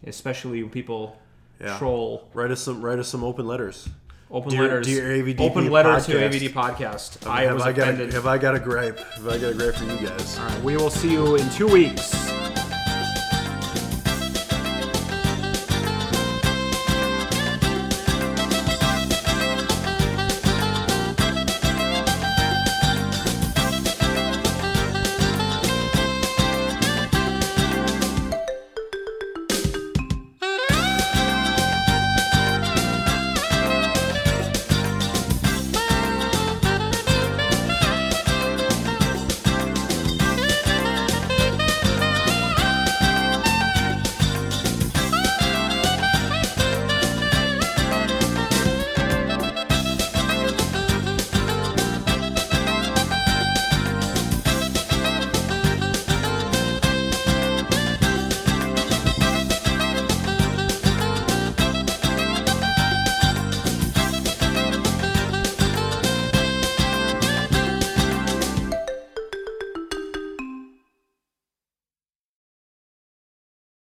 [0.07, 1.19] especially when people
[1.61, 1.77] Yeah.
[1.79, 2.29] troll.
[2.33, 2.81] Write us some.
[2.81, 3.89] Write us some open letters.
[4.31, 4.87] Open Dear- letters.
[4.87, 6.31] dear AVDP open letter to podcast.
[6.31, 7.27] AVD podcast.
[7.27, 8.11] I have was I got offended.
[8.11, 8.99] a, have I got a gripe?
[8.99, 10.39] Have I got a gripe for you guys?
[10.39, 12.15] All right, we will see you in two weeks.